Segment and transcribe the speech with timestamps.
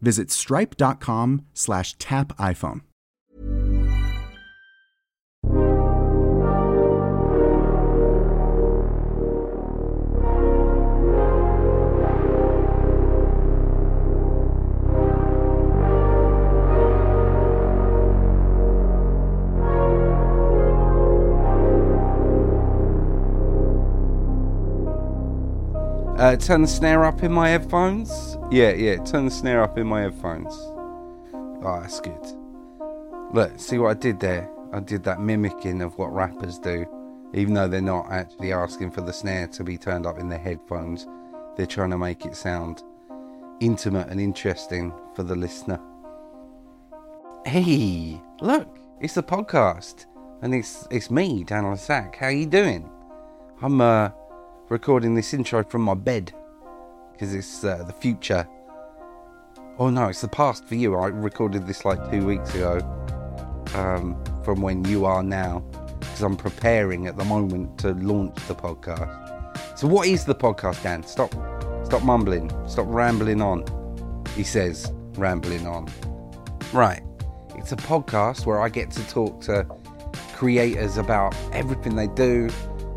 [0.00, 2.82] Visit stripe.com slash tap iPhone.
[26.20, 28.36] Uh, turn the snare up in my headphones.
[28.50, 30.52] Yeah, yeah, turn the snare up in my headphones.
[30.52, 32.26] Oh, that's good.
[33.32, 34.50] Look, see what I did there?
[34.72, 36.84] I did that mimicking of what rappers do.
[37.32, 40.40] Even though they're not actually asking for the snare to be turned up in their
[40.40, 41.06] headphones,
[41.56, 42.82] they're trying to make it sound
[43.60, 45.80] intimate and interesting for the listener.
[47.46, 50.06] Hey, look, it's the podcast,
[50.42, 52.16] and it's it's me, Dan le Sac.
[52.16, 52.90] How you doing?
[53.62, 54.10] I'm uh
[54.70, 56.32] recording this intro from my bed
[57.20, 58.48] because it's uh, the future.
[59.78, 60.96] Oh no, it's the past for you.
[60.96, 62.78] I recorded this like two weeks ago
[63.74, 65.60] um, from when you are now
[66.00, 69.78] because I'm preparing at the moment to launch the podcast.
[69.78, 71.02] So, what is the podcast, Dan?
[71.02, 71.34] Stop,
[71.84, 73.66] stop mumbling, stop rambling on.
[74.34, 75.88] He says, rambling on.
[76.72, 77.02] Right,
[77.54, 79.66] it's a podcast where I get to talk to
[80.32, 82.48] creators about everything they do,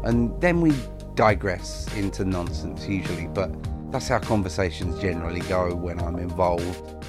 [0.06, 0.74] and then we
[1.16, 3.52] digress into nonsense usually, but
[3.94, 7.06] that's how conversations generally go when I'm involved.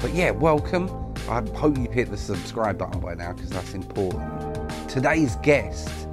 [0.00, 0.88] But yeah, welcome.
[1.28, 4.88] I hope you've hit the subscribe button by now because that's important.
[4.88, 6.08] Today's guest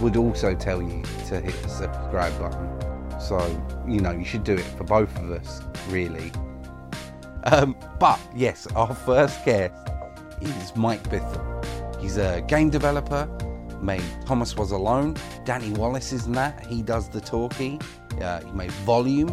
[0.00, 3.20] would also tell you to hit the subscribe button.
[3.20, 3.38] So,
[3.86, 6.32] you know, you should do it for both of us, really.
[7.44, 9.74] Um, but yes, our first guest
[10.40, 12.00] is Mike Bithell.
[12.00, 13.28] He's a game developer,
[13.80, 15.16] made Thomas Was Alone.
[15.44, 16.66] Danny Wallace is in that.
[16.66, 17.78] He does the talkie.
[18.22, 19.30] Uh, he made Volume,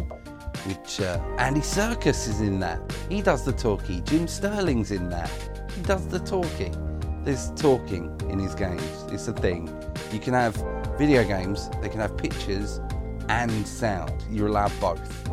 [0.66, 2.80] which uh, Andy Serkis is in that.
[3.08, 4.00] He does the talkie.
[4.02, 5.30] Jim Sterling's in that.
[5.74, 6.72] He does the talkie.
[7.24, 9.04] There's talking in his games.
[9.10, 9.68] It's a thing.
[10.12, 10.54] You can have
[10.96, 11.68] video games.
[11.82, 12.80] They can have pictures
[13.28, 14.12] and sound.
[14.30, 15.28] You're allowed both.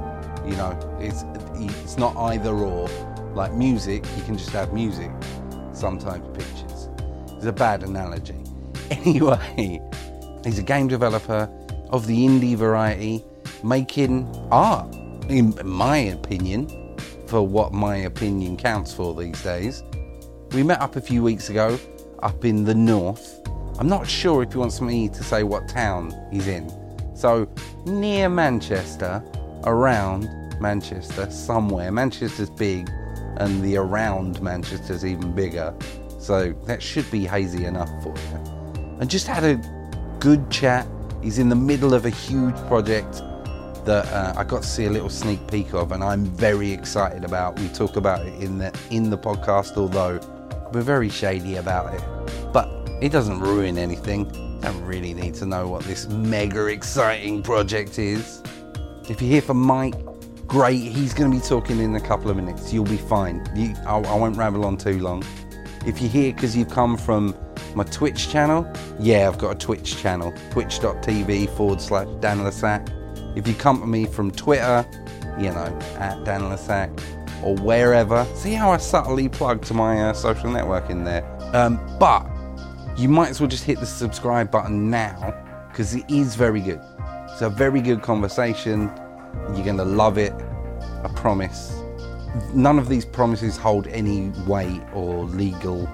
[0.45, 1.23] You know, it's
[1.55, 2.89] it's not either or.
[3.33, 5.11] Like music, you can just have music.
[5.71, 6.89] Sometimes pictures.
[7.35, 8.35] It's a bad analogy.
[8.91, 9.81] Anyway,
[10.43, 11.49] he's a game developer
[11.89, 13.23] of the indie variety,
[13.63, 14.93] making art,
[15.29, 16.97] in my opinion,
[17.27, 19.83] for what my opinion counts for these days.
[20.51, 21.79] We met up a few weeks ago
[22.21, 23.41] up in the north.
[23.79, 26.71] I'm not sure if he wants me to say what town he's in.
[27.15, 27.47] So,
[27.85, 29.23] near Manchester,
[29.63, 30.27] around
[30.59, 31.91] Manchester, somewhere.
[31.91, 32.89] Manchester's big,
[33.37, 35.73] and the around Manchester's even bigger.
[36.19, 38.63] So, that should be hazy enough for you
[38.99, 39.55] and just had a
[40.19, 40.87] good chat.
[41.21, 43.21] He's in the middle of a huge project
[43.85, 47.23] that uh, I got to see a little sneak peek of, and I'm very excited
[47.23, 47.59] about.
[47.59, 50.19] We talk about it in the in the podcast, although
[50.71, 52.03] we're very shady about it.
[52.51, 52.69] But
[53.01, 54.31] it doesn't ruin anything.
[54.63, 58.41] I really need to know what this mega exciting project is.
[59.09, 59.95] If you hear from Mike,
[60.47, 60.81] great.
[60.81, 62.71] He's going to be talking in a couple of minutes.
[62.71, 63.45] You'll be fine.
[63.55, 65.23] You, I, I won't ramble on too long.
[65.85, 67.35] If you're here because you've come from
[67.75, 68.65] my Twitch channel,
[68.99, 72.87] yeah, I've got a Twitch channel, twitch.tv forward slash Dan le Sac.
[73.35, 74.85] If you come to me from Twitter,
[75.39, 76.89] you know, at Dan le Sac,
[77.43, 81.25] or wherever, see how I subtly plug to my uh, social network in there.
[81.53, 82.25] Um, but
[82.97, 85.33] you might as well just hit the subscribe button now
[85.69, 86.79] because it is very good.
[87.29, 88.91] It's a very good conversation.
[89.55, 90.33] You're going to love it.
[91.03, 91.81] I promise.
[92.53, 95.89] None of these promises hold any weight or legal.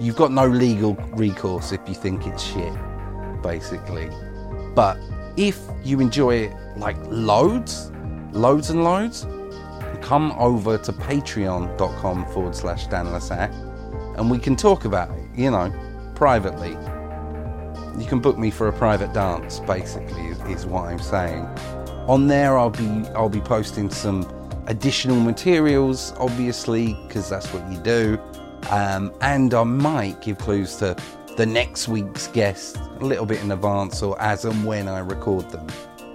[0.00, 2.72] You've got no legal recourse if you think it's shit,
[3.42, 4.10] basically.
[4.74, 4.98] But
[5.36, 7.90] if you enjoy it like loads,
[8.32, 9.26] loads and loads,
[10.00, 13.50] come over to patreon.com forward slash Dan le Sac
[14.16, 15.72] and we can talk about it, you know,
[16.14, 16.70] privately.
[17.98, 21.44] You can book me for a private dance, basically, is, is what I'm saying.
[22.06, 24.28] On there, I'll be I'll be posting some
[24.66, 28.18] additional materials, obviously, because that's what you do.
[28.70, 30.96] Um, and I might give clues to
[31.36, 35.50] the next week's guest a little bit in advance or as and when I record
[35.50, 35.66] them.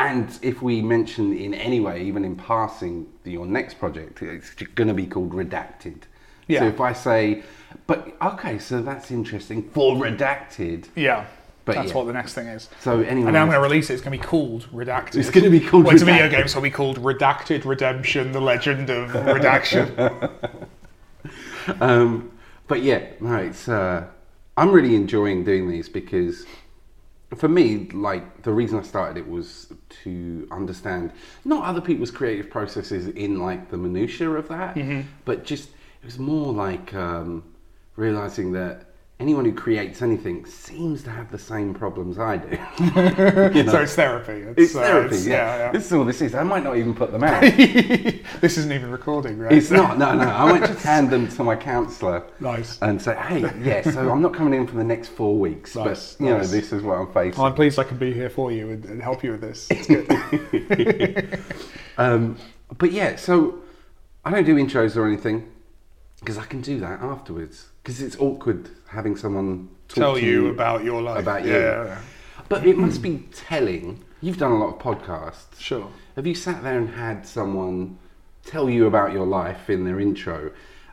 [0.00, 4.88] And if we mention in any way, even in passing, your next project, it's going
[4.88, 6.02] to be called Redacted.
[6.48, 6.60] Yeah.
[6.60, 7.42] So if I say,
[7.86, 10.86] but okay, so that's interesting for Redacted.
[10.96, 11.26] Yeah.
[11.66, 11.94] But that's yeah.
[11.94, 12.70] what the next thing is.
[12.80, 13.92] So anyway, And then I'm going to release it.
[13.92, 15.16] It's going to be called Redacted.
[15.16, 18.32] It's gonna be called Well, it's a video game, so it'll be called Redacted Redemption:
[18.32, 19.94] The Legend of Redaction.
[21.80, 22.32] Um,
[22.68, 23.68] but yeah, no, it's.
[23.68, 24.06] Uh,
[24.56, 26.46] I'm really enjoying doing these because,
[27.36, 29.72] for me, like the reason I started it was
[30.02, 31.12] to understand
[31.44, 34.76] not other people's creative processes in like the minutiae of that,
[35.24, 35.68] but just
[36.02, 37.44] it was more like um,
[37.96, 38.89] realizing that
[39.20, 42.58] anyone who creates anything seems to have the same problems I do.
[43.54, 43.72] You know?
[43.72, 44.32] so it's therapy.
[44.32, 45.56] It's, It's uh, therapy, it's- yeah.
[45.58, 46.34] yeah, This is all this is.
[46.34, 47.42] I might not even put them out.
[48.40, 49.52] this isn't even recording, right?
[49.52, 49.98] It's not.
[49.98, 50.24] No, no.
[50.24, 52.24] I might just hand them to my counsellor.
[52.40, 52.78] Nice.
[52.80, 53.82] And say, hey, yeah.
[53.82, 56.72] So I'm not coming in for the next four weeks, Nice, but you know, this
[56.72, 57.38] is what I'm facing.
[57.38, 59.68] Well, I'm pleased I can be here for you and, and help you with this.
[59.70, 61.40] It's good.
[61.98, 62.36] Um,
[62.78, 63.60] but yeah, so
[64.24, 65.50] I don't do intros or anything
[66.20, 67.66] because I can do that afterwards.
[67.82, 71.20] Because it's awkward having someone talk Tell to you about your life.
[71.20, 71.52] About you.
[71.52, 72.00] yeah.
[72.48, 74.04] But it must be telling.
[74.20, 75.58] You've done a lot of podcasts.
[75.58, 75.88] Sure.
[76.16, 77.98] Have you sat there and had someone
[78.44, 80.50] tell you about your life in their intro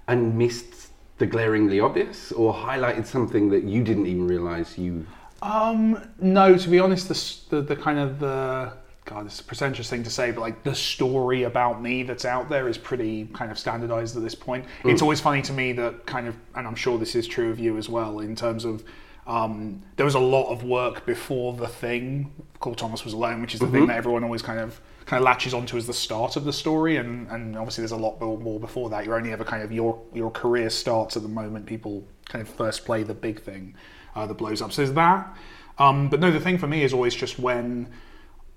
[0.07, 5.05] and missed the glaringly obvious or highlighted something that you didn't even realise you.
[5.41, 7.07] Um, no, to be honest,
[7.49, 8.73] the, the the kind of the
[9.07, 12.49] God, it's a pretentious thing to say, but like the story about me that's out
[12.49, 14.65] there is pretty kind of standardized at this point.
[14.83, 17.57] It's always funny to me that kind of, and I'm sure this is true of
[17.57, 18.83] you as well, in terms of
[19.25, 23.53] um, there was a lot of work before the thing called Thomas Was Alone, which
[23.53, 26.35] is the thing that everyone always kind of kind of latches onto as the start
[26.35, 29.05] of the story, and, and obviously there's a lot more more before that.
[29.05, 32.49] You're only ever kind of your your career starts at the moment people kind of
[32.53, 33.73] first play the big thing
[34.15, 34.73] uh, that blows up.
[34.73, 35.37] So there's that.
[35.77, 37.87] Um, but no, the thing for me is always just when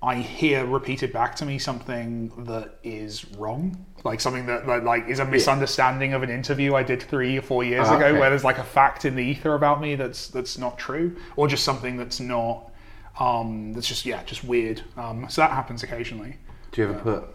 [0.02, 5.08] I hear repeated back to me something that is wrong, like something that that, like
[5.08, 8.18] is a misunderstanding of an interview I did three or four years Ah, ago, okay.
[8.18, 11.48] where there's like a fact in the ether about me that's that's not true, or
[11.48, 12.70] just something that's not
[13.18, 14.82] um, that's just yeah just weird.
[14.96, 16.36] Um, so that happens occasionally.
[16.72, 17.34] Do you ever put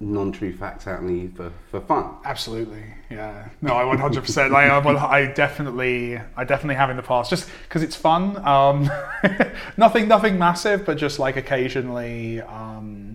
[0.00, 2.10] non-true facts out in the ether for fun?
[2.24, 3.48] Absolutely, yeah.
[3.60, 4.50] No, I 100%.
[4.50, 8.36] Like, I, I definitely, I definitely have in the past, just because it's fun.
[8.46, 8.90] Um,
[9.76, 13.11] nothing, nothing massive, but just like occasionally, um,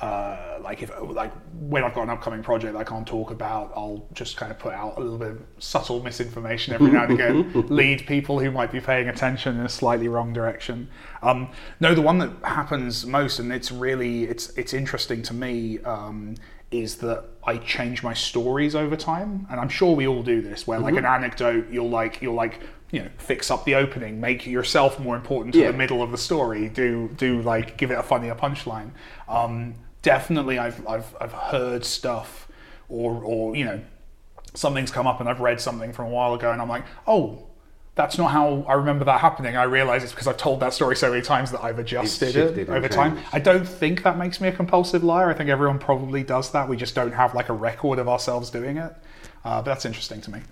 [0.00, 3.72] uh, like if like when I've got an upcoming project that I can't talk about,
[3.74, 7.12] I'll just kind of put out a little bit of subtle misinformation every now and
[7.14, 10.88] again, lead people who might be paying attention in a slightly wrong direction.
[11.22, 11.50] Um,
[11.80, 15.80] no, the one that happens most, and it's really it's it's interesting to me.
[15.80, 16.36] Um,
[16.70, 20.66] is that I change my stories over time, and I'm sure we all do this.
[20.66, 24.46] Where like an anecdote, you'll like you'll like you know fix up the opening, make
[24.46, 25.72] yourself more important to Yeah.
[25.72, 26.68] the middle of the story.
[26.68, 28.90] Do do like give it a funnier punchline.
[29.28, 32.48] Um, definitely, I've I've I've heard stuff,
[32.88, 33.80] or or you know
[34.54, 37.44] something's come up and I've read something from a while ago, and I'm like, oh.
[37.94, 39.56] That's not how I remember that happening.
[39.56, 42.68] I realize it's because I've told that story so many times that I've adjusted it
[42.68, 43.16] over time.
[43.16, 43.28] changed.
[43.32, 45.28] I don't think that makes me a compulsive liar.
[45.30, 46.68] I think everyone probably does that.
[46.68, 48.92] We just don't have like a record of ourselves doing it.
[49.44, 50.42] Uh, but that's interesting to me.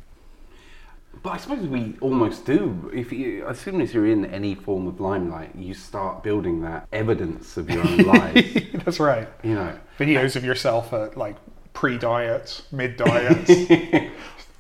[1.23, 2.91] But I suppose we almost do.
[2.95, 6.87] If you, as soon as you're in any form of limelight, you start building that
[6.93, 8.73] evidence of your own life.
[8.85, 9.29] that's right.
[9.43, 11.37] You know, Videos of yourself at like
[11.73, 14.11] pre-diet, mid-diet.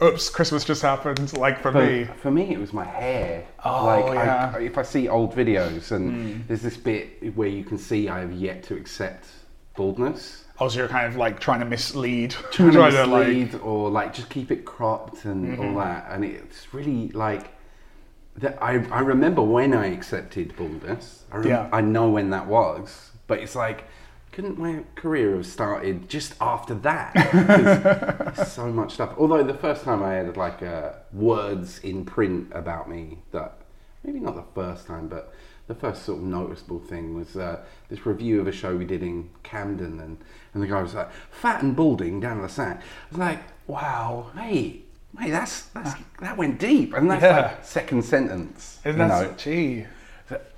[0.02, 1.36] Oops, Christmas just happened.
[1.38, 3.46] Like for But me, for me, it was my hair.
[3.64, 4.52] Oh, like yeah.
[4.54, 6.40] I, if I see old videos and hmm.
[6.46, 9.26] there's this bit where you can see I have yet to accept
[9.74, 13.66] baldness, also you're kind of like trying to mislead, trying to like Mm-hmm.
[13.66, 17.50] or like just keep it cropped and all that, and it's really like
[18.36, 18.58] that.
[18.62, 21.24] I I remember when I accepted baldness.
[21.32, 21.68] I rem- Yeah.
[21.72, 23.84] I know when that was, but it's like.
[24.32, 28.34] Couldn't my career have started just after that?
[28.46, 29.14] so much stuff.
[29.16, 33.56] Although the first time I had like uh, words in print about me that
[34.04, 35.32] maybe not the first time, but
[35.66, 39.02] the first sort of noticeable thing was uh, this review of a show we did
[39.02, 40.18] in Camden, and,
[40.54, 44.30] and the guy was like, "Fat and balding Dan le Sac." I was like, wow.
[44.34, 44.86] "Mate,
[45.18, 47.36] mate, that's that's that went deep," and that's Yeah.
[47.40, 48.78] like second sentence.
[48.84, 49.34] And you that's, know?
[49.36, 49.86] gee.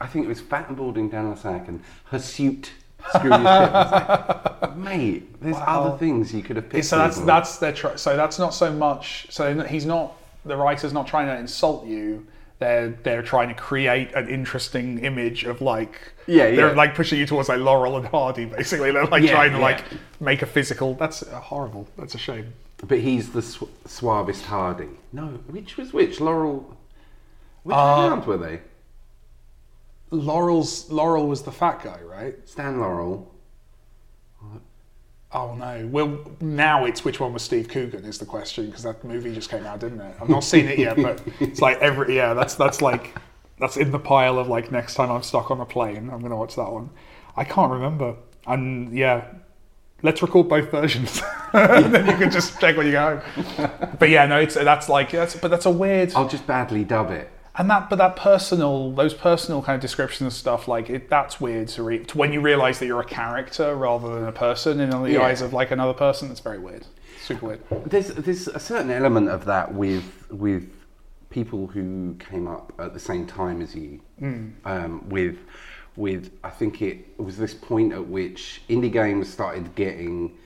[0.00, 2.72] I think it was fat and balding Dan le Sac and hirsute
[3.14, 3.44] screw your shit.
[3.44, 6.84] Like, Mate, there's other things you could have picked.
[6.86, 9.26] So that's that's their tr- so that's not so much.
[9.30, 12.26] So he's not the writer's not trying to insult you.
[12.58, 17.26] They're they're trying to create an interesting image of like Yeah, They're like pushing you
[17.26, 18.90] towards like Laurel and Hardy basically.
[18.90, 19.62] They're like Yeah, trying to yeah.
[19.64, 19.84] like
[20.20, 20.94] make a physical.
[20.94, 21.86] That's uh, horrible.
[21.96, 22.52] That's a shame.
[22.86, 24.88] But he's the sw- suavest Hardy.
[25.12, 26.20] No, which was which?
[26.20, 26.76] Laurel.
[27.62, 28.60] Which Uh, round were they?
[30.10, 32.36] Laurel's Laurel was the fat guy, right?
[32.48, 33.32] Stan Laurel.
[35.32, 35.86] Oh no.
[35.90, 39.50] Well, now it's which one was Steve Coogan is the question because that movie just
[39.50, 40.16] came out, didn't it?
[40.20, 42.32] I've not seen it yet, but it's like every yeah.
[42.32, 43.14] That's that's like
[43.58, 46.36] that's in the pile of like next time I'm stuck on a plane, I'm gonna
[46.36, 46.90] watch that one.
[47.36, 48.16] I can't remember,
[48.46, 49.24] and yeah.
[50.00, 51.20] Let's record both versions,
[51.52, 53.20] then you can just check when you go.
[53.98, 57.10] But yeah, no, it's that's like that's but that's a weird I'll just badly dub
[57.10, 57.28] it.
[57.58, 61.40] And that, but that personal, those personal kind of descriptions and stuff, like it, that's
[61.40, 62.14] weird to read.
[62.14, 65.22] When you realise that you're a character rather than a person in the Yeah.
[65.22, 66.86] eyes of like another person, it's very weird.
[67.20, 67.60] Super weird.
[67.84, 70.70] There's there's a certain element of that with with
[71.30, 74.00] people who came up at the same time as you.
[74.64, 75.36] Um, with
[75.96, 80.36] with I think it was this point at which indie games started getting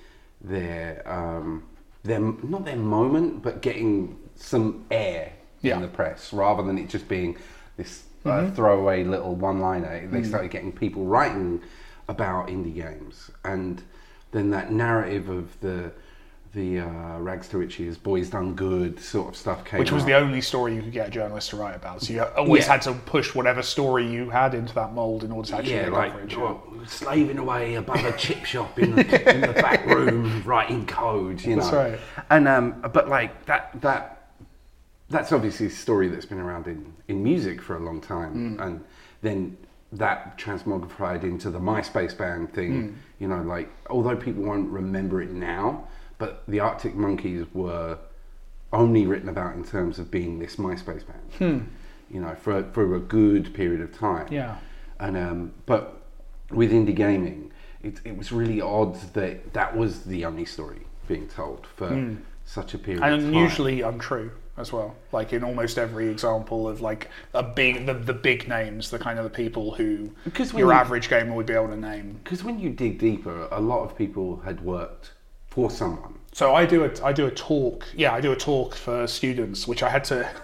[0.41, 1.63] their um,
[2.05, 5.77] their not their moment, but getting some air Yeah.
[5.77, 7.37] in the press rather than it just being
[7.77, 10.09] this uh, throwaway little one-liner.
[10.09, 11.61] They started getting people writing
[12.09, 13.83] about indie games, and
[14.33, 15.93] then that narrative of the
[16.55, 19.79] the uh, rags to riches, boys done good sort of stuff came.
[19.79, 22.03] Which was the only story you could get a journalist to write about.
[22.03, 22.73] So you always Yeah.
[22.73, 25.85] had to push whatever story you had into that mould in order to actually yeah,
[25.85, 26.37] get like coverage.
[26.37, 31.41] well, slaving away above a chip shop in the, in the back room writing code.
[31.41, 31.99] You know, That's right.
[32.29, 34.22] And um, but like that that
[35.13, 38.65] that's obviously a story that's been around in, in music for a long time, Mm.
[38.67, 38.85] and
[39.21, 39.57] then
[39.93, 42.73] that transmogrified into the MySpace band thing.
[42.73, 42.95] Mm.
[43.21, 45.87] You know, like although people won't remember it now,
[46.19, 47.99] but the Arctic Monkeys were
[48.73, 51.69] only written about in terms of being this MySpace band.
[52.11, 54.27] You know, for for a good period of time.
[54.29, 54.35] Hmm.
[54.35, 54.57] Yeah.
[55.01, 55.83] And um, but
[56.51, 57.51] with indie gaming,
[57.83, 62.75] it, it was really odd that that was the only story being told for such
[62.75, 63.03] a period.
[63.03, 63.15] of Hmm.
[63.15, 63.43] and time.
[63.45, 64.31] usually untrue.
[64.57, 64.95] As well.
[65.13, 69.19] Like in almost every example of like a big the, the big names, the kind
[69.19, 72.21] of the people who Because your you- average gamer would be able to name.
[72.23, 75.13] Because when you dig deeper, a lot of people had worked
[75.49, 76.15] for someone.
[76.33, 77.85] So I do a I do a talk.
[77.95, 80.29] Yeah, I do a talk for students, which I had to.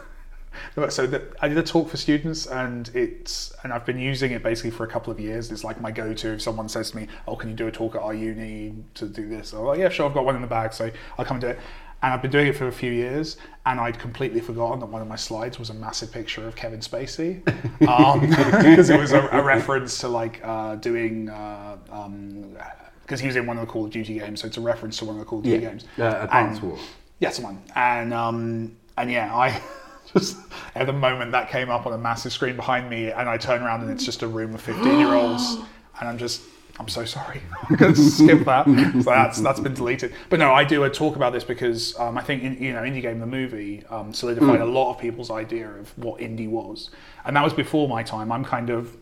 [0.89, 4.43] So the, I did a talk for students, and it's and I've been using it
[4.43, 5.53] basically for a couple of years.
[5.53, 6.33] It's like my go-to.
[6.33, 9.07] If someone says to me, "Oh, can you do a talk at our uni to
[9.07, 10.07] do this?" I'm like, "Yeah, sure.
[10.09, 11.59] I've got one in the bag, so I'll come and do it."
[12.01, 15.03] And I've been doing it for a few years, and I'd completely forgotten that one
[15.03, 17.45] of my slides was a massive picture of Kevin Spacey,
[17.81, 21.29] because it was a, a reference to like uh, doing.
[21.29, 22.57] Uh, um,
[23.03, 24.99] because he was in one of the Call of Duty games, so it's a reference
[24.99, 25.87] to one of the Call of Duty games.
[25.99, 26.79] Uh, Advance And- War.
[27.21, 27.63] yeah, someone.
[27.75, 29.61] And um, and yeah, I
[30.13, 30.37] just
[30.75, 33.63] at the moment that came up on a massive screen behind me, and I turn
[33.63, 35.57] around and it's just a room of fifteen year olds,
[35.99, 36.43] and I'm just.
[36.79, 37.43] I'm so sorry.
[37.69, 38.67] I'm going to skip that.
[38.67, 40.15] So that's that's been deleted.
[40.29, 42.83] But no, I do a talk about this because um, I think in, you know
[42.83, 46.91] Indie Game the movie um, solidified a lot of people's idea of what indie was,
[47.25, 48.31] and that was before my time.
[48.31, 48.97] I'm kind of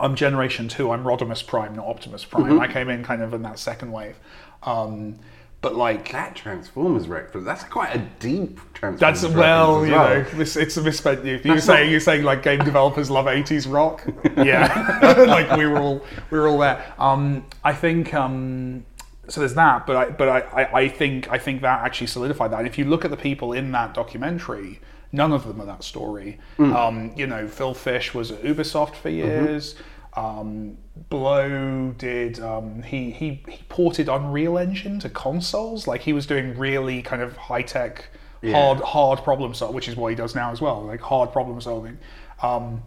[0.00, 0.90] I'm Generation Two.
[0.90, 2.60] I'm Rodimus Prime, not Optimus Prime.
[2.60, 4.16] I came in kind of in that second wave.
[4.62, 5.18] Um,
[5.66, 10.22] but like That Transformers reference, that's quite a deep Transformers That's reference well, you know,
[10.34, 11.44] this, it's a misspent youth.
[11.44, 14.06] You were That's saying you're saying like game developers love '80s rock,
[14.36, 16.94] yeah, like we were all we were all there.
[17.00, 18.86] Um, I think um,
[19.26, 19.40] so.
[19.40, 22.58] There's that, but I but I, I, I think I think that actually solidified that.
[22.60, 24.78] And if you look at the people in that documentary,
[25.10, 26.38] none of them are that story.
[26.60, 29.74] Um, you know, Phil Fish was at Ubisoft for years.
[30.16, 30.78] Um,
[31.10, 35.86] Blow did um, he, he he ported Unreal Engine to consoles.
[35.86, 38.08] Like he was doing really kind of high tech,
[38.44, 40.82] hard hard problem solving, which is what he does now as well.
[40.84, 41.98] Like hard problem solving.
[42.42, 42.82] Um,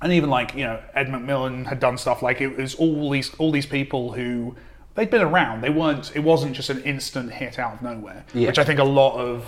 [0.00, 3.34] and even like you know Ed McMillen had done stuff like it was all these
[3.34, 4.56] all these people who
[4.94, 5.60] they'd been around.
[5.62, 6.10] They weren't.
[6.16, 8.48] It wasn't just an instant hit out of nowhere, Yeah.
[8.48, 9.44] which I think a lot of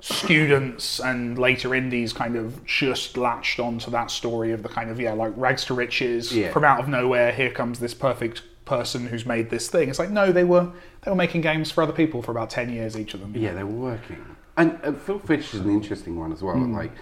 [0.00, 5.00] students and later indies kind of just latched onto that story of the kind of
[5.00, 6.52] yeah like rags to riches Yeah.
[6.52, 7.32] from out of nowhere.
[7.32, 9.88] Here comes this perfect person who's made this thing.
[9.88, 10.70] It's like no, they were
[11.02, 13.32] they were making games for other people for about ten years each of them.
[13.36, 14.36] Yeah, they were working.
[14.56, 16.56] And uh, Phil Fish is an interesting one as well.
[16.56, 16.74] Hmm.
[16.74, 16.92] Like,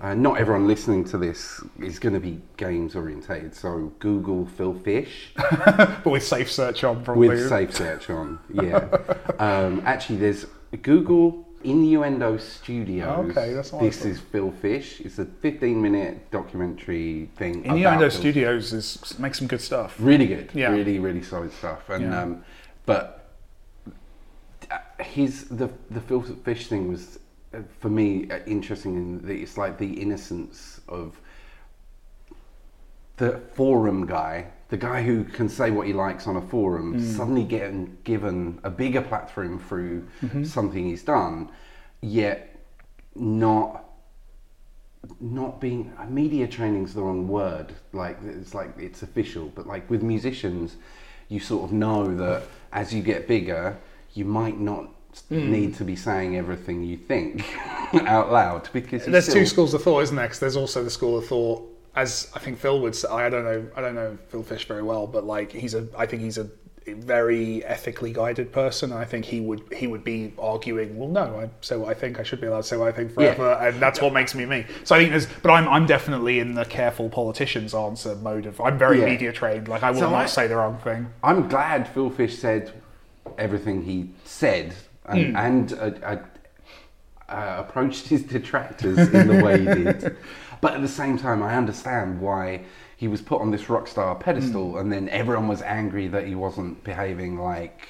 [0.00, 3.54] uh, not everyone listening to this is going to be games orientated.
[3.54, 7.28] So Google Phil Fish but with safe search on probably.
[7.28, 8.38] with safe search on.
[8.52, 8.88] Yeah.
[9.38, 10.46] um, actually, there's
[10.82, 13.30] Google Innuendo Studios.
[13.30, 14.08] Okay, that's what I This thought.
[14.08, 15.00] is Phil Fish.
[15.00, 17.64] It's a 15 minute documentary thing.
[17.64, 19.96] Innuendo about Phil Studios is makes some good stuff.
[19.98, 20.50] Really good.
[20.54, 20.70] Yeah.
[20.70, 21.88] Really, really solid stuff.
[21.90, 22.22] And Yeah.
[22.22, 22.44] um,
[22.86, 23.30] but
[24.70, 27.18] uh, his the the Phil Fish thing was
[27.54, 31.18] uh, for me uh, interesting in that it's like the innocence of
[33.16, 37.44] the forum guy, the guy who can say what he likes on a forum, suddenly
[37.44, 40.04] getting given a bigger platform through
[40.44, 41.48] something he's done,
[42.00, 42.56] yet
[43.14, 43.84] not
[45.20, 50.02] not being media training's the wrong word like it's like it's official but like with
[50.02, 50.76] musicians
[51.28, 53.76] you sort of know that as you get bigger
[54.14, 54.88] you might not
[55.28, 55.52] Hmm.
[55.52, 57.44] need to be saying everything you think
[58.16, 60.26] out loud because There's still, two schools of thought, isn't there?
[60.26, 61.60] Because there's also the school of thought,
[61.96, 63.08] as I think Phil would say.
[63.08, 63.66] I don't know.
[63.76, 65.86] I don't know Phil Fish very well, but like he's a.
[65.96, 66.48] I think he's a
[66.86, 68.92] very ethically guided person.
[68.92, 70.98] I think he would he would be arguing.
[70.98, 72.20] Well, no, I say what I think.
[72.20, 74.44] I should be allowed to say what I think forever, and that's what makes me
[74.44, 74.66] me.
[74.84, 75.26] So I think there's.
[75.42, 78.60] But I'm I'm definitely in the careful politicians answer mode of.
[78.60, 79.06] I'm very Yeah.
[79.06, 79.68] media trained.
[79.68, 81.08] Like I will So not I- say the wrong thing.
[81.22, 82.72] I'm glad Phil Fish said
[83.38, 84.74] everything he said
[85.06, 86.16] and, and uh, uh,
[87.28, 90.16] uh, approached his detractors in the way he did.
[90.64, 92.62] But at the same time, I understand why
[92.96, 94.78] he was put on this rock star pedestal, hmm.
[94.78, 97.86] and then everyone was angry that he wasn't behaving like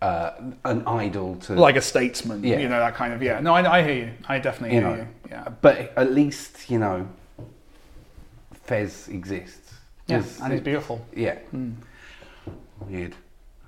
[0.00, 0.30] uh,
[0.64, 2.60] an idol to Like a statesman, Yeah.
[2.60, 3.40] you know that kind of yeah.
[3.40, 4.12] No, I, I hear you.
[4.26, 5.02] I definitely you hear know.
[5.02, 5.08] you.
[5.28, 5.48] Yeah.
[5.60, 7.06] But at least you know,
[8.64, 9.74] Fez exists.
[10.06, 11.04] Yeah, and it's beautiful.
[11.14, 11.34] Yeah.
[11.50, 11.72] Hmm.
[12.88, 13.16] Weird.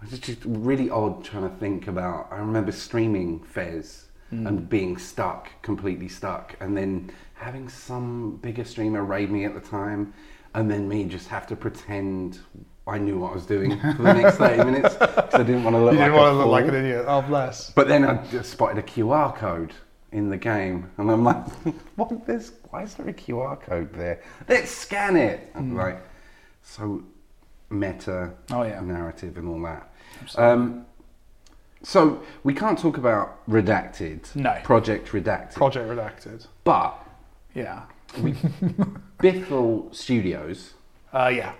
[0.05, 2.29] It's just really odd trying to think about.
[2.31, 4.46] I remember streaming Fez hmm.
[4.46, 9.61] and being stuck, completely stuck, and then having some bigger streamer raid me at the
[9.61, 10.12] time,
[10.55, 12.38] and then me just have to pretend
[12.87, 15.74] I knew what I was doing for the next 30 minutes because I didn't want
[15.76, 17.05] to look You like didn't want to look like an idiot.
[17.07, 17.70] Oh, bless.
[17.70, 19.72] But then I just spotted a QR code
[20.12, 21.48] in the game, and I'm like,
[21.96, 22.26] "What?
[22.26, 24.22] There's why is there a QR code there?
[24.48, 26.03] Let's scan it." I'm like,
[26.62, 27.03] so
[27.70, 28.33] meta.
[28.50, 28.81] Oh, yeah.
[28.81, 29.92] narrative and all that.
[30.37, 30.85] Um,
[31.83, 34.35] so we can't talk about redacted.
[34.37, 34.59] No.
[34.64, 35.55] Project redacted.
[35.55, 36.46] Project Redacted.
[36.64, 37.07] but
[37.54, 37.82] Yeah.
[39.22, 40.74] Bithell Studios,
[41.12, 41.52] Uh, yeah.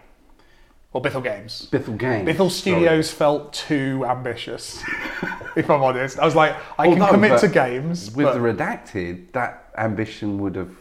[0.93, 1.69] Or Bithell Games.
[1.71, 2.29] Bithell Games.
[2.29, 2.51] Bithell sorry.
[2.51, 4.83] Studios felt too ambitious.
[5.57, 6.19] if I'm honest.
[6.19, 8.11] I was like, I can Although, commit but to games.
[8.11, 10.73] With but the redacted, that ambition would have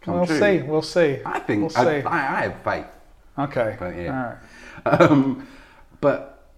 [0.00, 0.38] come we'll true.
[0.40, 0.62] see.
[0.62, 1.18] We'll see.
[1.24, 2.06] I think We'll I, see.
[2.06, 2.86] I, I have faith.
[3.38, 3.76] okay.
[3.78, 4.36] But yeah.
[4.84, 5.00] All right.
[5.00, 5.46] Um,
[6.00, 6.48] but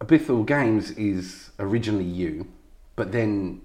[0.00, 2.46] Bithell Games is originally you,
[2.96, 3.62] but then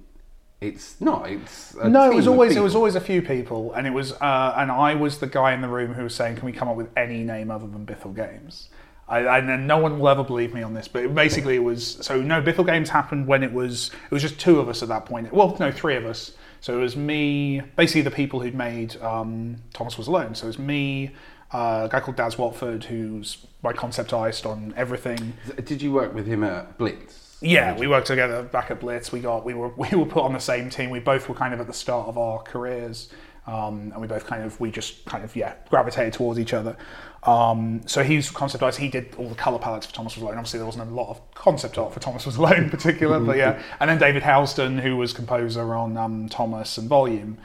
[0.68, 1.30] it's not.
[1.30, 4.14] It's a No, it was always it was always a few people, and it was
[4.14, 6.68] uh, and I was the guy in the room who was saying, "Can we come
[6.68, 8.70] up with any name other than Bithell Games?"
[9.08, 11.98] I, and then no one will ever believe me on this, but basically it was
[12.06, 14.90] so no Bithell Games happened when it was it was just two of us at
[14.90, 15.32] that point.
[15.34, 16.32] Well, no, three of us.
[16.62, 20.34] So it was me, basically the people who'd made um, Thomas Was Alone.
[20.34, 21.12] So it was me,
[21.52, 25.34] uh, a guy called Daz Watford, who's my concept artist on everything.
[25.66, 27.23] Did you work with him at Blitz?
[27.44, 29.12] Yeah, we worked together back at Blitz.
[29.12, 30.90] We got we were we were put on the same team.
[30.90, 33.10] We both were kind of at the start of our careers,
[33.46, 36.78] um, and we both kind of we just kind of yeah gravitated towards each other.
[37.24, 38.80] Um, so he's concept artist.
[38.80, 40.38] He did all the color palettes for Thomas Was Alone.
[40.38, 43.38] Obviously, there wasn't a lot of concept art for Thomas Was Alone in particular, but
[43.38, 43.62] yeah.
[43.80, 47.38] And then David Housden, who was composer on um, Thomas and Volume,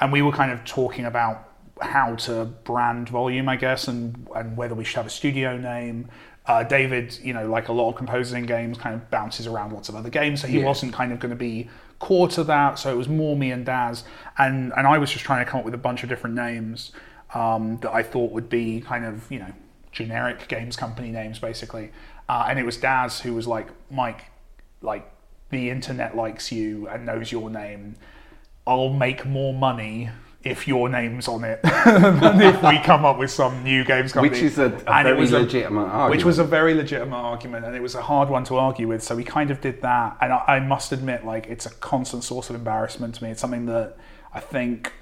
[0.00, 4.56] and we were kind of talking about how to brand volume, I guess, and and
[4.56, 6.08] whether we should have a studio name.
[6.46, 9.72] Uh, David, you know, like a lot of composers in games, kind of bounces around
[9.72, 10.66] lots of other games, so he Yeah.
[10.66, 12.78] wasn't kind of going to be core to that.
[12.78, 14.04] So it was more me and Daz,
[14.38, 16.92] and and I was just trying to come up with a bunch of different names
[17.34, 19.52] um, that I thought would be kind of you know
[19.92, 21.90] generic games company names, basically.
[22.28, 24.26] Uh, and it was Daz who was like, Mike,
[24.82, 25.10] like
[25.50, 27.96] the internet likes you and knows your name.
[28.66, 30.10] I'll make more money
[30.46, 34.30] if your name's on it than if we come up with some new games company.
[34.30, 36.24] Which is a- a very legitimate Which argument.
[36.24, 39.02] was a very legitimate argument, and it was a hard one to argue with.
[39.02, 42.24] So we kind of did that, and I, I must admit, like it's a constant
[42.24, 43.30] source of embarrassment to me.
[43.30, 43.96] It's something that
[44.32, 44.92] I think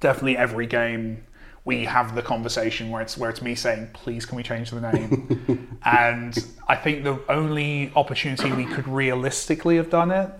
[0.00, 1.24] definitely every game
[1.66, 4.80] we have the conversation where it's where it's me saying, "Please, can we change the
[4.80, 6.36] name?" and
[6.68, 10.30] I think the only opportunity we could realistically have done it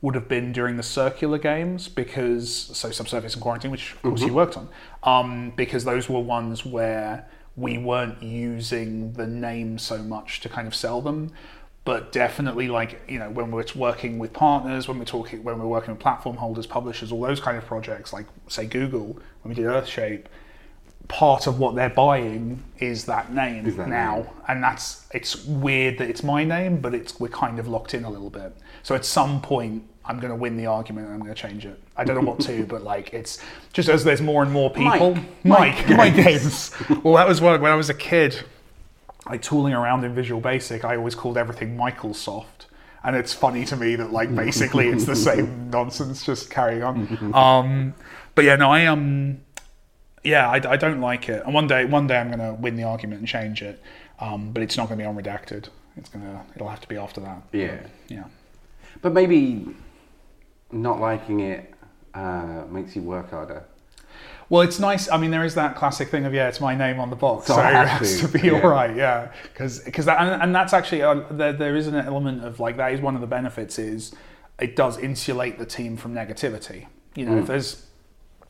[0.00, 4.22] would have been during the circular games because so subsurface and quarantine, which of course
[4.22, 4.68] you worked on,
[5.02, 10.68] um, because those were ones where we weren't using the name so much to kind
[10.68, 11.32] of sell them.
[11.84, 15.66] But definitely like you know when we're working with partners when we're talking when we're
[15.66, 19.54] working with platform holders publishers all those kind of projects like say google when we
[19.54, 20.26] did earthshape
[21.08, 24.16] part of what they're buying is that name Is that now.
[24.16, 24.26] name.
[24.48, 28.04] and that's it's weird that it's my name but it's we're kind of locked in
[28.04, 28.52] a little bit
[28.88, 31.66] so at some point i'm going to win the argument and i'm going to change
[31.66, 33.38] it i don't know what to but like it's
[33.72, 35.88] just as there's more and more people Mike.
[35.88, 36.72] mike mike games
[37.04, 38.44] well that was when i was a kid
[39.28, 42.66] like tooling around in Visual Basic, I always called everything Microsoft.
[43.04, 47.32] And it's funny to me that like basically it's the same nonsense just carrying on.
[47.34, 47.94] Um,
[48.34, 49.40] but yeah, no, I um,
[50.24, 51.42] yeah, I, I don't like it.
[51.44, 53.82] And one day, one day I'm gonna win the argument and change it.
[54.20, 55.68] Um, but it's not gonna be on redacted.
[55.96, 57.42] It's gonna, it'll have to be after that.
[57.52, 57.80] Yeah.
[58.08, 58.24] Yeah.
[59.02, 59.74] But maybe
[60.72, 61.74] not liking it
[62.14, 63.64] uh, makes you work harder.
[64.50, 65.10] Well, it's nice.
[65.10, 67.46] I mean, there is that classic thing of yeah, it's my name on the box,
[67.46, 68.60] So so, it has to, to, be yeah.
[68.62, 68.96] all right.
[68.96, 71.52] Yeah, because because that and, and that's actually uh, there.
[71.52, 74.14] There is an element of like that is one of the benefits is
[74.58, 76.86] it does insulate the team from negativity.
[77.14, 77.86] You know, if there's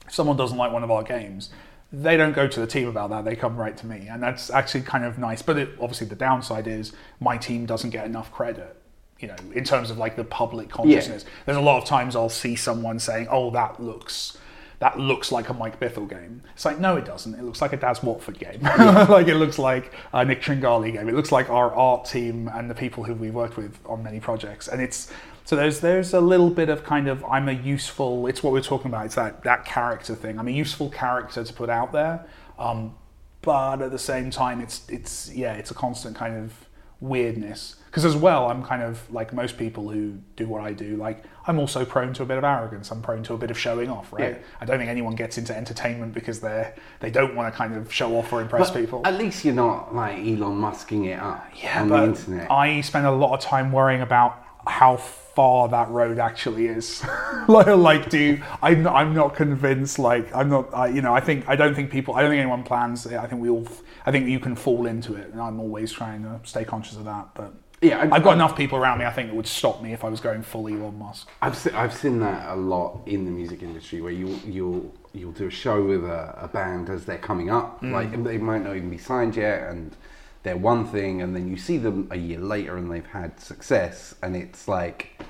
[0.06, 1.50] if someone doesn't like one of our games,
[1.92, 3.24] they don't go to the team about that.
[3.24, 5.42] They come right to me, and that's actually kind of nice.
[5.42, 8.76] But it, obviously, the downside is my team doesn't get enough credit.
[9.20, 12.28] You know, in terms of like the public consciousness, there's a lot of times I'll
[12.28, 14.36] see someone saying, "Oh, that looks."
[14.80, 16.40] That looks like a Mike Bithell game.
[16.54, 17.34] It's like, no, it doesn't.
[17.34, 18.62] It looks like a Daz Watford game.
[19.08, 21.08] like, it looks like a Nick Tringali game.
[21.08, 24.20] It looks like our art team and the people who we worked with on many
[24.20, 24.68] projects.
[24.68, 25.10] And it's,
[25.48, 28.26] so there's there's a little bit of kind of I'm a useful.
[28.26, 29.06] It's what we're talking about.
[29.06, 30.38] It's that that character thing.
[30.38, 32.26] I'm a useful character to put out there,
[32.58, 32.94] um,
[33.40, 36.52] but at the same time, it's it's yeah, it's a constant kind of
[37.00, 37.76] weirdness.
[37.88, 40.96] Because as well, I'm kind of like most people who do what I do.
[40.96, 42.90] Like I'm also prone to a bit of arrogance.
[42.90, 44.12] I'm prone to a bit of showing off.
[44.12, 44.32] Right.
[44.32, 44.38] Yeah.
[44.60, 47.92] I don't think anyone gets into entertainment because they're they don't want to kind of
[47.92, 49.02] show off or impress But people.
[49.04, 52.50] At least you're not like Elon Musking it up Yeah, on the internet.
[52.50, 54.96] I spend a lot of time worrying about how
[55.38, 57.04] far that road actually is.
[57.48, 59.98] like, like, do I'm not, I'm not convinced.
[59.98, 60.74] Like, I'm not.
[60.74, 62.14] I, you know, I think I don't think people.
[62.14, 63.06] I don't think anyone plans.
[63.06, 63.14] it.
[63.14, 63.66] I think we all.
[64.04, 67.04] I think you can fall into it, and I'm always trying to stay conscious of
[67.04, 67.28] that.
[67.34, 69.04] But Yeah, I- I've got I- enough people around me.
[69.04, 71.28] I think it would stop me if I was going full Elon Musk.
[71.40, 75.32] I've se- I've seen that a lot in the music industry where you you'll you'll
[75.32, 77.92] do a show with a, a band as they're coming up, Mm.
[77.92, 79.94] like they might not even be signed yet, and
[80.42, 84.14] they're one thing, and then you see them a year later and they've had success,
[84.22, 85.20] and it's like,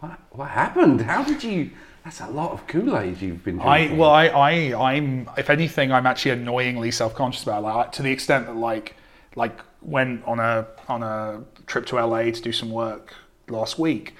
[0.00, 1.00] what what happened?
[1.02, 1.70] How did you?
[2.04, 3.98] That's a lot of Kool Aid you've been I drinking.
[3.98, 5.30] well, I, I, I'm.
[5.38, 7.66] If anything, I'm actually annoyingly self-conscious about it.
[7.66, 8.96] Like, to the extent that, like,
[9.36, 11.40] like when on a on a
[11.72, 13.14] trip to LA to do some work
[13.48, 14.14] last week.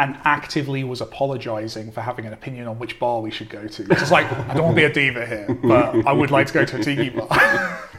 [0.00, 3.82] And actively was apologising for having an opinion on which bar we should go to.
[3.82, 6.46] It's just like I don't want to be a diva here, but I would like
[6.48, 7.26] to go to a tiki bar.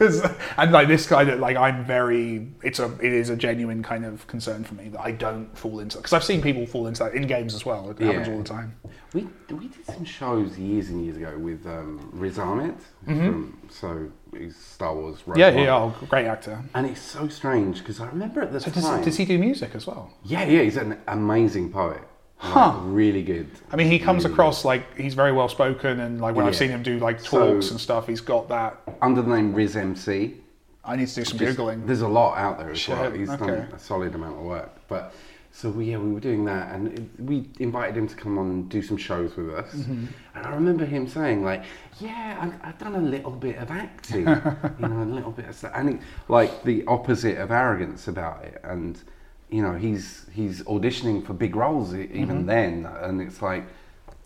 [0.56, 4.06] and like this kind of like I'm very it's a it is a genuine kind
[4.06, 7.04] of concern for me that I don't fall into because I've seen people fall into
[7.04, 7.90] that in games as well.
[7.90, 8.76] It happens all the time.
[9.12, 14.10] We we did some shows years and years ago with um, Riz Ahmed from so
[14.36, 15.18] he's Star Wars.
[15.26, 15.38] Rogue.
[15.38, 15.58] Yeah, One.
[15.64, 16.60] yeah, oh, great actor.
[16.74, 18.82] And it's so strange because I remember at the So time.
[18.98, 20.10] does, does he do music as well?
[20.24, 22.00] Yeah, yeah, he's an amazing poet.
[22.42, 22.78] Like, Huh.
[22.84, 23.50] really good.
[23.70, 26.56] I mean, he comes Really across like he's very well spoken, and like when I've
[26.56, 28.78] seen him do like So- talks and stuff, he's got that.
[29.02, 30.36] Under the name Riz MC.
[30.82, 31.86] I need to do some Just- googling.
[31.86, 33.10] There's a lot out there as Shit, well.
[33.10, 34.70] He's done a solid amount of work.
[34.88, 35.12] But
[35.52, 38.50] so we, yeah, we were doing that, and it, we invited him to come on
[38.50, 39.74] and do some shows with us.
[39.74, 40.06] Mm-hmm.
[40.34, 41.64] And I remember him saying like,
[41.98, 44.20] "Yeah, I, I've done a little bit of acting,
[44.80, 48.44] you know, a little bit of stuff," and it, like the opposite of arrogance about
[48.44, 48.60] it.
[48.62, 49.02] And
[49.50, 52.46] you know, he's he's auditioning for big roles even Mm-hmm.
[52.46, 53.64] then, and it's like.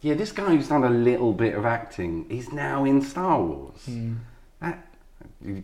[0.03, 3.87] Yeah, this guy who's done a little bit of acting is now in Star Wars.
[3.87, 4.17] Hmm.
[4.61, 4.87] That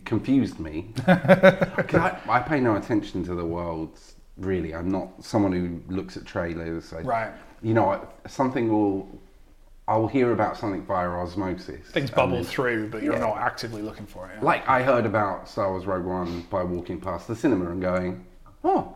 [0.03, 0.93] confused me.
[1.07, 3.99] I, I pay no attention to the world,
[4.45, 4.73] really.
[4.75, 6.93] I'm not someone who looks at trailers.
[6.93, 7.31] I, Right.
[7.61, 9.07] You know, something will.
[9.87, 11.85] I'll hear about something via osmosis.
[11.91, 13.19] Things bubble then- through, but you're Yeah.
[13.19, 14.31] not actively looking for it.
[14.37, 14.45] yeah.
[14.45, 18.25] Like I heard about Star Wars Rogue One by walking past the cinema and going,
[18.63, 18.93] oh,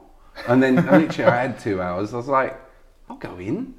[0.47, 2.13] and then literally I had two hours.
[2.13, 2.59] I was like,
[3.07, 3.75] I'll go in,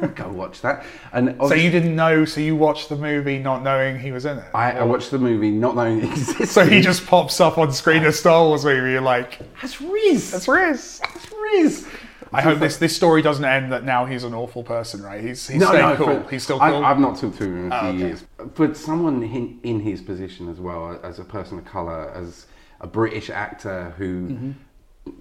[0.00, 0.84] I'll go watch that.
[1.12, 2.24] And So you didn't know?
[2.24, 4.44] So you watched the movie not knowing he was in it?
[4.54, 6.48] I, I watched the movie not knowing it existed.
[6.48, 8.92] so he just pops up on screen a Star Wars movie.
[8.92, 10.30] You're like, that's Riz.
[10.30, 10.98] that's Riz.
[11.00, 11.86] That's Riz.
[12.32, 15.22] I hope this this story doesn't end that now he's an awful person, right?
[15.22, 16.22] He's he's No, no, cool.
[16.28, 16.84] he's still I, cool.
[16.84, 17.98] I've not talked to him in a Oh, okay.
[17.98, 18.24] years,
[18.56, 22.46] but someone in, in his position as well, as a person of color, as
[22.80, 24.28] a British actor who
[25.06, 25.12] Mm-hmm.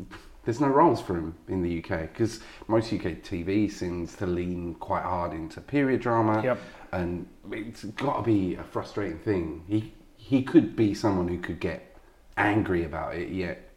[0.45, 4.75] There's no roles for him in the UK because most UK TV seems to lean
[4.75, 6.59] quite hard into period drama, Yep.
[6.91, 9.63] and it's got to be a frustrating thing.
[9.67, 11.97] He he could be someone who could get
[12.37, 13.69] angry about it, yet.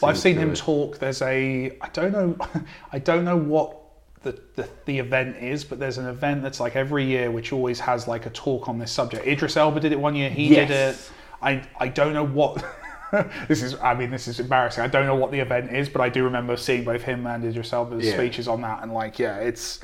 [0.00, 0.98] Well, I've seen him talk.
[0.98, 2.36] There's a I don't know
[2.92, 3.76] I don't know what
[4.22, 7.80] the, the the event is, but there's an event that's like every year which always
[7.80, 9.26] has like a talk on this subject.
[9.26, 10.30] Idris Elba did it one year.
[10.30, 11.10] He did it.
[11.42, 12.64] I I don't know what.
[13.48, 14.82] this is I mean this is embarrassing.
[14.84, 17.44] I don't know what the event is, but I do remember seeing both him and
[17.44, 18.14] Idris Elba's Yeah.
[18.14, 19.80] speeches on that, and like yeah, it's.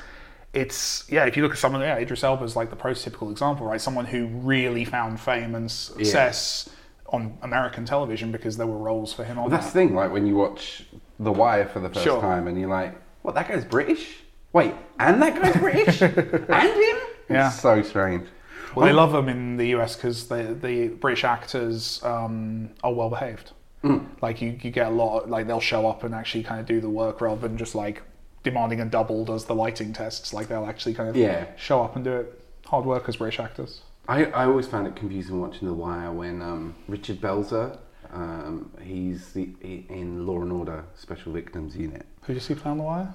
[0.53, 1.23] It's yeah.
[1.25, 3.79] If you look at someone, yeah, Idris Elba is like the prototypical example, right?
[3.79, 6.69] Someone who really found fame and success
[7.07, 9.61] on American television because there were roles for him on Well, that.
[9.61, 9.95] that's the thing.
[9.95, 10.83] Like when you watch
[11.21, 12.19] The Wire for the first Sure.
[12.19, 13.33] time, and you're like, "What?
[13.35, 14.17] That guy's British?
[14.51, 16.97] Wait, and that guy's British, and him?
[17.29, 17.47] Yeah.
[17.47, 18.27] It's so strange."
[18.75, 23.09] Well, they love them in the US because the the British actors um, are well
[23.09, 23.51] behaved.
[23.83, 24.05] Mm.
[24.21, 25.29] Like you, you get a lot.
[25.29, 28.03] Like they'll show up and actually kind of do the work rather than just like
[28.43, 30.33] demanding a double does the lighting tests.
[30.33, 31.45] Like they'll actually kind of Yeah.
[31.57, 32.41] show up and do it.
[32.67, 33.81] Hard workers, British actors.
[34.07, 37.77] I, I always found it confusing watching The Wire when um, Richard Belzer,
[38.13, 42.05] um, he's the he- in Law and Order Special Victims Unit.
[42.21, 43.13] Who did you see play on the wire?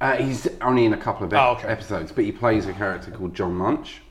[0.00, 1.68] Uh, he's only in a couple of Oh, okay.
[1.68, 4.02] episodes, but he plays a character called John Munch,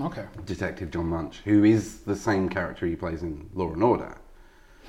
[0.00, 0.24] Okay.
[0.46, 4.16] Detective John Munch, who is the same character he plays in Law and Order,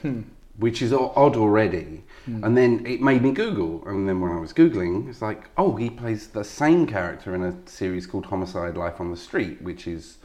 [0.02, 0.22] Hmm.
[0.58, 2.04] which is odd already.
[2.28, 5.76] And then it made me Google, and then when I was googling, it's like, oh,
[5.78, 9.88] he plays the same character in a series called Homicide: Life on the Street, which
[9.88, 10.18] is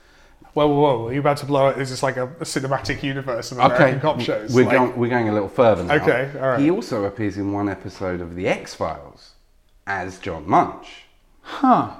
[0.53, 1.09] Whoa, whoa, whoa!
[1.09, 1.79] Are you about to blow it?
[1.79, 4.55] Is this like a, a cinematic universe of American cop shows?
[4.55, 5.94] We're, Like- going, we're going a little further now.
[5.94, 6.61] Okay, all right.
[6.61, 9.33] He also appears in one episode of The X Files
[9.87, 11.07] as John Munch.
[11.40, 11.94] Huh.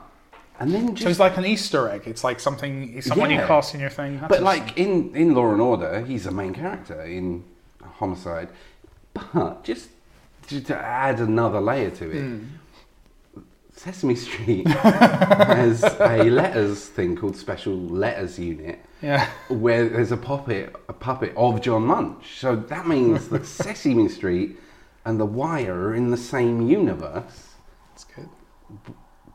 [0.61, 2.03] And then So it's like an Easter egg.
[2.07, 4.21] It's like something, it's someone you cast in your thing.
[4.21, 7.45] That's but like in, in Law and Order, he's the main character in
[7.83, 8.49] Homicide.
[9.15, 9.89] But just
[10.49, 12.45] to, to add another layer to it, Hmm.
[13.77, 18.79] Sesame Street has a letters thing called Special Letters Unit.
[19.03, 19.29] Yeah.
[19.49, 22.39] where there's a puppet, a puppet of John Munch.
[22.39, 24.57] So that means that Sesame Street
[25.05, 27.51] and The Wire are in the same universe
[27.91, 28.29] That's good.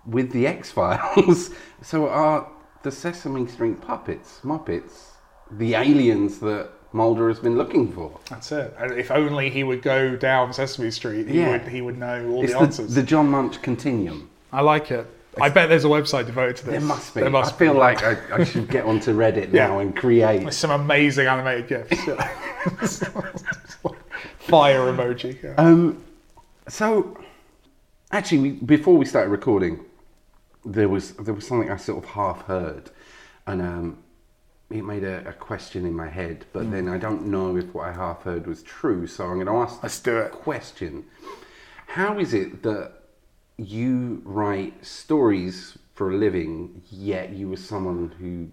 [0.05, 1.51] With the X Files.
[1.81, 2.47] so are
[2.83, 5.07] the Sesame Street puppets, Muppets,
[5.51, 8.19] the aliens that Mulder has been looking for?
[8.29, 8.73] That's it.
[8.79, 11.51] And if only he would go down Sesame Street, he Yeah.
[11.51, 12.95] would he would know all It's the the, answers.
[12.95, 14.29] the John Munch continuum.
[14.51, 15.05] I like it.
[15.39, 16.71] I bet there's a website devoted to this.
[16.73, 17.21] There must be.
[17.21, 17.79] There must I feel be.
[17.79, 19.67] like I, I should get onto Reddit Yeah.
[19.67, 20.41] now and create.
[20.41, 22.01] There's some amazing animated gifs.
[24.39, 25.41] Fire emoji.
[25.41, 25.53] Yeah.
[25.57, 26.03] Um,
[26.67, 27.17] so,
[28.11, 29.79] actually, we, before we started recording,
[30.65, 32.91] there was there was something I sort of half heard,
[33.47, 33.97] and um,
[34.69, 36.45] it made a, a question in my head.
[36.53, 36.71] But Hmm.
[36.71, 39.07] then I don't know if what I half heard was true.
[39.07, 39.81] So I'm going to ask.
[39.83, 40.31] Let's do it.
[40.31, 41.05] Question:
[41.87, 42.93] How is it that
[43.57, 48.49] you write stories for a living, yet you were someone who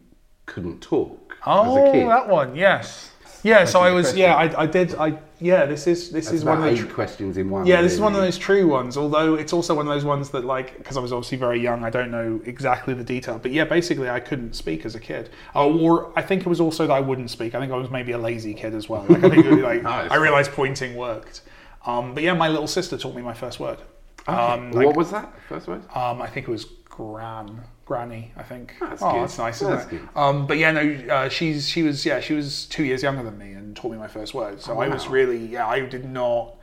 [0.47, 2.07] couldn't talk Oh, as a kid?
[2.09, 3.13] that one, yes.
[3.47, 6.45] Yeah, so I was, yeah, I, I did, I, yeah, this is, this That's is
[6.45, 7.65] one about of eight the, questions in one.
[7.65, 8.29] yeah, this is one of really.
[8.29, 11.13] those true ones, although it's also one of those ones that, like, because I was
[11.13, 14.85] obviously very young, I don't know exactly the detail, but yeah, basically I couldn't speak
[14.85, 15.31] as a kid.
[15.55, 17.55] Uh, or I think it was also that I wouldn't speak.
[17.55, 19.07] I think I was maybe a lazy kid as well.
[19.09, 20.11] Like, I think, like, Nice.
[20.11, 21.43] I realized pointing worked.
[21.87, 23.79] Um, but yeah, my little sister taught me my first word.
[24.27, 25.83] Um, like- what was that first word?
[25.95, 28.33] Um, I think it was gran, granny.
[28.37, 28.75] I think.
[28.81, 29.23] That's oh, good.
[29.23, 30.03] that's nice, isn't That's it?
[30.15, 33.39] Um, but yeah, no, uh, she's she was yeah she was two years younger than
[33.39, 34.61] me and taught me my first word.
[34.61, 36.57] So I was Oh, really yeah I did not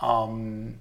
[0.00, 0.76] um,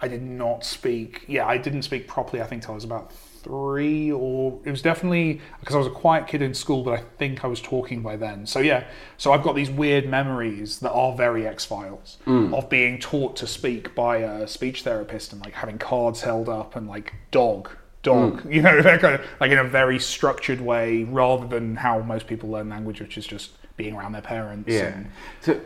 [0.00, 3.12] I did not speak yeah I didn't speak properly I think till I was about
[3.12, 7.02] three or it was definitely because I was a quiet kid in school but I
[7.18, 8.44] think I was talking by then.
[8.44, 8.84] So yeah,
[9.16, 12.54] so I've got these weird memories that are very X Files Mm.
[12.54, 16.76] of being taught to speak by a speech therapist and like having cards held up
[16.76, 17.70] and like dog
[18.02, 18.52] dog Mm.
[18.54, 22.26] you know that kind of like in a very structured way rather than how most
[22.26, 24.86] people learn language which is just being around their parents Yeah.
[24.86, 25.06] and,
[25.40, 25.60] So,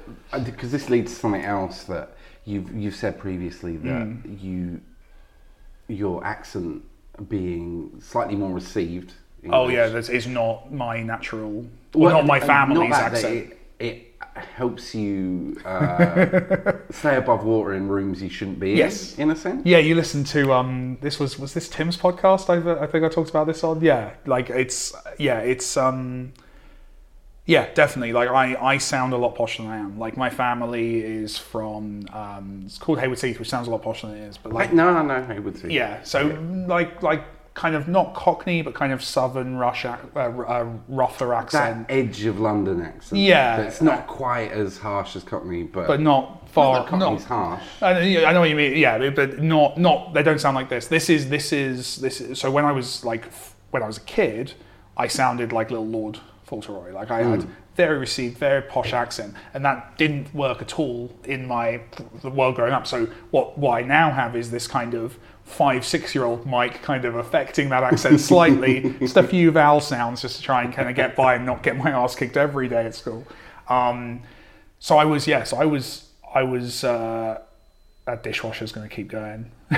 [0.44, 4.42] because this leads to something else that you've you've said previously that Mm.
[4.42, 4.80] you
[5.88, 6.82] your accent
[7.28, 9.12] being slightly more received.
[9.50, 13.58] oh yeah that is not my natural well, not my uh, family's not accent It,
[13.86, 19.14] it helps you uh, stay above water in rooms you shouldn't be Yes.
[19.16, 19.62] in, in a sense.
[19.64, 22.50] Yeah, you listen to um this was was this Tim's podcast?
[22.50, 23.80] I, I think I talked about this on.
[23.80, 26.32] Yeah, like it's yeah, it's um
[27.46, 28.12] yeah, definitely.
[28.12, 29.98] Like I I sound a lot posher than I am.
[29.98, 34.02] Like my family is from um it's called Haywards Heath, which sounds a lot posher
[34.02, 35.68] than it is, but like no, no, no, would say.
[35.68, 36.26] yeah, so
[36.66, 37.22] like like
[37.54, 41.86] kind of not Cockney, but kind of Southern Rush ac- uh, uh, rougher accent.
[41.88, 43.20] That edge of London accent.
[43.20, 43.62] Yeah.
[43.62, 46.78] It's not quite as harsh as Cockney, but, but not far.
[46.80, 47.62] not Cockney's not- harsh.
[47.80, 48.76] I know, I know what you mean.
[48.76, 50.88] Yeah, but not not they don't sound like this.
[50.88, 52.20] This is this is this.
[52.20, 53.32] Is, so when I was like
[53.70, 54.52] when I was a kid,
[54.96, 56.92] I sounded like little Lord Fauntleroy.
[56.92, 61.46] Like I had very received, very posh accent, and that didn't work at all in
[61.46, 61.80] my
[62.22, 62.86] the world growing up.
[62.86, 66.82] So what what I now have is this kind of five six year old Mike
[66.82, 70.72] kind of affecting that accent slightly, just a few vowel sounds just to try and
[70.72, 73.26] kind of get by and not get my ass kicked every day at school.
[73.68, 74.22] Um,
[74.78, 76.84] so I was, yes, I was, I was.
[76.84, 77.40] Uh,
[78.06, 79.50] that dishwasher's going to keep going.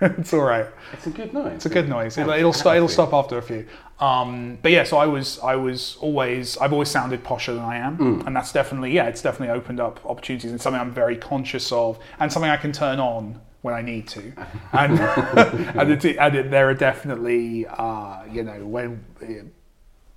[0.00, 0.66] it's all right.
[0.92, 1.54] It's a good noise.
[1.54, 2.16] It's a good noise.
[2.16, 3.66] It'll, it'll, stop, it'll stop after a few.
[3.98, 7.78] Um, but yeah, so I was, I was always, I've always sounded posher than I
[7.78, 11.72] am, and that's definitely, yeah, it's definitely opened up opportunities and something I'm very conscious
[11.72, 14.32] of, and something I can turn on when I need to.
[14.72, 15.00] And
[15.80, 19.44] and, it, and it, there are definitely, uh, you know, when uh,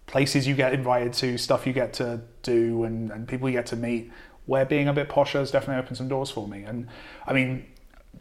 [0.06, 3.65] places you get invited to, stuff you get to do, and, and people you get
[3.67, 4.12] to meet,
[4.45, 6.63] where being a bit posher has definitely opened some doors for me.
[6.63, 6.88] And
[7.25, 7.65] I mean,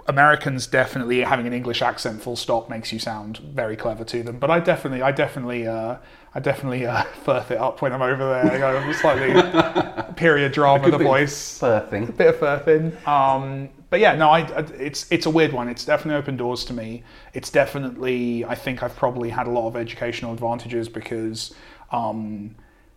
[0.06, 4.38] Americans definitely having an English accent, full stop, makes you sound very clever to them.
[4.38, 5.96] But I definitely, I definitely, uh,
[6.34, 8.52] I definitely uh, firth it up when I'm over there.
[8.52, 13.06] I go slightly period drama, the voice, of a bit of furfing.
[13.06, 14.40] Um, but yeah, no, I,
[14.78, 15.68] it's it's a weird one.
[15.68, 17.02] It's definitely opened doors to me.
[17.34, 21.54] It's definitely, I think I've probably had a lot of educational advantages because
[21.90, 22.54] um,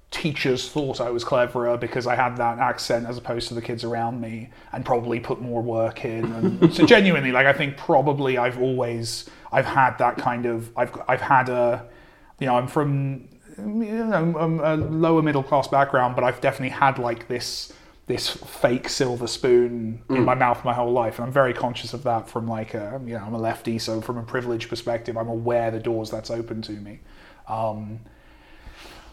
[0.10, 3.84] teachers thought I was cleverer because I had that accent as opposed to the kids
[3.84, 6.32] around me, and probably put more work in.
[6.32, 10.98] And so genuinely, like I think probably I've always I've had that kind of I've
[11.10, 11.86] I've had a
[12.40, 13.28] you know I'm from
[13.58, 17.74] you know a lower middle class background, but I've definitely had like this
[18.08, 22.04] this fake silver spoon in my mouth my whole life, and I'm very conscious of
[22.04, 22.30] that.
[22.30, 25.72] From like a, you know I'm a lefty, so from a privileged perspective, I'm aware
[25.72, 27.00] the doors that's open to me.
[27.48, 28.00] Um,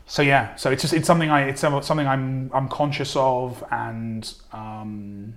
[0.07, 4.31] so yeah, so it's just it's something I it's something I'm I'm conscious of, and
[4.53, 5.35] um,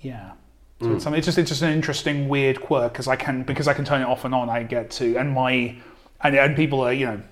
[0.00, 0.32] yeah.
[0.80, 3.66] So it's, something, it's just it's just an interesting weird quirk because I can because
[3.66, 4.48] I can turn it off and on.
[4.48, 5.74] I get to and my
[6.20, 7.22] and, and people are you know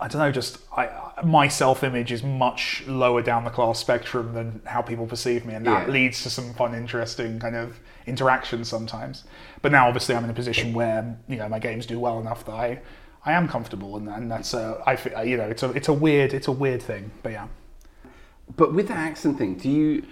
[0.00, 0.88] I don't know just I
[1.24, 5.54] my self image is much lower down the class spectrum than how people perceive me,
[5.54, 5.92] and that Yeah.
[5.92, 9.24] leads to some fun, interesting kind of interactions sometimes.
[9.60, 12.44] But now obviously I'm in a position where you know my games do well enough
[12.44, 12.80] that I
[13.26, 16.32] I am comfortable, and, and that's uh, I you know it's a it's a weird
[16.32, 17.48] it's a weird thing, but yeah.
[18.56, 20.04] But with the accent thing, do you?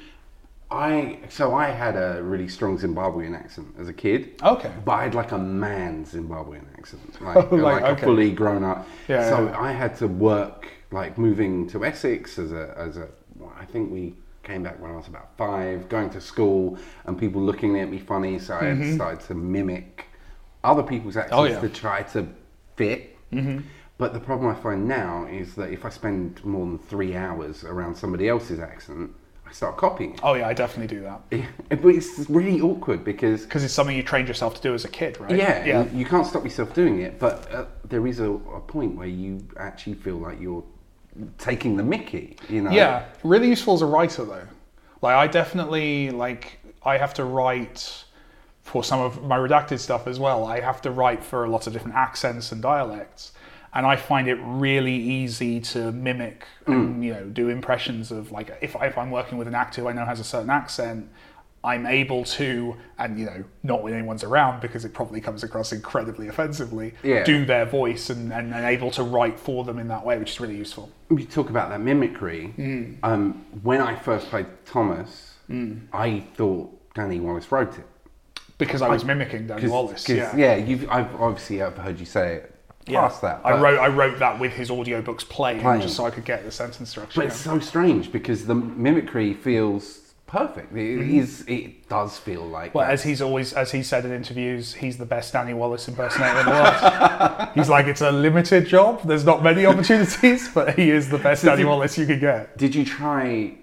[0.70, 4.40] I so I had a really strong Zimbabwean accent as a kid.
[4.42, 4.72] Okay.
[4.84, 8.86] But I had like a man Zimbabwean accent, like, like, like, a fully grown up.
[9.08, 9.58] Yeah, so yeah.
[9.60, 13.08] I had to work like moving to Essex as a as a.
[13.58, 17.42] I think we came back when I was about five, going to school and people
[17.42, 18.38] looking at me funny.
[18.38, 20.06] So I had started to mimic
[20.64, 21.48] other people's accents Mm-hmm.
[21.48, 21.60] Oh, yeah.
[21.60, 22.26] to try to
[22.76, 23.16] fit.
[23.32, 23.60] Mm-hmm.
[23.98, 27.64] But the problem I find now is that if I spend more than three hours
[27.64, 29.10] around somebody else's accent,
[29.48, 30.18] I start copying.
[30.22, 31.20] Oh yeah, I definitely do that
[31.80, 34.88] But it's really awkward because because it's something you trained yourself to do as a
[34.88, 35.30] kid, right?
[35.36, 35.84] yeah, yeah.
[35.84, 37.18] you- you can't stop yourself doing it.
[37.18, 40.64] But uh, there is a, a point where you actually feel like you're
[41.38, 42.36] taking the Mickey.
[42.48, 42.70] You know?
[42.70, 44.46] Yeah, really useful as a writer though.
[45.02, 48.04] Like I definitely like I have to write
[48.62, 50.44] for some of my redacted stuff as well.
[50.44, 53.32] I have to write for a lot of different accents and dialects.
[53.76, 58.48] And I find it really easy to mimic and you know do impressions of like
[58.62, 61.10] if, if I'm working with an actor who I know has a certain accent,
[61.62, 65.72] I'm able to and you know not when anyone's around because it probably comes across
[65.72, 66.94] incredibly offensively.
[67.02, 67.22] Yeah.
[67.24, 70.30] Do their voice and, and, and able to write for them in that way, which
[70.30, 70.90] is really useful.
[71.10, 72.54] you talk about that mimicry.
[72.56, 72.96] Mm.
[73.02, 75.34] Um, when I first played Thomas,
[75.92, 77.86] I thought Danny Wallace wrote it.
[78.56, 80.06] Because I was mimicking Dan 'Cause- Wallace.
[80.06, 80.56] 'cause, yeah.
[80.56, 82.55] you've I've obviously I've heard you say it
[82.86, 83.00] Yeah.
[83.00, 83.40] past that.
[83.44, 85.82] I wrote I wrote that with his audiobooks playing, Playing.
[85.82, 87.20] just so I could get the sentence structure.
[87.20, 90.72] But it's so strange because the mimicry feels perfect.
[90.72, 91.18] It mm-hmm.
[91.18, 91.44] is.
[91.48, 92.74] It does feel like.
[92.74, 92.92] well, that.
[92.92, 96.46] as he's always as he said in interviews, he's the best Danny Wallace impersonator in
[96.46, 97.48] the world.
[97.54, 99.02] he's like it's a limited job.
[99.02, 102.56] There's not many opportunities, but he is the best Danny Wallace you could get.
[102.56, 103.54] Did you try?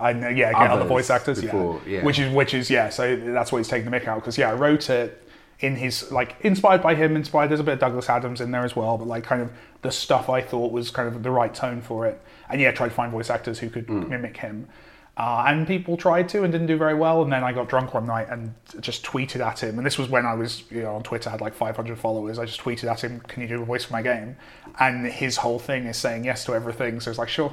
[0.00, 1.98] I know, yeah, get other voice actors, before, yeah.
[1.98, 2.04] yeah.
[2.04, 2.88] which is which is yeah.
[2.88, 5.21] So that's what he's taking the mick out because yeah, I wrote it
[5.62, 7.48] in his like inspired by him, inspired.
[7.48, 9.50] There's a bit of Douglas Adams in there as well, but like kind of
[9.82, 12.20] the stuff I thought was kind of the right tone for it.
[12.50, 14.08] And yeah, tried to find voice actors who could Mm.
[14.08, 14.68] mimic him.
[15.14, 17.22] Uh, and people tried to and didn't do very well.
[17.22, 19.76] And then I got drunk one night and just tweeted at him.
[19.76, 22.38] And this was when I was, you know, on Twitter, I had like 500 followers.
[22.38, 24.36] I just tweeted at him, "Can you do a voice for my game?"
[24.80, 26.98] And his whole thing is saying yes to everything.
[27.00, 27.52] So it's like, sure.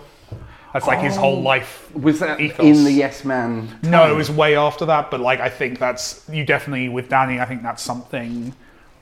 [0.74, 1.90] That's like his whole life.
[1.96, 2.64] Was that ethos.
[2.66, 3.80] in the Yes Man?
[3.84, 5.10] No, it was way after that.
[5.10, 7.40] But like, I think that's you definitely with Danny.
[7.40, 8.54] I think that's something.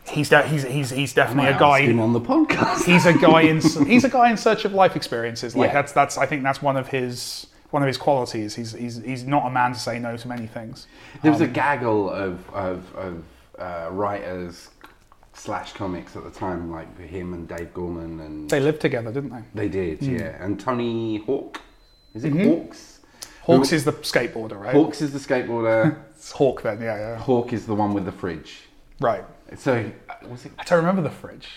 [0.10, 1.82] He's de- he's he's he's definitely a Ask guy.
[1.82, 2.86] him on the podcast.
[2.86, 5.56] He's a guy in he's a guy in search of life experiences.
[5.56, 5.74] Like Yeah.
[5.74, 8.56] that's that's I think that's one of his one of his qualities.
[8.56, 10.88] He's he's he's not a man to say no to many things.
[11.22, 13.24] There was a Um, gaggle of of, of
[13.60, 14.70] uh, writers
[15.38, 19.30] slash comics at the time, like him and Dave Gorman, and They lived together, didn't
[19.32, 19.44] they?
[19.54, 20.16] they did, Hmm.
[20.18, 20.44] yeah.
[20.44, 21.62] And Tony Hawk,
[22.14, 22.50] is it Mm-hmm.
[22.50, 23.00] Hawks?
[23.44, 24.74] Hawks Who- is the skateboarder, right?
[24.74, 25.98] Hawks is the skateboarder.
[26.18, 27.18] It's Hawk then, yeah, yeah.
[27.18, 28.62] Hawk is the one with the fridge.
[29.00, 29.24] Right.
[29.56, 30.52] So uh, was it?
[30.58, 31.48] I don't remember the fridge.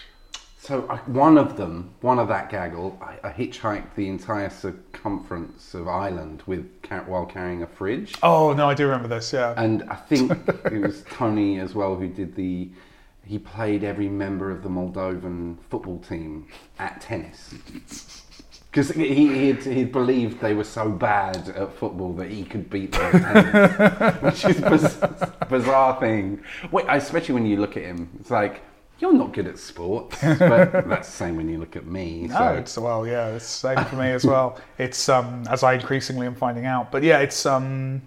[0.58, 5.72] So I, one of them, one of that gaggle, I, I hitchhiked the entire circumference
[5.72, 6.66] of Ireland with
[7.06, 8.14] while carrying a fridge.
[8.22, 9.32] Oh no, I do remember this.
[9.32, 9.54] Yeah.
[9.56, 10.30] And I think
[10.66, 12.68] it was Tony as well who did the.
[13.30, 16.48] He played every member of the Moldovan football team
[16.80, 17.54] at tennis.
[18.70, 22.92] Because he, he'd, he'd believed they were so bad at football that he could beat
[22.92, 24.44] them at tennis.
[24.44, 26.40] Which is a biz- bizarre thing.
[26.70, 28.08] Wait, especially when you look at him.
[28.20, 28.62] It's like,
[29.00, 30.18] you're not good at sports.
[30.22, 30.38] But
[30.88, 32.28] that's the same when you look at me.
[32.28, 32.48] No, so.
[32.54, 34.60] it's well, yeah, it's the same for me as well.
[34.78, 38.02] It's um, as I increasingly am finding out, but yeah, it's um,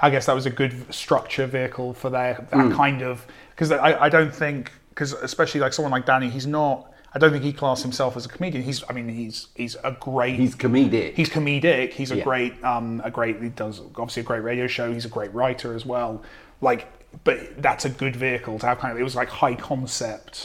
[0.00, 3.24] I guess that was a good structure vehicle for their that kind of
[3.56, 6.92] because I, I don't think because especially like someone like Danny, he's not.
[7.14, 8.62] I don't think he class himself as a comedian.
[8.62, 10.36] He's, I mean, he's he's a great.
[10.38, 11.14] He's comedic.
[11.14, 11.92] he's comedic.
[11.92, 12.24] He's a Yeah.
[12.24, 13.40] great, um, a great.
[13.42, 14.92] He does obviously a great radio show.
[14.92, 16.22] He's a great writer as well.
[16.60, 16.86] Like,
[17.24, 18.78] but that's a good vehicle to have.
[18.78, 20.44] Kind of, it was like high concept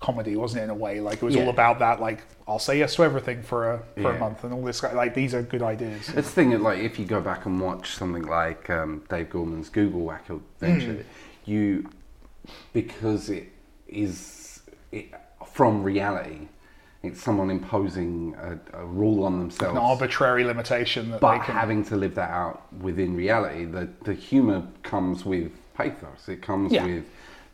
[0.00, 0.64] comedy, wasn't it?
[0.64, 1.48] In a way, like it was all Hmm.
[1.48, 2.00] About that.
[2.00, 4.82] Like, I'll say yes to everything for a for a month and all this.
[4.84, 6.08] Like, these are good ideas.
[6.10, 9.30] It's the thing that, like, if you go back and watch something like um, Dave
[9.30, 11.04] Gorman's Googlewhack adventure, Mm.
[11.46, 11.88] you
[12.72, 13.48] because it
[13.88, 14.60] is
[14.92, 15.06] it,
[15.46, 16.48] from reality,
[17.02, 21.54] it's someone imposing a, a rule on themselves, An arbitrary limitation that but can.
[21.54, 23.64] having to live that out within reality.
[23.64, 26.28] The the humor comes with pathos.
[26.28, 26.84] It comes Yeah.
[26.86, 27.04] with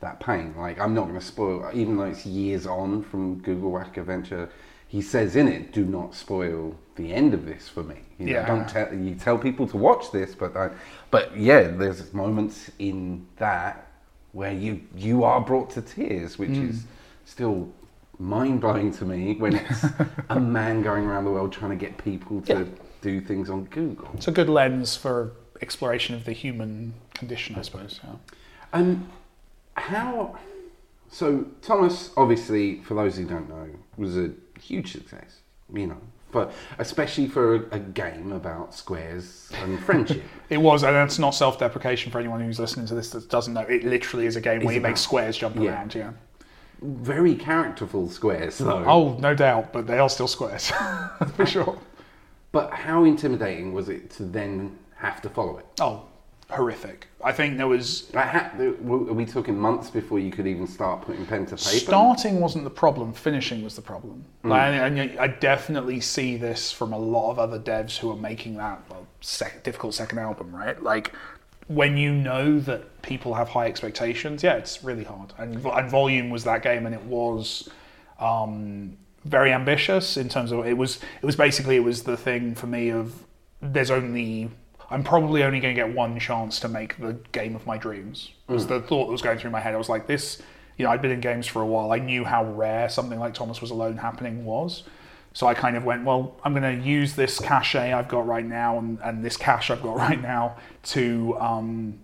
[0.00, 0.54] that pain.
[0.56, 4.48] Like I'm not going to spoil, even though it's years on from Googlewhack Adventure.
[4.88, 8.32] He says in it, "Do not spoil the end of this for me." You know,
[8.32, 8.46] Yeah.
[8.46, 10.70] don't tell you tell people to watch this, but I,
[11.10, 13.86] but yeah, there's moments in that
[14.32, 16.70] where you you are brought to tears, which Mm.
[16.70, 16.84] is
[17.24, 17.68] still
[18.18, 19.84] mind blowing to me when it's
[20.28, 22.64] a man going around the world trying to get people to Yeah.
[23.00, 24.08] do things on Google.
[24.14, 28.00] It's a good lens for exploration of the human condition, I suppose.
[28.02, 28.10] Yeah.
[28.72, 29.08] Um,
[29.76, 30.36] how?
[31.10, 34.30] So Thomas, obviously, for those who don't know, was a
[34.60, 35.40] huge success.
[35.72, 36.00] You know,
[36.32, 40.22] but especially for a, a game about squares and friendship.
[40.50, 43.60] It was, and it's not self-deprecation for anyone who's listening to this that doesn't know.
[43.60, 45.70] It literally is a game where you make squares jump yeah.
[45.70, 45.94] around.
[45.94, 46.12] Yeah.
[46.80, 48.78] Very characterful squares, though.
[48.78, 50.72] Mm, oh, no doubt, but they are still squares
[51.36, 51.78] for sure.
[52.50, 55.66] But how intimidating was it to then have to follow it?
[55.80, 56.06] Oh,
[56.54, 57.06] horrific.
[57.24, 61.02] I think there was Like, ha- are we talking months before you could even start
[61.02, 61.78] putting pen to paper?
[61.78, 64.24] Starting wasn't the problem, finishing was the problem.
[64.42, 68.16] Like, and, and I definitely see this from a lot of other devs who are
[68.16, 70.80] making that well, sec- difficult second album, right?
[70.82, 71.12] Like,
[71.68, 75.32] when you know that people have high expectations, yeah, it's really hard.
[75.38, 77.68] And, and Volume was that game, and it was
[78.18, 80.96] um, very ambitious in terms of it was.
[81.22, 83.14] It was basically it was the thing for me of
[83.60, 84.50] there's only
[84.92, 88.30] I'm probably only going to get one chance to make the game of my dreams.
[88.46, 89.74] Was the thought that was going through my head.
[89.74, 90.42] I was like, this,
[90.76, 91.92] you know, I'd been in games for a while.
[91.92, 94.84] I knew how rare something like Thomas Was Alone happening was.
[95.32, 98.44] So I kind of went, well, I'm going to use this cachet I've got right
[98.44, 101.98] now and, and this cash I've got right now to um,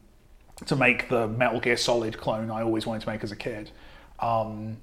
[0.66, 3.70] to make the Metal Gear Solid clone I always wanted to make as a kid.
[4.18, 4.78] Um,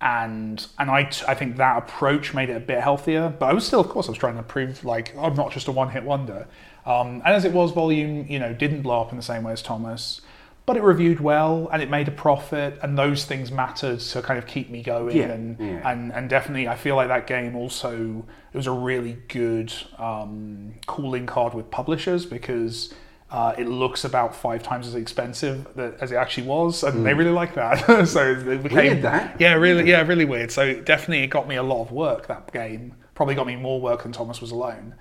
[0.00, 3.34] and and I, t- I think that approach made it a bit healthier.
[3.38, 5.68] But I was still, of course, I was trying to prove like I'm not just
[5.68, 6.46] a one hit wonder.
[6.86, 9.52] Um, and as it was, Volume, you know, didn't blow up in the same way
[9.52, 10.20] as Thomas,
[10.66, 14.38] but it reviewed well and it made a profit, and those things mattered to kind
[14.38, 15.16] of keep me going.
[15.16, 15.90] Yeah, and, yeah.
[15.90, 20.74] and and definitely, I feel like that game also it was a really good um,
[20.86, 22.92] calling card with publishers because.
[23.30, 27.14] Uh, it looks about five times as expensive that, as it actually was, and they
[27.14, 28.04] really like that.
[28.06, 29.40] so it became Weird, that.
[29.40, 30.52] yeah, really, yeah, really weird.
[30.52, 32.28] So definitely, it got me a lot of work.
[32.28, 34.94] That game probably got me more work than Thomas was alone.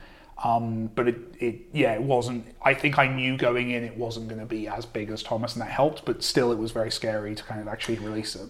[0.43, 2.45] Um, but it, it, yeah, it wasn't.
[2.63, 5.53] I think I knew going in it wasn't going to be as big as Thomas,
[5.53, 6.03] and that helped.
[6.03, 8.49] But still, it was very scary to kind of actually release it.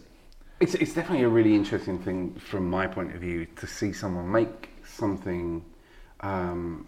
[0.60, 4.32] It's, it's definitely a really interesting thing from my point of view to see someone
[4.32, 5.64] make something.
[6.22, 6.88] Um,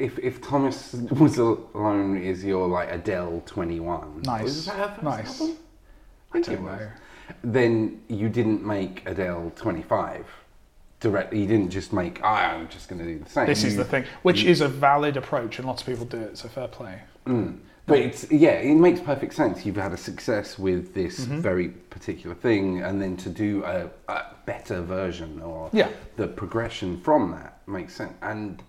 [0.00, 4.44] if if Thomas was alone is your like Adele twenty one, Nice.
[4.44, 5.40] Was that her first Nice.
[5.40, 5.56] album?
[6.32, 6.88] I think don't know.
[7.44, 10.26] Then you didn't make Adele twenty five
[11.00, 11.40] directly.
[11.40, 12.20] He didn't just make.
[12.22, 13.46] "Ah, I'm just going to do the same.
[13.46, 16.38] This is the thing, which is a valid approach, and lots of people do it.
[16.38, 17.00] So fair play.
[17.86, 19.66] But it's yeah, it makes perfect sense.
[19.66, 21.40] You've had a success with this Mm-hmm.
[21.40, 25.88] very particular thing, and then to do a, a better version or Yeah.
[26.16, 28.12] the progression from that makes sense.
[28.22, 28.62] And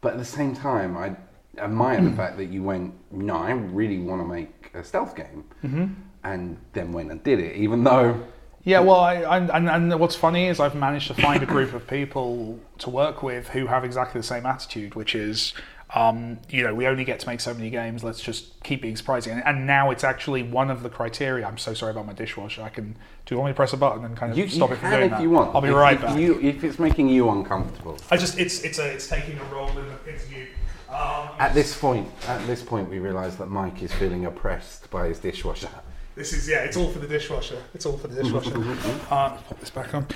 [0.00, 1.14] but at the same time, I
[1.58, 5.44] admire the fact that you went, no, I really want to make a stealth game,
[5.64, 5.84] Mm-hmm.
[6.24, 8.20] and then went and did it, even though
[8.64, 11.74] Yeah, well, I, I, and, and what's funny is I've managed to find a group
[11.74, 15.52] of people to work with who have exactly the same attitude, which is,
[15.94, 18.02] um, you know, we only get to make so many games.
[18.02, 19.34] Let's just keep being surprising.
[19.34, 21.46] And, and now it's actually one of the criteria.
[21.46, 22.62] I'm so sorry about my dishwasher.
[22.62, 22.96] I can.
[23.26, 24.78] Do you want me to press a button and kind of you, stop you it
[24.78, 25.22] from doing if that?
[25.22, 25.54] you want.
[25.54, 26.18] I'll be if, right if back.
[26.18, 27.98] You, if it's making you uncomfortable.
[28.10, 30.46] I just it's it's a it's taking a role in the interview.
[30.88, 35.08] Um, At this point, at this point, we realise that Mike is feeling oppressed by
[35.08, 35.68] his dishwasher.
[36.14, 37.60] This is yeah, it's all for the dishwasher.
[37.74, 38.56] It's all for the dishwasher.
[39.10, 40.06] uh, pop this back on.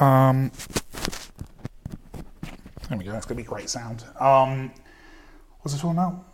[0.00, 0.52] Um,
[2.88, 3.12] there we go.
[3.12, 4.04] That's gonna be great sound.
[4.20, 4.72] Um,
[5.60, 6.24] what's it talking about?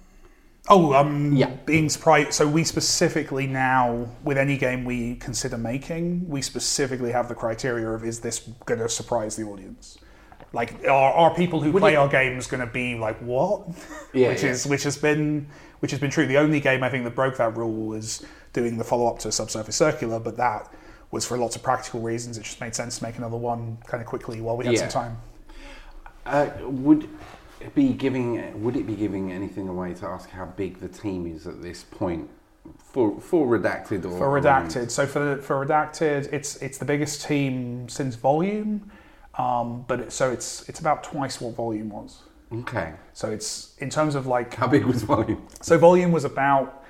[0.70, 1.50] Oh, um, Yeah.
[1.64, 2.34] being surprised.
[2.34, 7.88] So we specifically now, with any game we consider making, we specifically have the criteria
[7.88, 9.96] of is this going to surprise the audience?
[10.52, 13.66] Like, are, are people who play it- our games going to be like, what?
[14.12, 14.50] Yeah, which yeah.
[14.50, 15.48] is which has been
[15.80, 16.26] which has been true.
[16.26, 19.28] The only game I think that broke that rule was doing the follow up to
[19.28, 20.72] a Subsurface Circular, but that
[21.10, 22.36] was for lots of practical reasons.
[22.38, 24.88] It just made sense to make another one kind of quickly while we had Yeah.
[24.88, 25.18] some time.
[26.26, 27.08] Uh, would
[27.60, 31.26] it be giving would it be giving anything away to ask how big the team
[31.26, 32.28] is at this point
[32.78, 37.88] for for redacted or For redacted, so for for redacted, it's it's the biggest team
[37.88, 38.90] since Volume,
[39.38, 42.22] um, but it, so it's it's about twice what Volume was.
[42.52, 45.46] Okay, So it's in terms of like how big was volume?
[45.60, 46.82] So volume was about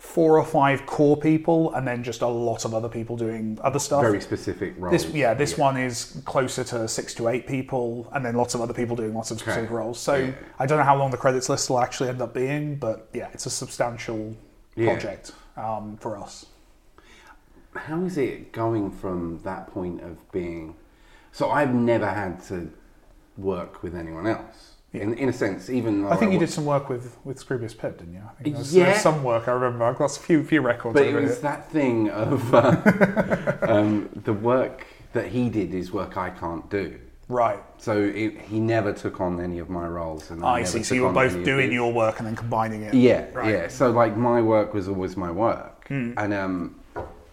[0.00, 3.78] four or five core people, and then just a lot of other people doing other
[3.78, 4.00] stuff.
[4.00, 5.04] Very specific roles.
[5.04, 8.62] This, yeah, this one is closer to six to eight people, and then lots of
[8.62, 10.00] other people doing lots of specific roles.
[10.00, 10.32] So Yeah.
[10.58, 13.28] I don't know how long the credits list will actually end up being, but yeah,
[13.34, 14.34] it's a substantial
[14.74, 14.86] Yeah.
[14.92, 16.46] project um, for us.
[17.76, 20.76] How is it going from that point of being?
[21.30, 22.72] So I've never had to
[23.36, 24.69] work with anyone else.
[24.92, 27.78] In, in a sense, even I think you wa- did some work with with Scroobius
[27.78, 28.22] Pip, didn't you?
[28.40, 28.98] I think Yeah.
[28.98, 29.84] some work I remember.
[29.84, 30.94] I've got a few few records.
[30.94, 36.16] But it was that thing of uh, um, the work that he did is work
[36.16, 36.98] I can't do.
[37.28, 37.60] right.
[37.78, 40.30] So it, he never took on any of my roles.
[40.30, 40.82] And I never see.
[40.82, 42.92] So you were both doing your work and then combining it.
[42.92, 43.48] Yeah, Right.
[43.54, 43.68] yeah.
[43.68, 46.12] So like my work was always my work, Hmm.
[46.16, 46.80] and um,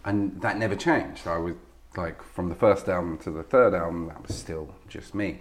[0.05, 1.25] and that never changed.
[1.27, 1.55] I was
[1.95, 5.39] like from the first album to the third album, that was still just me.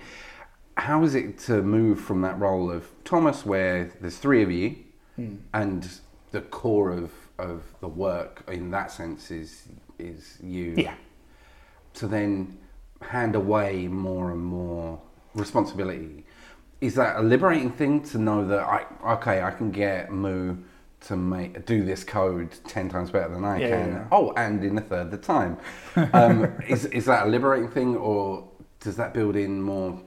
[0.76, 4.76] How is it to move from that role of Thomas, where there's three of you,
[5.16, 5.36] Hmm.
[5.54, 5.88] and
[6.32, 9.68] the core of of the work in that sense is
[9.98, 10.94] is you, Yeah.
[11.94, 12.58] to then
[13.02, 15.00] hand away more and more
[15.34, 16.24] responsibility
[16.80, 20.56] is that a liberating thing to know that I okay I can get Moo
[21.02, 23.88] to make do this code ten times better than I Yeah, can.
[23.92, 24.04] yeah.
[24.12, 25.56] Oh, and in a third the time.
[26.12, 28.48] Um, is is that a liberating thing, or
[28.80, 30.00] does that build in more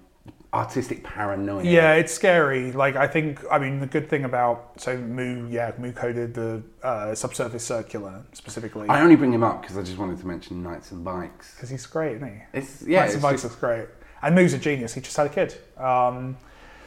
[0.54, 1.64] artistic paranoia?
[1.64, 2.72] Yeah, it's scary.
[2.72, 6.64] Like I think, I mean, the good thing about so Moo, yeah, Moo coded the
[6.84, 10.64] uh, subsurface circular specifically I only bring him up because I just wanted to mention
[10.64, 11.54] Knights and Bikes.
[11.56, 12.42] because he's great, isn't he?
[12.58, 13.88] It's yeah, Max it's Bikes just- is great,
[14.22, 14.94] and Moo's a genius.
[14.94, 15.56] He just had a kid.
[15.78, 16.38] Um,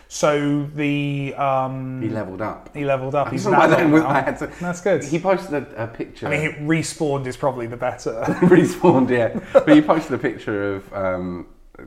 [0.08, 2.74] so the um, he leveled up.
[2.76, 3.30] he leveled up.
[3.30, 4.10] He's So an by adult then, now.
[4.10, 5.02] I to, That's good.
[5.04, 6.26] He posted a, a picture.
[6.26, 8.20] I mean, he respawned is probably the better.
[8.42, 9.40] respawned, yeah.
[9.54, 11.46] But he posted a picture of um,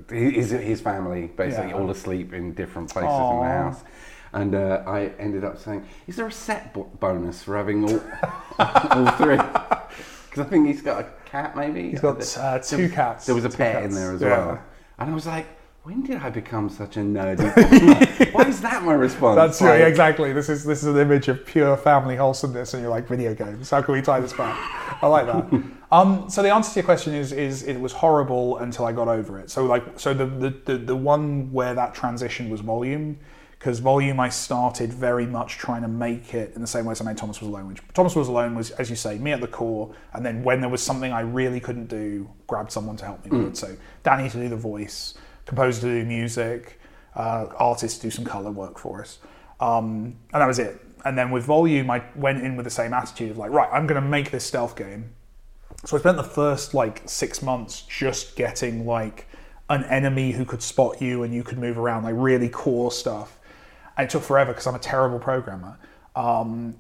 [0.09, 1.75] his, his family basically Yeah.
[1.75, 3.83] all asleep in different places in the house.
[4.33, 8.01] And uh, I ended up saying, "Is there a set bo- bonus for having all
[8.59, 9.37] all three?
[9.37, 11.91] Because I think he's got a cat, maybe.
[11.91, 13.25] He's got, There- uh, there two was- cats.
[13.27, 14.27] There was a pet in there as Yeah.
[14.45, 14.61] well.
[14.99, 15.47] And I was like,
[15.85, 18.33] when did I become such a nerdy?
[18.33, 19.35] Why is that my response?
[19.35, 20.33] That's Like, yeah, exactly.
[20.33, 23.69] This is this is an image of pure family wholesomeness, and you're like video games.
[23.69, 24.57] How can we tie this back?
[25.03, 25.63] I like that.
[25.91, 29.07] um, so the answer to your question is is it was horrible until I got
[29.07, 29.51] over it.
[29.51, 33.19] So like so the the the, the one where that transition was volume.
[33.51, 37.01] Because volume, I started very much trying to make it in the same way as
[37.01, 37.69] I made Thomas Was Alone.
[37.69, 40.59] Which Thomas Was Alone was, as you say, me at the core, and then when
[40.59, 43.57] there was something I really couldn't do, grabbed someone to help me with it.
[43.57, 45.15] So Danny to do the voice,
[45.45, 46.79] composer to do music,
[47.15, 49.19] uh, artist to do some color work for us.
[49.59, 50.81] Um, and that was it.
[51.05, 53.85] And then with volume, I went in with the same attitude of like, right, I'm
[53.87, 55.11] going to make this stealth game.
[55.85, 59.27] So I spent the first like six months just getting like
[59.69, 63.39] an enemy who could spot you and you could move around, like really core stuff.
[63.97, 65.77] And it took forever because I'm a terrible programmer.
[66.15, 66.75] Um,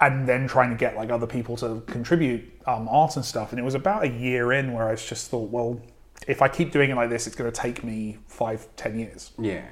[0.00, 3.52] and then trying to get like other people to contribute um, art and stuff.
[3.52, 5.80] And it was about a year in where I just thought, well,
[6.26, 9.32] if I keep doing it like this, it's going to take me five, ten years
[9.38, 9.64] Yeah.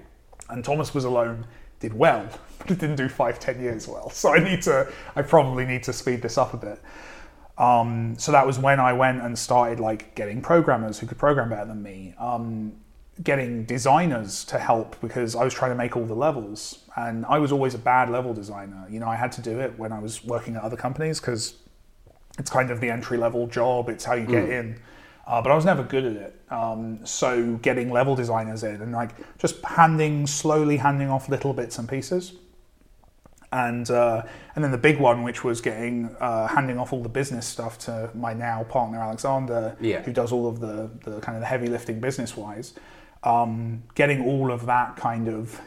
[0.50, 1.46] and Thomas was alone
[1.80, 2.26] did well,
[2.58, 4.10] but it didn't do five, ten years well.
[4.10, 6.80] So I need to, I probably need to speed this up a bit.
[7.58, 11.50] Um, so that was when I went and started like getting programmers who could program
[11.50, 12.72] better than me, um,
[13.22, 17.38] getting designers to help because I was trying to make all the levels, and I
[17.38, 18.86] was always a bad level designer.
[18.88, 21.56] You know, I had to do it when I was working at other companies because
[22.38, 23.88] it's kind of the entry level job.
[23.90, 24.80] It's how you get in.
[25.26, 26.40] Uh, but I was never good at it.
[26.50, 31.78] Um, so getting level designers in and like just handing slowly handing off little bits
[31.78, 32.32] and pieces.
[33.52, 34.22] And uh,
[34.54, 37.78] and then the big one, which was getting uh, handing off all the business stuff
[37.80, 40.00] to my now partner Alexander, Yeah.
[40.02, 42.72] who does all of the, the kind of the heavy lifting business wise.
[43.22, 45.60] Um, getting all of that kind of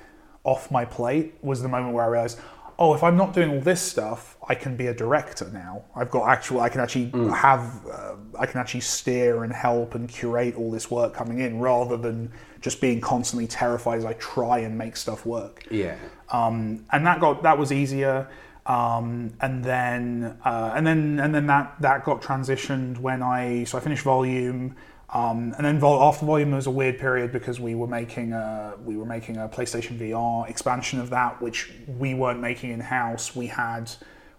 [0.44, 2.40] off my plate was the moment where I realized,
[2.78, 5.84] oh, if I'm not doing all this stuff, I can be a director now.
[5.96, 10.10] I've got actual, I can actually have, uh, I can actually steer and help and
[10.10, 14.60] curate all this work coming in rather than just being constantly terrified as I try
[14.60, 15.96] and make stuff work Yeah.
[16.32, 18.28] um, and that got that was easier.
[18.66, 23.78] Um, and then uh, and then and then that that got transitioned when I so
[23.78, 24.76] I finished volume.
[25.16, 28.34] Um, and then vol- after volume there was a weird period because we were making
[28.34, 32.82] a we were making a PlayStation VR expansion of that, which we weren't making in
[32.82, 33.34] house.
[33.34, 33.90] We had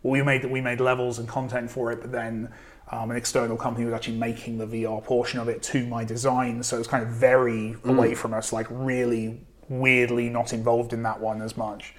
[0.03, 2.53] well, we made we made levels and content for it, but then
[2.93, 6.63] um, an external company was actually making the VR portion of it to my design,
[6.63, 11.03] so it was kind of very away from us, like really weirdly not involved in
[11.05, 11.95] that one as much,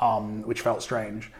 [0.00, 1.32] um, which felt strange.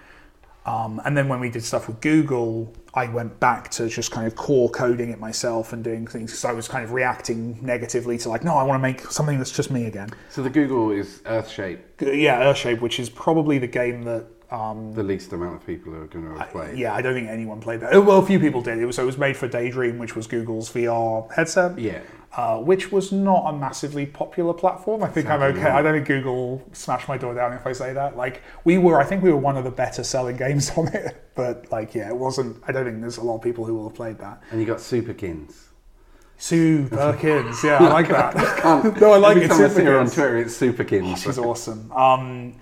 [0.67, 4.27] Um, and then when we did stuff with Google, I went back to just kind
[4.27, 8.19] of core coding it myself and doing things because I was kind of reacting negatively
[8.19, 10.11] to like, no, I want to make something that's just me again.
[10.29, 11.79] So the Google is Earthshape.
[12.01, 16.07] Yeah, Earthshape, which is probably the game that um, The least amount of people are
[16.07, 16.77] going to have played.
[16.77, 17.95] Yeah, I don't think anyone played that.
[17.95, 18.79] Oh, Well, a few people did.
[18.79, 21.79] It was, so it was made for Daydream, which was Google's VR headset.
[21.79, 22.01] Yeah.
[22.37, 25.03] Uh, which was not a massively popular platform.
[25.03, 25.63] I think I'm okay.
[25.65, 28.17] I don't think Google smashed my door down if I say that.
[28.17, 31.21] Like we were, I think we were one of the better selling games on it.
[31.35, 32.63] But like, yeah, it wasn't.
[32.69, 34.41] I don't think there's a lot of people who will have played that.
[34.53, 35.57] And you got Superkins.
[36.39, 38.35] Sue Perkins, yeah, I like that.
[38.63, 39.49] Can't- no, I like Every it.
[39.49, 40.15] time I see her on Superkins.
[40.15, 41.17] Twitter, it's Superkins.
[41.25, 41.91] She's awesome.
[41.93, 42.55] Um,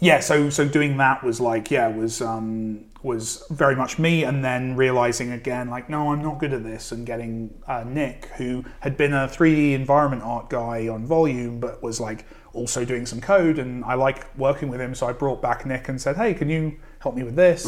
[0.00, 4.44] yeah, so so doing that was like yeah was um, was very much me, and
[4.44, 8.64] then realizing again like no, I'm not good at this, and getting uh, Nick, who
[8.80, 13.20] had been a 3D environment art guy on Volume, but was like also doing some
[13.20, 16.34] code, and I like working with him, so I brought back Nick and said, hey,
[16.34, 17.64] can you help me with this?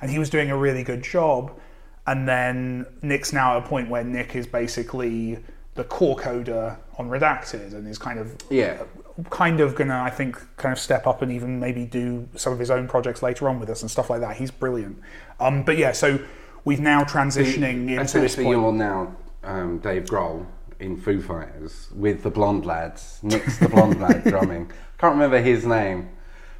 [0.00, 1.58] And he was doing a really good job.
[2.06, 5.38] And then Nick's now at a point where Nick is basically
[5.78, 8.82] the core coder on Redacted and is kind of Yeah.
[9.30, 12.58] kind of gonna I think kind of step up and even maybe do some of
[12.58, 14.36] his own projects later on with us and stuff like that.
[14.36, 14.98] He's brilliant.
[15.40, 16.18] Um, but yeah, so
[16.64, 18.48] we've now transitioning into this point.
[18.48, 20.44] you're now um, Dave Grohl
[20.80, 23.20] in Foo Fighters with the blonde lads.
[23.22, 24.70] Nick's the blonde lad drumming.
[24.98, 26.08] can't remember his name,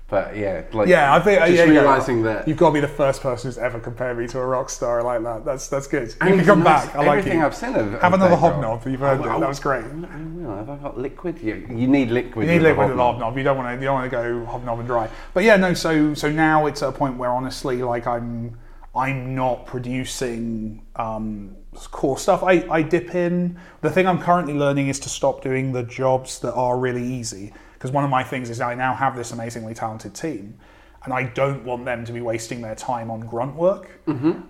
[0.09, 1.71] but yeah, like Yeah, I think just yeah, yeah.
[1.71, 4.47] realizing that you've got to be the first person who's ever compared me to a
[4.47, 5.45] rock star like that.
[5.45, 6.15] That's that's good.
[6.21, 6.97] And You can come nice- back.
[6.97, 7.45] I like everything you.
[7.47, 8.87] I've seen of, Have another hobnob.
[8.87, 9.41] You've earned Oh, it.
[9.41, 9.85] That was great.
[9.85, 11.39] oh, Have I got liquid?
[11.43, 12.47] You, you need liquid.
[12.47, 13.17] You need liquid hobnob.
[13.17, 13.37] hobnob.
[13.37, 13.75] You don't want to.
[13.75, 15.11] You don't want to go hobnob and dry.
[15.35, 15.75] But yeah, no.
[15.75, 18.57] So so now it's at a point where honestly, like I'm
[18.95, 21.55] I'm not producing um,
[21.91, 22.43] core stuff.
[22.43, 23.59] I, I dip in.
[23.83, 27.53] The thing I'm currently learning is to stop doing the jobs that are really easy.
[27.79, 30.59] Because one of my things is I now have this amazingly talented team,
[31.05, 34.01] and I don't want them to be wasting their time on grunt work.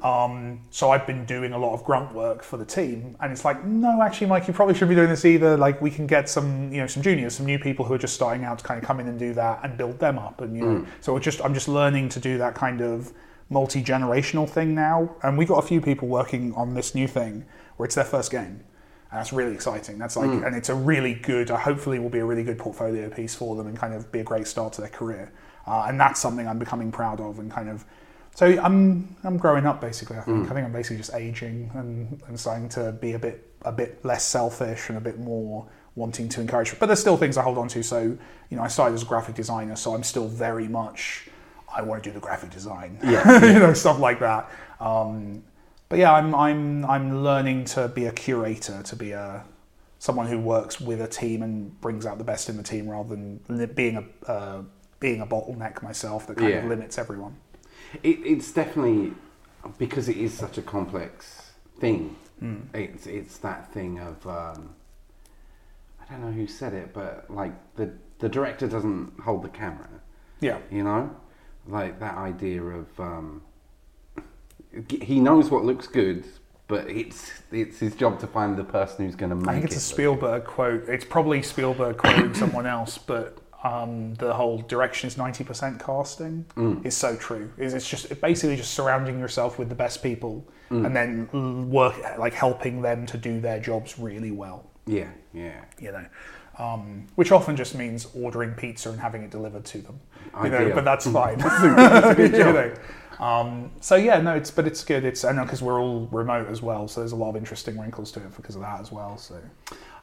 [0.02, 3.44] Um, so I've been doing a lot of grunt work for the team, and it's
[3.44, 5.58] like, no, actually, Mike, you probably should be doing this either.
[5.58, 8.14] Like, we can get some, you know, some juniors, some new people who are just
[8.14, 10.56] starting out to kind of come in and do that and build them up, and
[10.56, 13.12] you know, so it's just I'm just learning to do that kind of
[13.50, 17.44] multi generational thing now, and we've got a few people working on this new thing
[17.76, 18.64] where it's their first game.
[19.10, 19.96] And that's really exciting.
[19.98, 21.50] That's like, and it's a really good.
[21.50, 24.20] Uh, hopefully, will be a really good portfolio piece for them, and kind of be
[24.20, 25.32] a great start to their career.
[25.66, 27.84] Uh, and that's something I'm becoming proud of, and kind of.
[28.34, 30.18] So I'm I'm growing up basically.
[30.18, 33.50] I think I think I'm basically just aging and, and starting to be a bit
[33.62, 36.78] a bit less selfish and a bit more wanting to encourage.
[36.78, 37.82] But there's still things I hold on to.
[37.82, 38.16] So
[38.50, 41.28] you know, I started as a graphic designer, so I'm still very much.
[41.74, 42.98] I want to do the graphic design.
[43.02, 44.50] Yeah, you know, stuff like that.
[44.80, 45.42] Um,
[45.88, 49.44] but yeah, I'm I'm I'm learning to be a curator, to be a
[49.98, 53.08] someone who works with a team and brings out the best in the team, rather
[53.10, 54.62] than li- being a uh,
[55.00, 57.36] being a bottleneck myself that kind of limits everyone.
[58.02, 59.12] It, it's definitely
[59.78, 62.16] because it is such a complex thing.
[62.74, 64.74] It's it's that thing of um,
[66.00, 69.88] I don't know who said it, but like the the director doesn't hold the camera.
[70.40, 71.16] Yeah, You know,
[71.66, 73.42] like that idea of um,
[74.88, 76.24] he knows what looks good,
[76.66, 79.50] but it's it's his job to find the person who's going to make it.
[79.50, 80.88] I think it's it a Spielberg quote.
[80.88, 86.44] It's probably Spielberg quoting someone else, but um, the whole direction is ninety percent casting
[86.84, 87.50] is so true.
[87.58, 92.34] Is it's just basically just surrounding yourself with the best people, and then work like
[92.34, 94.70] helping them to do their jobs really well.
[94.86, 95.64] Yeah, yeah.
[95.78, 96.06] you know,
[96.58, 100.00] um, which often just means ordering pizza and having it delivered to them.
[100.42, 101.38] You know, but that's fine.
[101.38, 102.54] good You job.
[102.54, 102.74] know.
[103.20, 105.04] Um, so yeah, no, it's but it's good.
[105.04, 107.78] It's I know because we're all remote as well, so there's a lot of interesting
[107.78, 109.18] wrinkles to it because of that as well.
[109.18, 109.40] So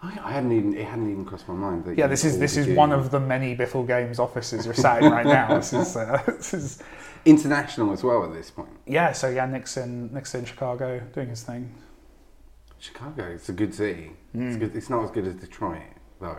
[0.03, 1.85] I, I hadn't even it hadn't even crossed my mind.
[1.85, 5.01] That yeah, this is this is one of the many Bithell Games offices you're sat
[5.01, 5.55] in right now.
[5.55, 6.83] This is uh, this is
[7.23, 8.69] international as well at this point.
[8.85, 9.11] yeah.
[9.13, 11.73] So yeah, Nick's in Chicago doing his thing.
[12.79, 14.11] Chicago, it's a good city.
[14.33, 14.47] Hmm.
[14.47, 15.81] It's, good, it's not as good as Detroit
[16.19, 16.37] though.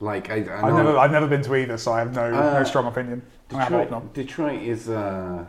[0.00, 2.36] Like I, I I've never I've never been to either, so I have no no
[2.38, 3.22] Uh, strong opinion.
[3.52, 4.14] I have Detroit.
[4.14, 5.44] Detroit is uh,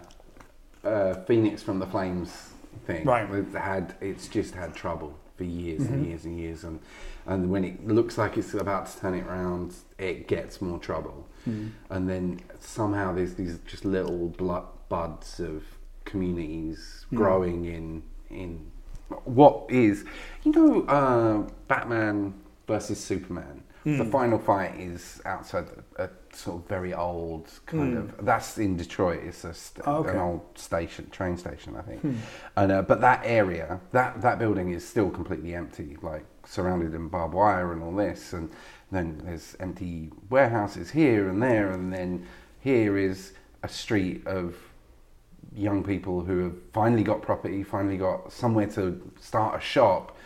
[0.84, 2.52] uh, Phoenix from the Flames
[2.86, 3.06] thing.
[3.06, 3.28] Right.
[3.30, 3.48] Mm-hmm.
[3.48, 6.80] It's had it's just had trouble for years and years and years, and
[7.26, 11.28] and when it looks like it's about to turn it around, it gets more trouble,
[11.48, 11.72] Mm.
[11.90, 15.64] and then somehow there's these just little blu- buds of
[16.06, 17.18] communities Mm.
[17.18, 18.72] growing in in
[19.26, 20.06] what is
[20.44, 22.34] you know uh, Batman
[22.68, 23.63] versus Superman.
[23.84, 23.98] Hmm.
[23.98, 25.66] The final fight is outside
[25.98, 28.26] a, sort of very old kind of.
[28.26, 29.22] That's in Detroit.
[29.24, 29.92] It's a st- Hmm.
[29.92, 30.12] Oh, okay.
[30.12, 30.16] Hmm.
[30.18, 32.02] an old station, train station, I think.
[32.56, 37.10] And uh, but that area, that that building is still completely empty, like surrounded in
[37.10, 38.32] barbed wire and all this.
[38.34, 38.50] And
[38.92, 42.26] then there's empty warehouses here and there, and then
[42.62, 44.56] here is a street of
[45.56, 50.18] young people who have finally got property, finally got somewhere to start a shop,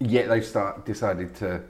[0.00, 1.62] yet they've start decided to.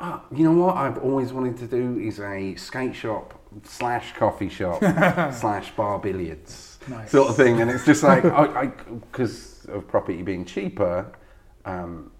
[0.00, 3.34] "Ah, you know what I've always wanted to do is a skate shop
[3.64, 4.80] slash coffee shop
[5.32, 7.10] slash bar billiards Nice.
[7.10, 8.66] sort of thing, and it's just like I
[9.10, 11.12] because of property being cheaper,
[11.64, 12.10] um,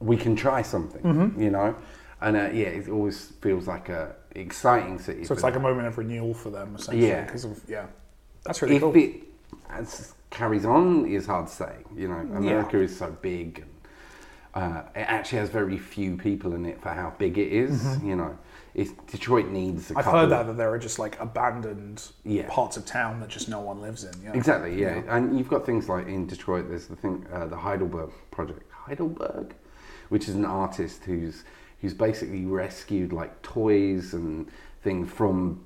[0.00, 1.40] we can try something, Mm-hmm.
[1.42, 1.74] you know,
[2.20, 5.24] and uh, yeah, it always feels like a exciting city.
[5.24, 7.08] So it's like a moment of renewal for them, essentially.
[7.08, 7.24] Yeah.
[7.24, 7.86] Because of yeah,
[8.44, 8.96] that's really if cool.
[8.96, 9.22] it
[9.70, 11.74] as carries on is hard to say.
[11.96, 13.70] You know, America is so big, and
[14.54, 18.16] uh, it actually has very few people in it for how big it is, You
[18.16, 18.36] know,
[18.74, 19.98] it's, Detroit needs a Mm-hmm.
[19.98, 20.20] I've couple.
[20.20, 22.48] heard that that there are just like abandoned Yeah.
[22.50, 24.12] parts of town that just no one lives in.
[24.22, 24.32] Yeah.
[24.34, 25.02] Exactly, yeah.
[25.08, 28.62] And you've got things like in Detroit, there's the thing, uh, the Heidelberg Project.
[28.70, 29.54] Heidelberg,
[30.10, 31.44] which is an artist who's
[31.80, 34.48] who's basically rescued like toys and
[34.84, 35.64] things from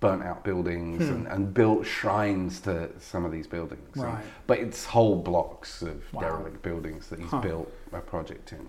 [0.00, 3.94] burnt out buildings and, and built shrines to some of these buildings.
[3.94, 4.24] And- Right.
[4.46, 6.20] but it's whole blocks of Wow.
[6.20, 7.40] derelict buildings that he's Huh.
[7.40, 8.68] built a project in,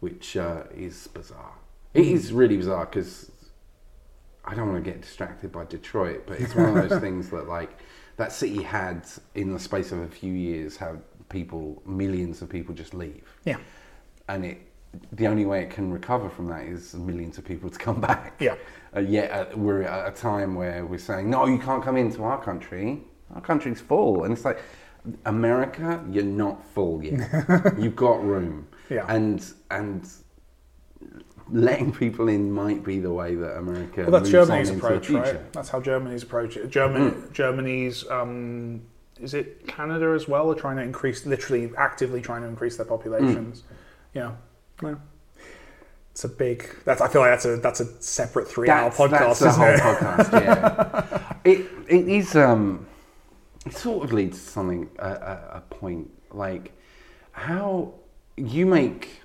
[0.00, 1.54] which uh, is bizarre.
[1.94, 3.30] It is really bizarre because
[4.44, 7.48] I don't want to get distracted by Detroit, but it's one of those things that
[7.48, 7.78] like
[8.16, 12.74] that city had in the space of a few years have people millions of people
[12.74, 13.24] just leave.
[13.44, 13.56] Yeah.
[14.28, 14.62] And it
[15.12, 18.34] the only way it can recover from that is millions of people to come back.
[18.40, 18.54] Yeah.
[18.94, 22.22] Uh, yet uh, we're at a time where we're saying, no, you can't come into
[22.22, 23.02] our country.
[23.34, 24.62] Our country's full, and it's like
[25.24, 27.74] America, you're not full yet.
[27.78, 28.68] You've got room.
[28.88, 29.04] Yeah.
[29.08, 30.08] And and
[31.50, 34.02] letting people in might be the way that America.
[34.02, 35.52] Well, that's Germany's approach, right?
[35.52, 36.68] That's how Germany's approach it.
[36.70, 37.32] Germany, Mm.
[37.32, 38.82] Germany's, um,
[39.20, 40.50] is it Canada as well?
[40.50, 43.60] Are trying to increase, literally actively trying to increase their populations.
[43.60, 43.64] Mm.
[44.14, 44.32] Yeah,
[44.82, 44.94] yeah.
[46.10, 46.66] It's a big.
[46.84, 47.00] That's.
[47.00, 49.80] I feel like that's a that's a separate three-hour podcast, that's the whole it?
[49.80, 50.32] podcast.
[50.32, 52.34] Yeah, it it is.
[52.34, 52.85] Um,
[53.66, 56.72] it sort of leads to something a, a, a point like
[57.32, 57.92] how
[58.36, 59.22] you make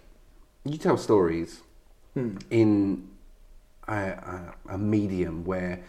[0.63, 1.61] you tell stories
[2.13, 2.37] Hmm.
[2.49, 3.07] in
[3.87, 5.79] a, a, a medium where.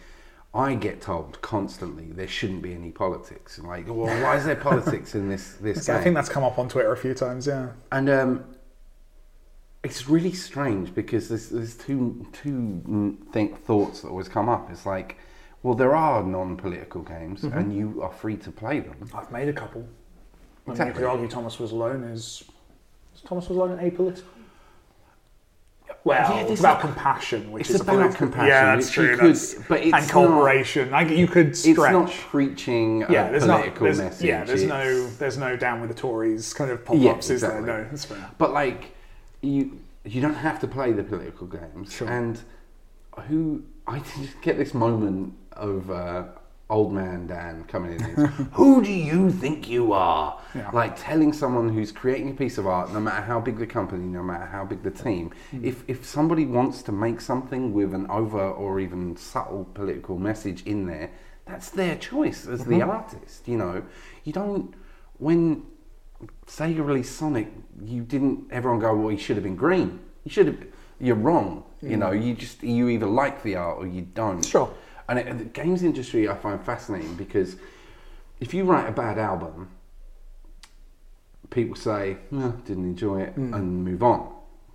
[0.55, 3.57] I get told constantly there shouldn't be any politics.
[3.57, 5.95] Like, well, why is there politics in this this game?
[5.95, 7.47] I think that's come up on Twitter a few times.
[7.47, 7.69] Yeah.
[7.91, 8.45] And um,
[9.83, 14.69] it's really strange because there's, there's two two think thoughts that always come up.
[14.69, 15.17] It's like,
[15.63, 17.57] well, there are non-political games, Mm-hmm.
[17.57, 18.97] and you are free to play them.
[19.13, 19.87] I've made a couple.
[20.67, 22.43] I mean, you could argue Thomas Was Alone is.
[23.15, 24.23] Is Thomas Was Alone apolitical?
[26.05, 29.15] Well, Yeah, it's about compassion, which is a about political- compassion, Yeah, that's true.
[29.17, 31.77] could- that's, but it's and not- Like you could stretch.
[31.77, 33.59] It's not preaching yeah, there's not.
[33.61, 34.25] political There's, message.
[34.27, 35.07] yeah, there's no.
[35.07, 37.65] There's no down with the Tories kind of pop-ups, Yeah, is exactly.
[37.65, 37.83] there?
[37.83, 38.29] No, that's fair.
[38.37, 38.91] But like,
[39.41, 41.93] you you don't have to play the political games.
[41.93, 42.09] Sure.
[42.09, 42.41] And
[43.29, 44.01] who I
[44.41, 46.23] get this moment of uh,
[46.69, 48.01] old man Dan coming in.
[48.03, 50.39] and, who do you think you are?
[50.55, 50.69] Yeah.
[50.71, 54.05] Like telling someone who's creating a piece of art, no matter how big the company,
[54.05, 55.63] no matter how big the team, Hmm.
[55.65, 60.63] if if somebody wants to make something with an over or even subtle political message
[60.65, 61.11] in there,
[61.45, 63.47] that's their choice as the artist.
[63.47, 63.83] You know,
[64.23, 64.73] you don't
[65.17, 65.63] when
[66.47, 67.47] Sega released Sonic,
[67.83, 68.47] you didn't.
[68.51, 69.99] Everyone go, well, he should have been green.
[70.23, 70.57] You should have.
[70.99, 71.63] You're wrong.
[71.81, 74.43] You know, you just you either like the art or you don't.
[74.45, 74.73] Sure.
[75.09, 77.55] And it, the games industry I find fascinating because
[78.39, 79.69] if you write a bad album,
[81.49, 84.33] people say, "No, didn't enjoy it," and move on.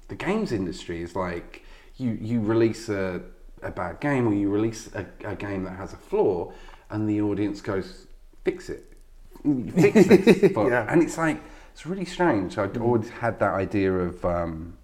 [0.08, 1.64] The games industry is like
[1.96, 3.22] you you release a,
[3.62, 6.52] a bad game or you release a, a game that has a flaw,
[6.90, 8.06] and the audience goes,
[8.44, 8.84] "Fix it,
[9.74, 10.86] fix it," But- Yeah.
[10.92, 11.40] and it's like
[11.72, 12.58] it's really strange.
[12.58, 14.24] I'd always had that idea of.
[14.24, 14.74] Um,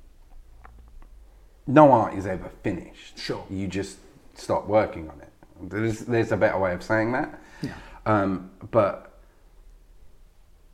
[1.66, 3.18] no art is ever finished.
[3.18, 3.42] Sure.
[3.48, 3.96] You just
[4.34, 5.30] stop working on it.
[5.68, 7.40] There's there's a better way of saying that.
[7.62, 7.74] Yeah.
[8.06, 9.18] Um, but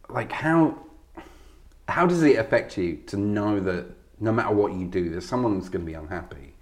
[0.08, 0.78] like how
[1.88, 3.86] how does it affect you to know that
[4.20, 6.54] no matter what you do, there's someone that's going to be unhappy,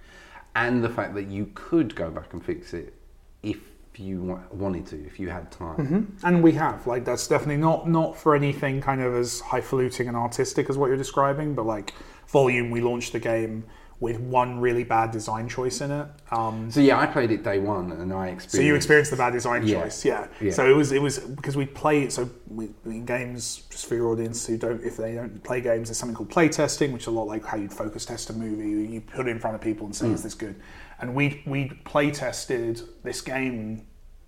[0.54, 2.94] and the fact that you could go back and fix it
[3.42, 3.58] if
[3.96, 6.16] you wanted to, if you had time.
[6.22, 10.16] And we have like that's definitely not not for anything kind of as highfalutin and
[10.16, 11.94] artistic as what you're describing, but like
[12.28, 12.70] volume.
[12.70, 13.64] We launched the game
[14.00, 16.06] with one really bad design choice in it.
[16.30, 18.50] Um, So yeah, I played it day one, and I experienced.
[18.52, 19.82] So you experienced the bad design Yeah.
[19.82, 20.28] choice, yeah.
[20.40, 20.52] Yeah.
[20.52, 24.08] So it was it was because we play so we, in games just for your
[24.12, 27.06] audience who don't if they don't play games, there's something called play testing, which is
[27.08, 28.92] a lot like how you'd focus test a movie.
[28.92, 30.14] You put it in front of people and say, Mm.
[30.14, 30.54] "Is this good?"
[31.00, 33.82] And we we play tested this game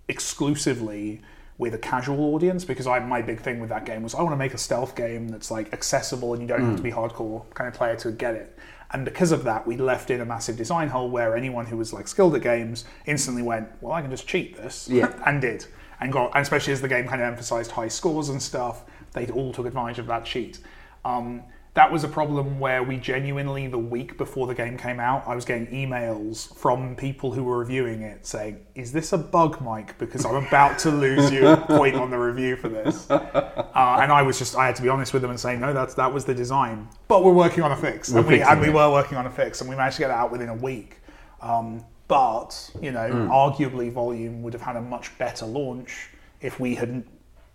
[0.09, 1.21] exclusively
[1.57, 4.33] with a casual audience because I my big thing with that game was I want
[4.33, 6.77] to make a stealth game that's like accessible and you don't have Mm.
[6.77, 8.57] to be hardcore kind of player to get it.
[8.93, 11.93] And because of that, we left in a massive design hole where anyone who was
[11.93, 15.13] like skilled at games instantly went, "Well, I can just cheat this," Yeah.
[15.25, 15.65] and did,
[15.99, 18.83] and got, and especially as the game kind of emphasized high scores and stuff,
[19.13, 20.59] they all took advantage of that cheat.
[21.05, 25.25] Um, that was a problem where we genuinely, the week before the game came out,
[25.25, 29.61] I was getting emails from people who were reviewing it saying, "Is this a bug,
[29.61, 29.97] Mike?
[29.97, 34.11] Because I'm about to lose you a point on the review for this." Uh, and
[34.11, 36.13] I was just, I had to be honest with them and say, "No, that's that
[36.13, 39.17] was the design, but we're working on a fix, and we and we were working
[39.17, 40.97] on a fix, and we managed to get it out within a week."
[41.41, 46.09] Um, but you know, arguably, Volume would have had a much better launch
[46.41, 47.07] if we hadn't,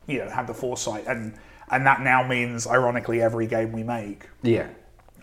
[0.06, 1.34] you know, had the foresight, and
[1.70, 4.66] and that now means, ironically, every game we make, Yeah.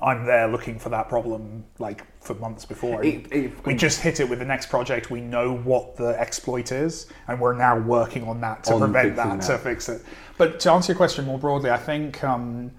[0.02, 3.02] I'm there looking for that problem like for months before.
[3.06, 5.10] It- it- we just hit it with the next project.
[5.10, 9.16] We know what the exploit is, and we're now working on that to On prevent
[9.16, 10.02] fixing that, to fix it.
[10.38, 12.22] But to answer your question more broadly, I think.
[12.22, 12.72] Um,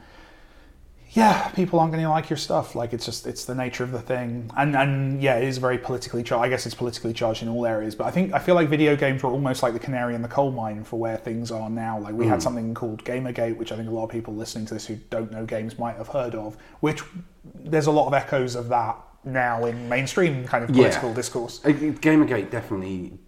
[1.15, 2.75] yeah, people aren't going to like your stuff.
[2.75, 5.79] Like it's just it's the nature of the thing, and and yeah, it is very
[5.79, 6.45] politically charged.
[6.45, 8.97] I guess it's politically charged in all areas, but I think I feel like video
[8.97, 12.01] games were almost like the canary in the coal mine for where things are now.
[12.01, 14.75] Like we had something called Gamergate, which I think a lot of people listening to
[14.75, 16.57] this who don't know games might have heard of.
[16.81, 17.03] Which
[17.55, 21.65] there's a lot of echoes of that now in mainstream kind of political discourse.
[21.65, 23.19] Uh, Gamergate definitely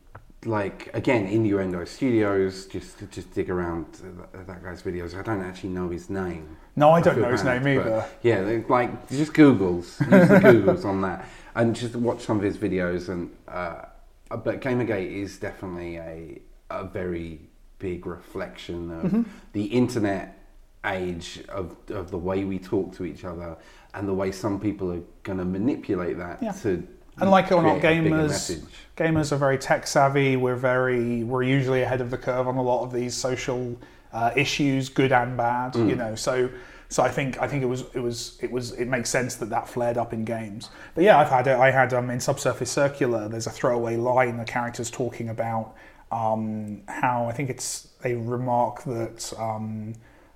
[0.46, 3.86] like again innuendo studios just just dig around
[4.32, 7.44] that, that guy's videos i don't actually know his name No, I don't know his
[7.44, 8.04] name either.
[8.22, 12.56] yeah like just googles use the googles on that and just watch some of his
[12.56, 13.82] videos and uh,
[14.30, 16.40] but gamergate is definitely a
[16.70, 17.40] a very
[17.78, 19.22] big reflection of Mm-hmm.
[19.52, 20.38] the internet
[20.84, 23.56] age of, of the way we talk to each other
[23.94, 26.52] and the way some people are going to manipulate that Yeah.
[26.62, 26.86] to
[27.18, 28.60] And like it or not, create a bigger gamers
[28.96, 30.36] gamers are very tech savvy.
[30.36, 33.76] We're very we're usually ahead of the curve on a lot of these social
[34.12, 35.74] uh, issues, good and bad.
[35.74, 35.88] Mm.
[35.88, 36.50] You know, so
[36.88, 39.50] so I think I think it was it was it was it makes sense that
[39.50, 40.70] that flared up in games.
[40.94, 41.56] But yeah, I've had it.
[41.56, 43.28] I had um, in Subsurface Circular.
[43.28, 44.38] There's a throwaway line.
[44.38, 45.74] The character's talking about
[46.10, 49.32] um, how I think it's they remark that.
[49.38, 49.94] Um,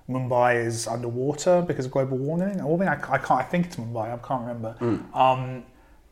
[0.09, 2.61] Mumbai is underwater because of global warming.
[2.61, 3.31] Warming, I, I can't.
[3.31, 4.11] I think it's Mumbai.
[4.11, 4.75] I can't remember.
[5.13, 5.63] Um,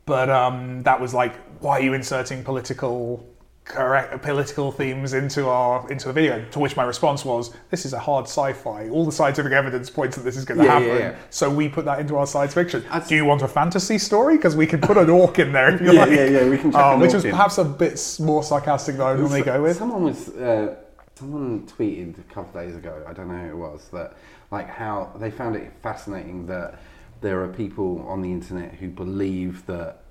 [0.06, 3.26] but um, that was like, why are you inserting political
[3.64, 6.44] correct political themes into our into the video?
[6.50, 8.88] To which my response was, this is a hard sci-fi.
[8.88, 10.98] All the scientific evidence points that this is going to Yeah, happen.
[10.98, 11.16] yeah.
[11.30, 12.84] So we put that into our science fiction.
[13.08, 14.36] Do you want a fantasy story?
[14.36, 16.10] Because we can put an orc in there if you Yeah, like.
[16.10, 17.30] yeah, yeah, we can chuck Uh, an which orc was in.
[17.30, 19.76] perhaps a bit s- more sarcastic than I would normally go with.
[19.76, 20.74] Someone was, uh,
[21.14, 23.04] someone tweeted a couple of days ago.
[23.06, 24.14] I don't know who it was that,
[24.50, 26.80] like, how they found it fascinating that
[27.20, 30.02] there are people on the internet who believe that.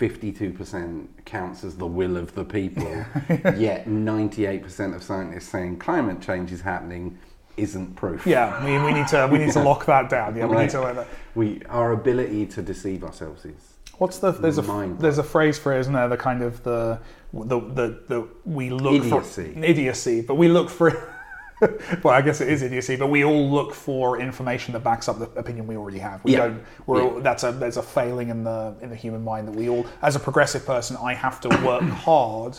[0.00, 2.84] 52% counts as the will of the people,
[3.56, 7.18] yet 98% of scientists saying climate change is happening
[7.56, 8.24] isn't proof.
[8.24, 10.36] Yeah, we, we need to we need to lock that down.
[10.36, 10.62] Yeah, we Right.
[10.62, 11.08] need to let that.
[11.34, 15.74] We, our ability to deceive ourselves is What's the there's a there's a phrase for
[15.76, 16.06] it, isn't there?
[16.06, 17.00] The kind of the
[17.32, 19.52] the the, the we look Idiocy.
[19.54, 21.12] for idiocy, but we look for.
[22.02, 25.18] well, I guess it is idiocy, but we all look for information that backs up
[25.18, 26.22] the opinion we already have.
[26.24, 26.38] We Yeah.
[26.48, 26.62] don't.
[26.86, 29.68] We're all, that's a there's a failing in the in the human mind that we
[29.68, 32.58] all, as a progressive person, I have to work hard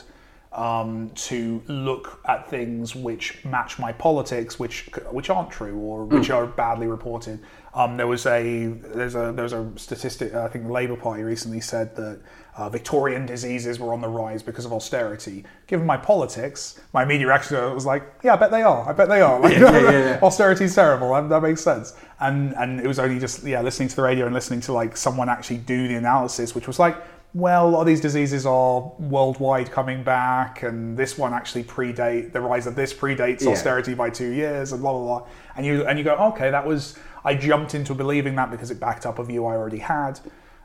[0.52, 6.30] um, to look at things which match my politics, which which aren't true or which
[6.30, 7.39] are badly reported.
[7.74, 10.34] Um, there was a there's a there's a statistic.
[10.34, 12.20] I think the Labour Party recently said that
[12.60, 15.45] uh, Victorian diseases were on the rise because of austerity.
[15.68, 18.88] Given my politics, my immediate reaction was like, yeah, I bet they are.
[18.88, 19.39] I bet they are.
[19.39, 20.20] Like, Yeah, yeah, yeah.
[20.22, 21.14] Austerity's terrible.
[21.14, 21.95] That, that makes sense.
[22.20, 24.97] And and it was only just yeah listening to the radio and listening to like
[24.97, 26.97] someone actually do the analysis, which was like,
[27.34, 32.34] well, a lot of these diseases are worldwide coming back, and this one actually predate
[32.34, 35.28] the rise of this predates austerity by two years, and blah blah blah.
[35.55, 38.82] And you and you go, okay, that was I jumped into believing that because it
[38.82, 40.20] backed up a view I already had.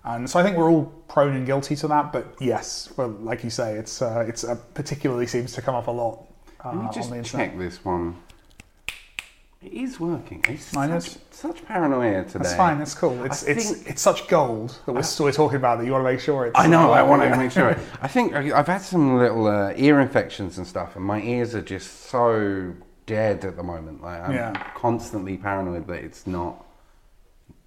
[0.05, 3.43] And so I think we're all prone and guilty to that, but yes, well, like
[3.43, 6.27] you say, it's uh, it's uh, particularly seems to come up a lot
[6.63, 7.49] uh, Let me on just the internet.
[7.51, 8.17] check this one.
[9.63, 10.45] It is working.
[10.47, 11.19] It's Mine such, is.
[11.31, 12.39] such paranoia today.
[12.43, 12.83] That's fine.
[12.83, 13.25] It's cool.
[13.25, 16.05] It's I it's think- it's such gold that we're still talking about that you want
[16.05, 16.59] to make sure it's.
[16.59, 16.91] I know.
[16.93, 17.71] I want to make sure.
[18.03, 21.63] I think I've had some little uh, ear infections and stuff, and my ears are
[21.63, 22.75] just so
[23.07, 24.03] dead at the moment.
[24.03, 24.53] Like I'm Yeah.
[24.75, 26.63] constantly paranoid that it's not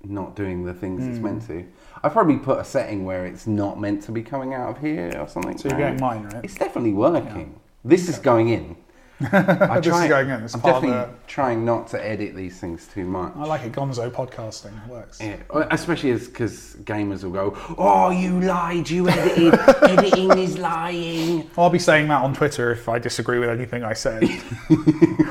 [0.04, 1.10] not doing the things Hmm.
[1.12, 1.66] it's meant to.
[2.04, 5.12] I've probably put a setting where it's not meant to be coming out of here
[5.20, 5.58] or something.
[5.58, 6.44] So you're getting mine, right?
[6.44, 7.60] It's definitely working.
[7.84, 8.76] This is going in.
[9.32, 10.44] I This is going in.
[10.44, 13.34] It's I'm definitely the- trying not to edit these things too much.
[13.36, 13.72] I like it.
[13.72, 15.20] Gonzo podcasting It works.
[15.20, 15.38] Yeah,
[15.72, 18.88] especially as because gamers will go, "Oh, you lied!
[18.92, 19.56] You edited.
[19.82, 23.94] Editing is lying." I'll be saying that on Twitter if I disagree with anything I
[23.94, 24.22] said.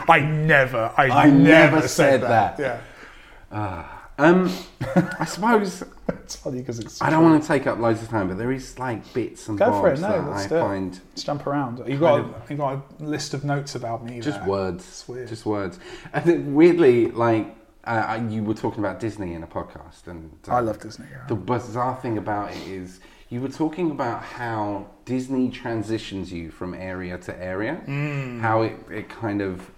[0.09, 2.57] I never, I, I never, never said, said that.
[2.57, 2.81] that.
[3.53, 3.87] Yeah,
[4.19, 4.51] Um,
[5.19, 7.03] I suppose it's funny because it's.
[7.03, 9.59] I don't want to take up loads of time, but there is like bits and
[9.59, 10.03] Go for bobs it.
[10.03, 10.61] No, that let's I do it.
[10.61, 11.83] find Let's jump around.
[11.87, 14.21] You got a, you got a list of notes about me.
[14.21, 14.49] just there.
[14.49, 15.29] words, It's weird.
[15.29, 15.79] just words.
[16.15, 17.55] I think weirdly, like
[17.85, 21.07] uh, you were talking about Disney in a podcast, and uh, I love Disney.
[21.11, 21.27] yeah.
[21.29, 26.73] The bizarre thing about it is you were talking about how Disney transitions you from
[26.75, 27.75] area to area,
[28.41, 29.69] how it, it kind of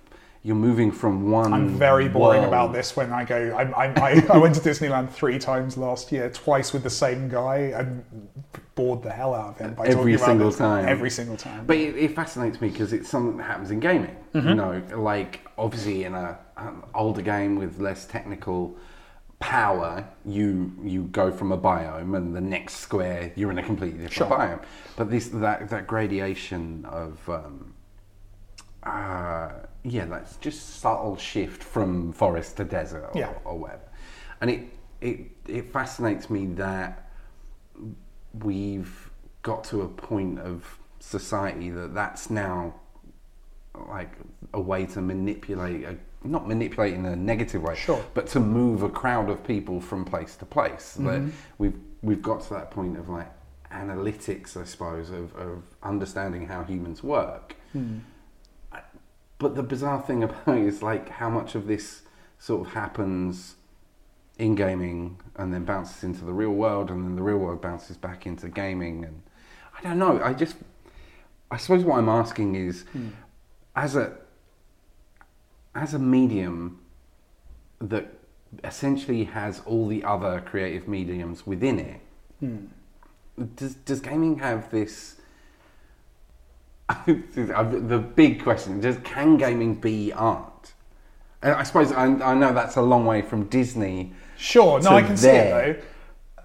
[0.48, 1.52] you're moving from one.
[1.52, 3.54] I'm very boring world- about this when I go.
[3.54, 7.74] I, I, I, went to Disneyland three times last year, twice with the same guy,
[7.76, 8.02] and
[8.74, 10.88] bored the hell out of him by Every single time.
[10.88, 11.66] Every single time.
[11.66, 14.16] But it, it fascinates me because it's something that happens in gaming.
[14.32, 14.48] Mm-hmm.
[14.48, 18.74] You know, like obviously in a an older game with less technical
[19.40, 23.98] power, you you go from a biome, and the next square you're in a completely
[23.98, 24.38] different Sure.
[24.38, 24.62] biome.
[24.96, 27.74] But this that that gradation of um,
[28.82, 29.50] uh,
[29.84, 33.32] yeah, that's just subtle shift from forest to desert or, Yeah.
[33.44, 33.82] or whatever,
[34.40, 34.60] and it
[35.00, 37.08] it it fascinates me that
[38.42, 39.10] we've
[39.42, 42.74] got to a point of society that that's now
[43.88, 44.12] like
[44.54, 48.04] a way to manipulate a, not manipulate in a negative way Sure.
[48.14, 51.06] but to move a crowd of people from place to place Mm-hmm.
[51.26, 53.30] that we've we've got to that point of like
[53.72, 57.54] analytics, I suppose, of, of understanding how humans work.
[57.74, 57.78] I-
[59.38, 62.02] But the bizarre thing about it is like how much of this
[62.38, 63.56] sort of happens
[64.38, 67.96] in gaming and then bounces into the real world and then the real world bounces
[67.96, 69.22] back into gaming and
[69.76, 70.20] I don't know.
[70.22, 70.56] I just
[71.50, 73.08] I suppose what I'm asking is hmm.
[73.74, 74.16] as a
[75.74, 76.80] as a medium
[77.80, 78.12] that
[78.64, 82.00] essentially has all the other creative mediums within it,
[82.40, 82.66] hmm.
[83.56, 85.16] does does gaming have this?
[87.06, 90.72] the big question: Does can gaming be art?
[91.42, 94.12] And I suppose I, I know that's a long way from Disney.
[94.36, 95.82] Sure, no, I can see it though.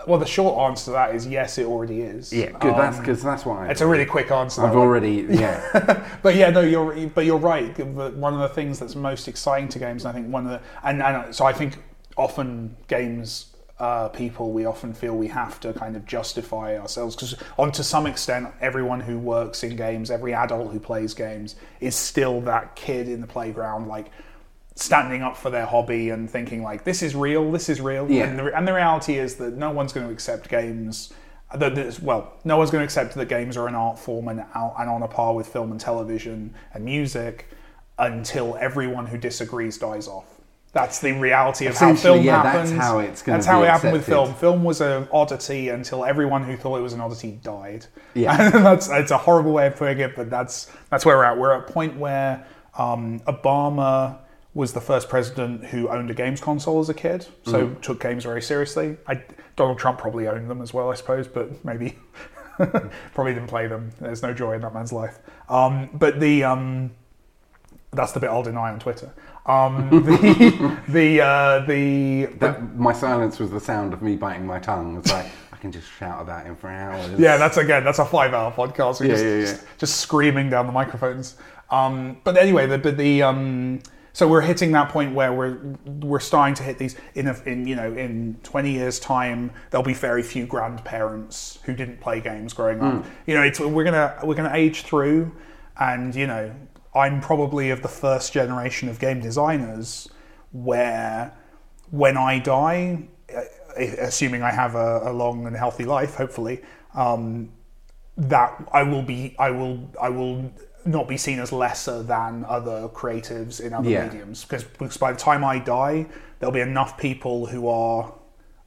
[0.06, 2.34] Well, the short answer to that is yes, it already is.
[2.34, 2.76] Yeah, good.
[2.76, 3.70] that's Um, because that's why.
[3.70, 4.62] It's a really quick answer.
[4.62, 4.88] I've that one.
[4.88, 6.18] already yeah.
[6.22, 7.78] but yeah, no, you're but you're right.
[7.80, 10.62] One of the things that's most exciting to games, and I think one of the
[10.84, 11.78] and, and so I think
[12.18, 13.53] often games
[13.84, 17.84] uh, people we often feel we have to kind of justify ourselves because on to
[17.84, 22.78] some extent everyone who works in games, every adult who plays games is still that
[22.78, 24.10] kid in the playground like
[24.76, 28.10] standing up for their hobby and thinking like this is real, this is real.
[28.10, 28.24] Yeah.
[28.24, 31.12] And, the, and the reality is that no one's going to accept games.
[31.54, 34.76] That, well, no one's going to accept that games are an art form and, out-
[34.80, 37.50] and on a par with film and television and music
[38.00, 40.33] until everyone who disagrees dies off.
[40.74, 42.82] That's the reality of how film yeah, that's happens.
[42.82, 44.34] how it's gonna That's how it happened with film.
[44.34, 47.86] Film was an oddity until everyone who thought it was an oddity died.
[48.16, 48.36] Yeah.
[48.56, 51.38] And that's it's a horrible way of putting it, but that's that's where we're at.
[51.38, 52.46] We're at a point where
[52.78, 54.18] um, Obama
[54.56, 57.82] was the first president who owned a games console as a kid, so Mm.
[57.82, 58.98] took games very seriously.
[59.08, 59.24] I,
[59.56, 61.98] Donald Trump probably owned them as well, I suppose, but maybe
[63.14, 63.92] probably didn't play them.
[64.00, 65.20] There's no joy in that man's life.
[65.50, 66.92] Um, but the um,
[67.94, 69.12] that's the bit I'll deny on Twitter.
[69.46, 74.60] Um, the the uh, the That my silence was the sound of me biting my
[74.60, 74.98] tongue.
[74.98, 77.20] It's like I can just shout about him for hours.
[77.20, 79.00] Yeah, that's again, that's a five-hour podcast.
[79.00, 79.42] We're Yeah, just, yeah, yeah.
[79.42, 81.36] Just, just screaming down the microphones.
[81.72, 83.82] Um, but anyway, the, but the um,
[84.16, 87.66] so we're hitting that point where we're we're starting to hit these in a, in
[87.68, 92.54] you know in 20 years time there'll be very few grandparents who didn't play games
[92.54, 92.86] growing Hmm.
[92.86, 93.06] up.
[93.26, 95.32] You know, it's we're gonna we're gonna age through,
[95.80, 96.54] and you know,
[96.96, 100.10] I'm probably of the first generation of game designers
[100.52, 101.34] where
[101.90, 103.42] when I die, uh,
[103.80, 106.62] assuming I have a, a long and healthy life, hopefully,
[106.94, 107.50] um,
[108.18, 110.52] that I will be, I will, I will
[110.86, 114.06] not be seen as lesser than other creatives in other Yeah.
[114.06, 116.06] mediums because, because by the time I die,
[116.40, 118.14] there'll be enough people who are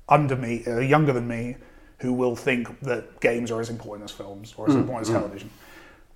[0.08, 1.56] under me, uh, younger than me,
[1.98, 5.50] who will think that games are as important as films or as important as television.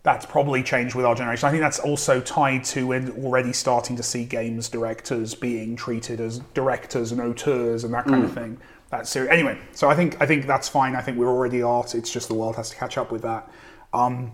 [0.02, 1.46] That's probably changed with our generation.
[1.46, 6.20] I think that's also tied to when already starting to see games directors being treated
[6.20, 8.58] as directors and auteurs and that kind of thing.
[8.90, 9.30] That's serious.
[9.30, 10.96] Anyway, so I think I think that's fine.
[10.96, 11.94] I think we're already art.
[11.94, 13.50] It's just the world has to catch up with that.
[13.92, 14.32] Um,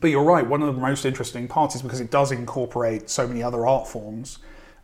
[0.00, 0.46] but you're right.
[0.46, 3.88] One of the most interesting parts is because it does incorporate so many other art
[3.88, 4.38] forms.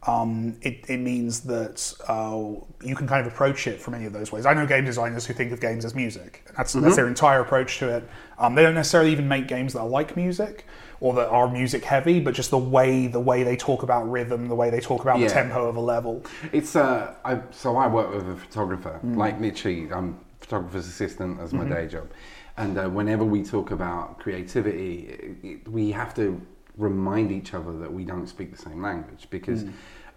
[0.06, 4.12] Um, it, it means that uh, you can kind of approach it from any of
[4.12, 4.44] those ways.
[4.44, 6.46] I know game designers who think of games as music.
[6.56, 8.08] That's, that's their entire approach to it.
[8.38, 10.66] Um, they don't necessarily even make games that are like music
[11.00, 14.48] or that are music heavy, but just the way the way they talk about rhythm,
[14.48, 15.28] the way they talk about Yeah.
[15.28, 16.22] the tempo of a level.
[16.52, 19.00] It's uh, I, so I work with a photographer.
[19.02, 22.08] Like literally, I'm photographer's assistant as my day job,
[22.56, 26.40] and uh, whenever we talk about creativity, it, it, we have to
[26.76, 29.64] remind each other that we don't speak the same language because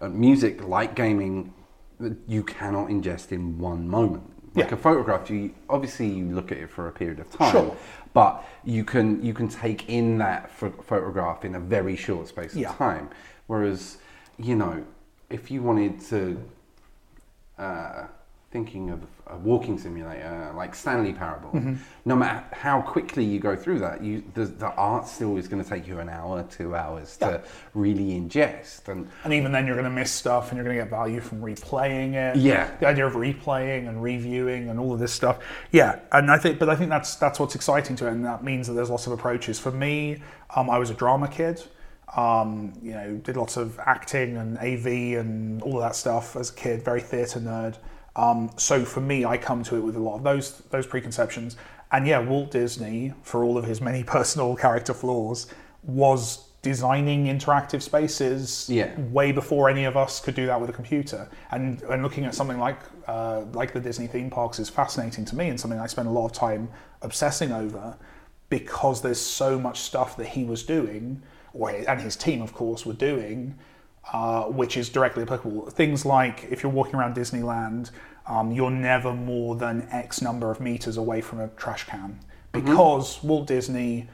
[0.00, 1.52] uh, music, like gaming,
[2.26, 4.24] you cannot ingest in one moment.
[4.54, 4.74] Like Yeah.
[4.74, 7.76] a photograph, you obviously you look at it for a period of time, Sure.
[8.12, 12.52] But you can you can take in that ph- photograph in a very short space
[12.52, 12.72] of Yeah.
[12.72, 13.10] time.
[13.46, 13.98] Whereas,
[14.38, 14.84] you know,
[15.30, 16.42] if you wanted to,
[17.58, 18.04] uh,
[18.50, 21.74] thinking of a walking simulator like Stanley Parable, Mm-hmm.
[22.06, 25.62] no matter how quickly you go through that, you the, the art still is going
[25.62, 27.42] to take you an hour, two hours to
[27.74, 28.88] really ingest.
[28.88, 31.20] And And even then, you're going to miss stuff, and you're going to get value
[31.20, 32.36] from replaying it.
[32.36, 32.74] Yeah.
[32.80, 35.40] the idea of replaying and reviewing and all of this stuff.
[35.70, 38.42] Yeah, and I think, but I think that's that's what's exciting to it, and that
[38.42, 39.58] means that there's lots of approaches.
[39.60, 40.22] For me,
[40.56, 41.62] um, I was a drama kid.
[42.16, 44.86] Um, you know, did lots of acting and AV
[45.20, 46.82] and all of that stuff as a kid.
[46.82, 47.76] Very theatre nerd.
[48.18, 51.56] Um, so for me, I come to it with a lot of those those preconceptions.
[51.92, 55.46] And yeah, Walt Disney, for all of his many personal character flaws,
[55.84, 58.90] was designing interactive spaces Yeah.
[58.98, 61.28] way before any of us could do that with a computer.
[61.52, 65.36] And and looking at something like uh, like the Disney theme parks is fascinating to
[65.36, 66.68] me and something I spend a lot of time
[67.02, 67.96] obsessing over
[68.50, 71.22] because there's so much stuff that he was doing,
[71.54, 73.54] or and his team of course were doing,
[74.12, 75.70] uh, which is directly applicable.
[75.70, 77.90] Things like if you're walking around Disneyland,
[78.28, 82.20] um, you're never more than X number of meters away from a trash can
[82.52, 84.08] because Walt Disney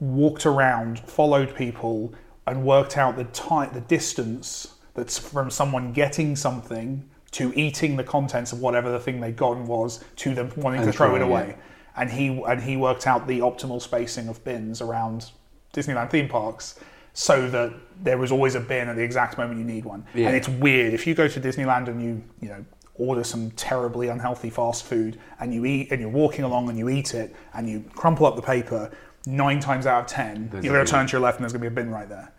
[0.00, 2.14] walked around, followed people,
[2.46, 8.04] and worked out the time, the distance that's from someone getting something to eating the
[8.04, 11.22] contents of whatever the thing they'd gotten was to them wanting to And throw it
[11.22, 11.50] away.
[11.50, 11.58] it.
[11.96, 15.30] And he and he worked out the optimal spacing of bins around
[15.72, 16.78] Disneyland theme parks
[17.12, 17.72] so that
[18.02, 20.04] there was always a bin at the exact moment you need one.
[20.14, 20.26] Yeah.
[20.26, 22.64] And it's weird if you go to Disneyland and you you know
[22.94, 26.88] order some terribly unhealthy fast food and you eat and you're walking along and you
[26.88, 28.90] eat it and you crumple up the paper
[29.26, 31.52] nine times out of 10 There's you're going to turn to your left and there's
[31.52, 32.32] going to be a bin right there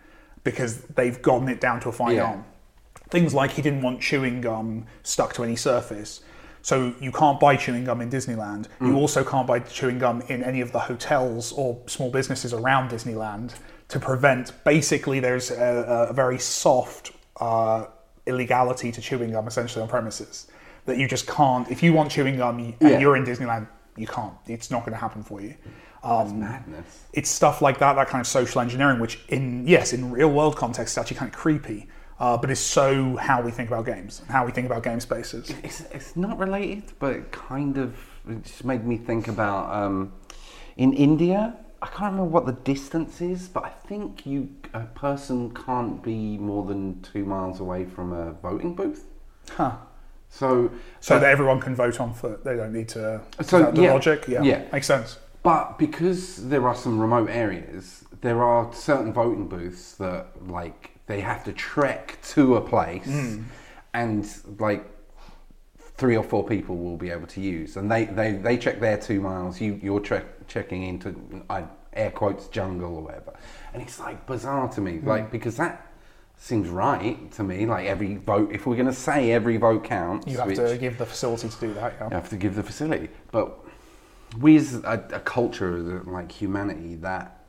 [0.44, 2.26] because they've gotten it down to a fine Yeah.
[2.26, 2.40] art
[3.10, 6.22] things like he didn't want chewing gum stuck to any surface.
[6.61, 8.68] So you can't buy chewing gum in Disneyland.
[8.82, 8.88] Mm.
[8.88, 12.90] You also can't buy chewing gum in any of the hotels or small businesses around
[12.90, 13.53] Disneyland
[13.90, 14.52] to prevent.
[14.64, 17.86] Basically, there's a, a very soft uh,
[18.26, 20.47] illegality to chewing gum essentially on premises
[20.85, 21.69] that you just can't.
[21.72, 22.99] If you want chewing gum and Yeah.
[22.99, 24.34] you're in Disneyland, you can't.
[24.47, 25.56] It's not going to happen for you.
[26.03, 27.06] Um, Madness.
[27.14, 30.56] it's stuff like that, that kind of social engineering, which in yes, in real world
[30.56, 31.88] context, is actually kind of creepy,
[32.19, 34.99] uh, but is so how we think about games, and how we think about game
[34.99, 35.52] spaces.
[35.64, 37.95] It's, it's not related, but it kind of
[38.30, 40.14] it just made me think about um,
[40.77, 41.56] in India.
[41.81, 46.38] I can't remember what the distance is, but I think you a person can't be
[46.38, 49.06] more than two miles away from a voting booth.
[49.52, 49.77] Huh.
[50.30, 50.69] So,
[50.99, 52.43] So that everyone can vote on foot.
[52.43, 53.22] They don't need to.
[53.41, 54.64] So, the yeah, logic, yeah, yeah.
[54.73, 55.18] makes sense.
[55.43, 61.22] But because there are some remote areas, there are certain voting booths that like they
[61.22, 63.43] have to trek to a place, Hmm.
[63.93, 64.27] and
[64.60, 64.84] like
[65.97, 68.97] three or four people will be able to use, and they they, they check their
[68.97, 69.61] two miles.
[69.61, 71.15] You you're trek, checking into
[71.49, 73.34] I air quotes jungle or whatever,
[73.76, 75.07] and it's like bizarre to me, Hmm.
[75.10, 75.81] like because that.
[76.38, 77.65] Seems right to me.
[77.65, 80.77] Like every vote, if we're going to say every vote counts, You have which- to
[80.77, 81.93] give the facility to do that.
[81.97, 82.10] Yeah.
[82.10, 83.07] you have to give the facility.
[83.31, 83.57] But
[84.41, 87.45] we as a, a culture, like humanity, that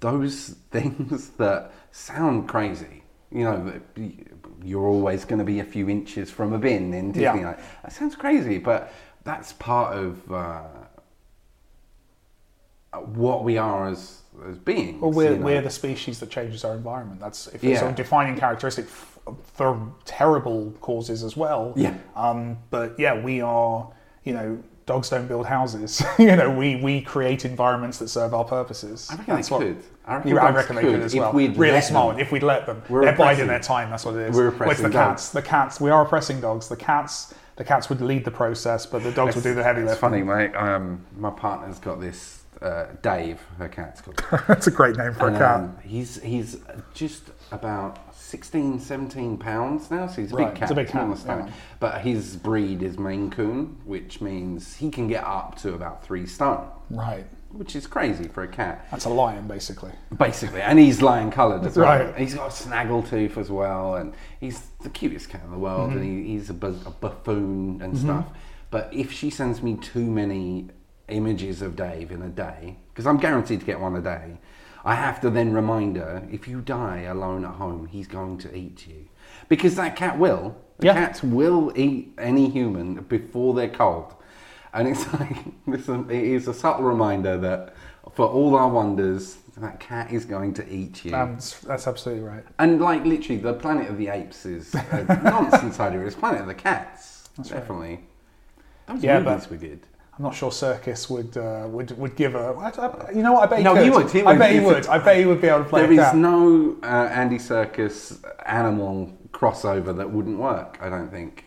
[0.00, 3.80] those things that sound crazy, you know,
[4.62, 7.32] you're always going to be a few inches from a bin in Yeah.
[7.34, 7.60] Disneyland.
[7.82, 8.92] That sounds crazy, but
[9.24, 10.64] that's part of uh,
[13.06, 15.00] what we are as as beings.
[15.00, 15.44] Well, we're, you know.
[15.44, 17.20] we're the species that changes our environment.
[17.20, 17.88] That's if it's Yeah.
[17.88, 19.18] a defining characteristic f-
[19.54, 21.72] for terrible causes as well.
[21.76, 21.94] Yeah.
[22.16, 23.90] Um, but yeah, we are.
[24.24, 26.02] You know, dogs don't build houses.
[26.18, 29.08] you know, we we create environments that serve our purposes.
[29.10, 29.82] I reckon they could.
[30.06, 31.32] I reckon Yeah, I dogs reckon they could could as if well.
[31.32, 32.16] we'd Really smart.
[32.16, 32.20] them.
[32.20, 33.90] If we'd let them, We're they're biding their time.
[33.90, 34.36] That's what it is.
[34.36, 36.68] we're With oppressing the cats, the cats, we are oppressing dogs.
[36.68, 39.80] The cats, the cats would lead the process, but the dogs would do the heavy
[39.82, 40.00] It's lifting.
[40.00, 40.54] funny, mate.
[40.56, 43.40] Um, my partner's got this uh, Dave.
[43.58, 45.54] Her cat's called That's a great name for And, a cat.
[45.60, 46.58] um, he's he's
[46.94, 50.62] just about 16, 17 pounds now, so he's a Right, big cat.
[50.64, 51.50] it's a big cat, yeah.
[51.80, 56.26] But his breed is Maine Coon, which means he can get up to about three
[56.26, 57.24] stone, right.
[57.52, 59.92] which is crazy for a cat, That's a lion, basically.
[60.18, 60.60] basically.
[60.60, 61.86] And he's lion coloured as well.
[61.86, 62.18] Right.
[62.18, 65.98] He's got a snaggletooth as well, and he's the cutest cat in the world, Mm-hmm.
[66.00, 68.26] and he, he's a, bu- a buffoon and stuff.
[68.70, 70.68] But if she sends me too many
[71.08, 74.38] images of Dave in a day, because I'm guaranteed to get one a day,
[74.84, 78.54] I have to then remind her if you die alone at home, he's going to
[78.56, 79.08] eat you.
[79.48, 80.56] Because that cat will.
[80.78, 80.94] The Yeah.
[80.94, 84.14] cats will eat any human before they're cold.
[84.72, 85.36] And it's like,
[85.66, 87.74] listen, it is a subtle reminder that
[88.12, 91.14] for all our wonders, that cat is going to eat you.
[91.14, 92.44] Um, that's, that's absolutely right.
[92.58, 96.00] And like literally, the Planet of the Apes is a nonsense idea.
[96.06, 98.00] It's Planet of the Cats, definitely.
[98.86, 99.80] Those Yeah, movies but- were good.
[100.18, 102.48] I'm not sure Serkis would uh, would would give a.
[102.58, 103.44] I, I, you know what?
[103.44, 103.84] I bet he No, could.
[103.84, 104.38] he would, he I would.
[104.38, 104.86] bet he would.
[104.88, 109.12] I bet he would be able to play There is no uh, Andy Serkis animal
[109.30, 110.76] crossover that wouldn't work.
[110.80, 111.44] I don't think.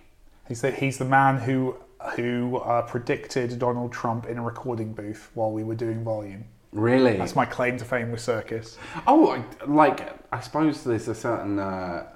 [0.48, 1.76] He's the he's the man who
[2.16, 6.46] who uh, predicted Donald Trump in a recording booth while we were doing volume.
[6.72, 7.18] Really?
[7.18, 8.78] That's my claim to fame with Serkis.
[9.06, 12.08] Oh, like I suppose there's a certain uh,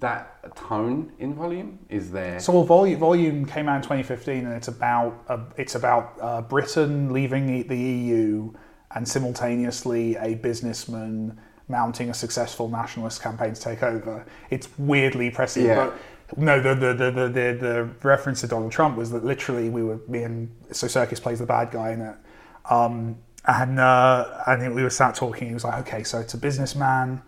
[0.00, 2.38] that tone in volume is there.
[2.40, 6.42] So well, volume volume came out in 2015, and it's about uh, it's about uh,
[6.42, 8.52] Britain leaving the- EU
[8.92, 11.38] and simultaneously a businessman
[11.68, 14.24] mounting a successful nationalist campaign to take over.
[14.50, 15.86] It's weirdly prescient, Yeah.
[15.86, 15.98] but.
[16.36, 19.82] No, the the, the, the, the the reference to Donald Trump was that literally we
[19.82, 22.14] were me and so Serkis plays the bad guy in it,
[22.70, 25.48] um, and uh, and we were sat talking.
[25.48, 27.20] He was like, okay, so it's a businessman,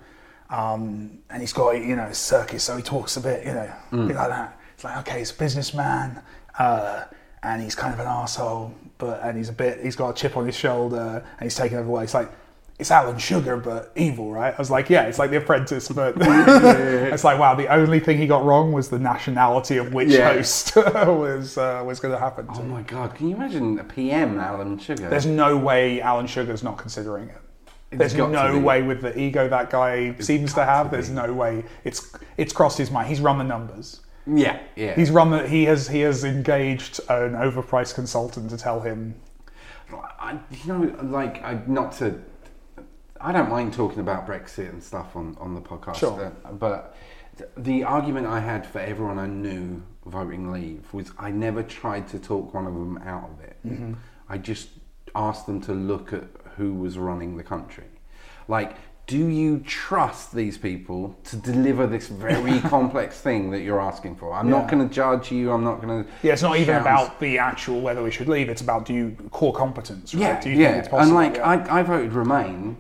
[0.53, 3.97] um, and he's got you know Serkis, so he talks a bit, you know, a
[4.07, 4.59] bit like that.
[4.75, 6.23] It's like okay, he's a businessman,
[6.59, 7.05] uh,
[7.43, 10.37] and he's kind of an asshole, but and he's a bit, he's got a chip
[10.37, 12.03] on his shoulder, and he's taking over.
[12.03, 12.31] It's like
[12.79, 14.53] it's Alan Sugar, but evil, right?
[14.53, 18.19] I was like, yeah, it's like The Apprentice, but it's like, wow, the only thing
[18.19, 20.33] he got wrong was the nationality of which Yeah.
[20.33, 22.47] host was uh, was going to happen.
[22.51, 25.09] Oh my god, can you imagine a PM Alan Sugar?
[25.09, 27.39] There's no way Alan Sugar's not considering it.
[27.93, 30.91] There's no way with the ego that guy seems to have.
[30.91, 31.65] There's no way.
[31.85, 33.09] It's it's crossed his mind.
[33.09, 34.01] He's run the numbers.
[34.27, 34.95] yeah, yeah.
[34.95, 35.47] He's run the.
[35.49, 39.15] He has he has engaged an overpriced consultant to tell him.
[40.19, 42.19] I, you know, like, I, not to.
[43.21, 46.33] I don't mind talking about Brexit and stuff on, on the podcast, Sure.
[46.45, 46.97] uh, but
[47.57, 52.19] the argument I had for everyone I knew voting Leave was I never tried to
[52.19, 53.57] talk one of them out of it.
[53.67, 53.93] Mm-hmm.
[54.29, 54.71] I just
[55.15, 56.25] asked them to look at
[56.57, 57.85] who was running the country.
[58.49, 58.77] Like,
[59.07, 64.33] do you trust these people to deliver this very complex thing that you're asking for?
[64.33, 65.51] I'm not going to judge you.
[65.51, 66.11] I'm not going to.
[66.23, 68.49] Yeah, it's not even about the actual whether we should leave.
[68.49, 70.15] It's about do you core competence.
[70.15, 70.21] Right?
[70.21, 70.69] Yeah, do you yeah.
[70.69, 71.19] think it's possible?
[71.19, 71.73] and like Yeah.
[71.73, 72.77] I, I voted Remain,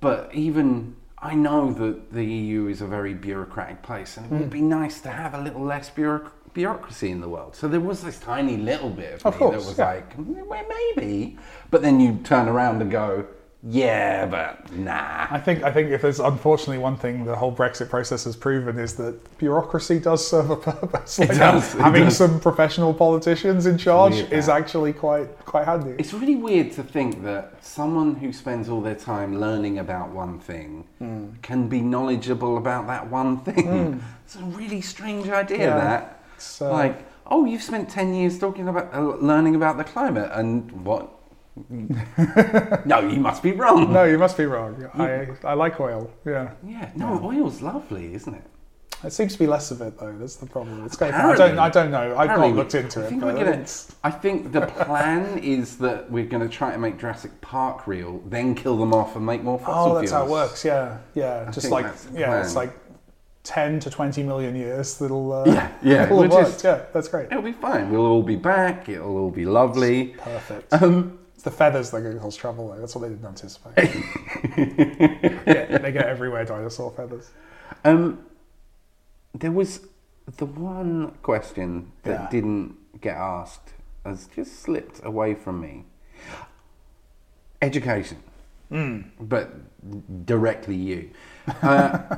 [0.00, 4.48] but even I know that the EU is a very bureaucratic place, and it would
[4.48, 4.52] mm.
[4.52, 6.30] be nice to have a little less bureauc-
[6.60, 7.54] bureaucracy in the world.
[7.54, 9.86] So there was this tiny little bit of, Of me course, that was yeah.
[9.92, 10.64] like, "Mm, well,
[10.96, 11.36] maybe,
[11.70, 13.26] but then you turn around and go,
[13.68, 15.26] yeah, but nah.
[15.28, 18.78] I think I think if there's unfortunately one thing the whole Brexit process has proven
[18.78, 21.18] is that bureaucracy does serve a purpose.
[21.18, 22.16] Like does, it having does.
[22.16, 25.94] some professional politicians in charge is actually quite quite handy.
[25.98, 30.38] It's really weird to think that someone who spends all their time learning about one
[30.38, 31.24] thing Hmm.
[31.42, 34.00] can be knowledgeable about that one thing.
[34.26, 35.58] It's a really strange idea.
[35.58, 35.76] Yeah.
[35.76, 36.15] That
[36.60, 40.70] Uh, like, oh, you've spent ten years talking about uh, learning about the climate, and
[40.84, 41.12] what?
[41.70, 43.90] no, you must be wrong.
[43.92, 44.90] no, you must be wrong.
[44.94, 46.10] I, I like oil.
[46.26, 48.44] Yeah, Yeah, no, oil's lovely, isn't it?
[49.04, 50.14] it seems to be less of it though.
[50.18, 50.84] That's the problem.
[50.84, 52.16] It's going, I don't I don't know.
[52.16, 53.08] I've not looked into I it.
[53.08, 53.66] think but we're gonna.
[54.04, 58.20] I think the plan is that we're going to try to make Jurassic Park real,
[58.26, 59.96] then kill them off and make more fossil fuels.
[59.96, 60.64] Oh, that's how it works.
[60.64, 61.50] Yeah, yeah.
[61.50, 62.72] Just like yeah, it's like
[63.46, 64.98] ten to twenty million years.
[64.98, 66.46] That'll uh, Yeah, yeah, It'll we're worked.
[66.50, 67.26] just- yeah, that's great.
[67.30, 67.90] It'll be fine.
[67.90, 68.88] We'll all be back.
[68.88, 70.14] It'll all be lovely.
[70.18, 70.72] Perfect.
[70.72, 72.80] Um, it's the feathers that to cause trouble though.
[72.80, 73.94] That's what they didn't anticipate.
[75.46, 77.30] yeah, they get everywhere dinosaur feathers.
[77.84, 78.18] um,
[79.34, 79.80] there was
[80.38, 82.28] the one question that Yeah.
[82.30, 83.74] didn't get asked
[84.04, 85.84] has just slipped away from me.
[87.62, 88.18] Education,
[88.70, 89.00] Hmm.
[89.20, 89.50] but
[90.26, 91.10] directly you.
[91.62, 92.16] Uh,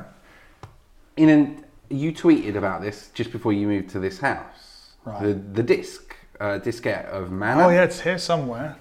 [1.19, 4.93] in an, you tweeted about this just before you moved to this house.
[5.05, 5.21] Right.
[5.23, 7.65] The the disc, uh, diskette of Mana.
[7.65, 8.77] Oh yeah, it's here somewhere.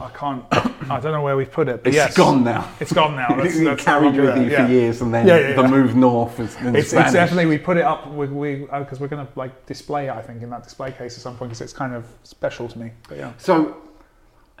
[0.00, 0.44] I can't.
[0.50, 1.82] I don't know where we've put it.
[1.84, 2.68] But It's yes, gone now.
[2.80, 3.28] It's gone now.
[3.36, 4.68] That's, that's carried with you there, for yeah.
[4.68, 7.06] years, and then Yeah, yeah, the move north is in It's, Spanish.
[7.06, 8.10] it's definitely we put it up.
[8.10, 10.10] We we because we're gonna like display it.
[10.10, 12.78] I think in that display case at some point because it's kind of special to
[12.78, 12.90] me.
[13.08, 13.76] But yeah, So,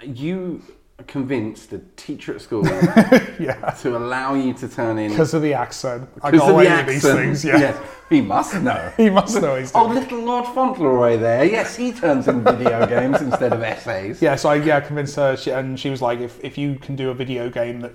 [0.02, 0.62] you
[1.02, 2.64] convinced a teacher at school
[3.40, 3.76] yeah.
[3.80, 6.76] to allow you to turn in Because of the accent, I got of away the
[6.76, 7.18] with these accent.
[7.18, 7.44] things.
[7.44, 8.92] Yeah, Yes, he must know.
[8.96, 11.44] he must know he's Oh, little Lord Fauntleroy there.
[11.44, 14.22] Yes, he turns in video games instead of essays.
[14.22, 16.94] Yeah, so I yeah convinced her, she, and she was like, if if you can
[16.94, 17.92] do a video game that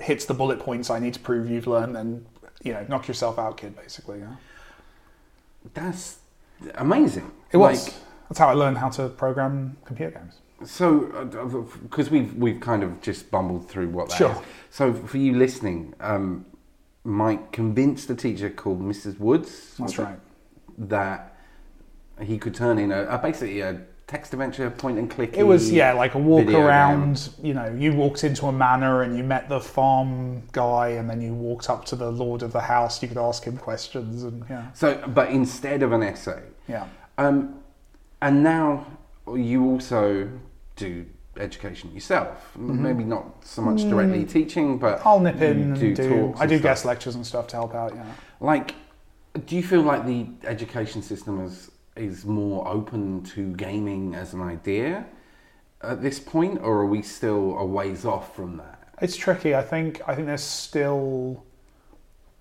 [0.00, 2.26] hits the bullet points I need to prove you've learned, then
[2.62, 3.74] you know, knock yourself out, kid.
[3.76, 4.36] Basically, yeah.
[5.72, 6.18] That's
[6.74, 7.30] amazing.
[7.52, 7.86] It was.
[7.86, 7.94] Like,
[8.28, 10.34] That's how I learned how to program computer games.
[10.64, 14.18] So, because we've we've kind of just bumbled through what that is.
[14.18, 14.42] Sure.
[14.70, 16.46] So, for you listening, um,
[17.04, 19.18] Mike convinced a teacher called Mrs.
[19.18, 19.74] Woods.
[19.78, 20.18] That's right.
[20.78, 21.36] That
[22.20, 25.34] he could turn in a, a basically a text adventure, point and click.
[25.36, 27.30] It was yeah, like a walk around.
[27.42, 31.20] You know, you walked into a manor and you met the farm guy, and then
[31.20, 33.02] you walked up to the lord of the house.
[33.02, 36.86] You could ask him questions, and yeah, So, but instead of an essay, yeah.
[37.18, 37.60] um,
[38.20, 38.86] and now
[39.34, 40.30] you also
[40.76, 41.06] do
[41.36, 42.52] education yourself.
[42.56, 45.08] M- Maybe not so much directly teaching, but Mm-hmm.
[45.08, 46.34] I'll nip in and do.
[46.38, 46.62] I do stuff.
[46.62, 47.92] guest lectures and stuff to help out.
[47.94, 48.04] Yeah.
[48.40, 48.74] Like,
[49.46, 54.40] do you feel like the education system is is more open to gaming as an
[54.42, 55.06] idea
[55.82, 58.88] at this point, or are we still a ways off from that?
[59.00, 59.54] It's tricky.
[59.54, 60.00] I think.
[60.06, 61.44] I think there's still.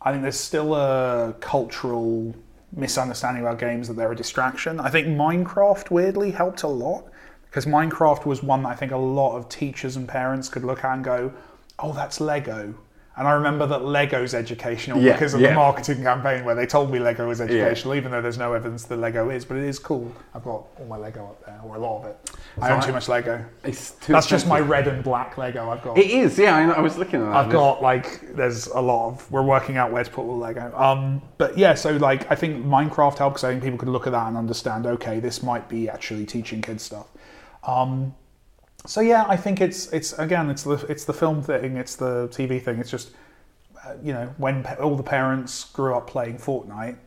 [0.02, 2.36] I think there's still a cultural
[2.76, 4.80] misunderstanding about games that they're a distraction.
[4.80, 7.06] I think Minecraft weirdly helped a lot
[7.54, 10.84] because Minecraft was one that I think a lot of teachers and parents could look
[10.84, 11.32] at and go,
[11.78, 12.74] "Oh, that's Lego."
[13.16, 15.50] And I remember that Lego's educational Yeah, because of yeah.
[15.50, 18.86] the marketing campaign where they told me Lego was educational, even though there's no evidence
[18.86, 19.46] that Lego is.
[19.46, 20.12] But it is cool.
[20.34, 22.32] I've got all my Lego up there, or a lot of it.
[22.60, 23.46] I own too much Lego.
[23.64, 25.96] It's too That's just my red and black Lego I've got.
[25.96, 26.58] It is, yeah.
[26.58, 27.36] I, I was looking at that.
[27.36, 30.44] I've got like there's a lot of we're working out where to put all the
[30.46, 30.76] Lego.
[30.76, 34.08] Um, but yeah, so like I think Minecraft helped because I think people could look
[34.08, 34.88] at that and understand.
[34.88, 37.06] Okay, this might be actually teaching kids stuff.
[37.66, 38.16] Um,
[38.86, 42.28] so yeah, I think it's it's again it's the it's the film thing, it's the
[42.30, 42.80] TV thing.
[42.80, 43.12] It's just
[43.86, 46.98] uh, you know when pa- all the parents grew up playing Fortnite,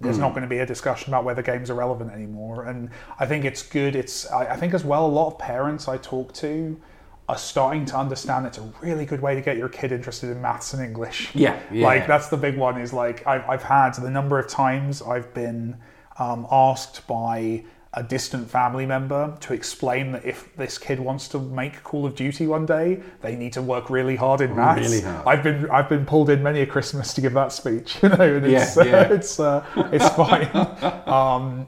[0.00, 2.64] there's not going to be a discussion about whether games are relevant anymore.
[2.66, 3.96] And I think it's good.
[3.96, 6.80] It's I, I think as well a lot of parents I talk to
[7.28, 10.42] are starting to understand it's a really good way to get your kid interested in
[10.42, 11.34] maths and English.
[11.34, 11.86] Yeah, yeah.
[11.86, 12.80] Like that's the big one.
[12.80, 15.78] Is like I've I've had the number of times I've been
[16.18, 21.38] um, asked by a distant family member to explain that if this kid wants to
[21.38, 24.90] make Call of Duty one day, they need to work really hard in maths.
[24.90, 25.26] Really hard.
[25.26, 27.98] I've been I've been pulled in many a Christmas to give that speech.
[28.04, 29.02] You know, and it's Yeah, yeah.
[29.12, 30.50] it's uh, it's fine.
[31.08, 31.66] um,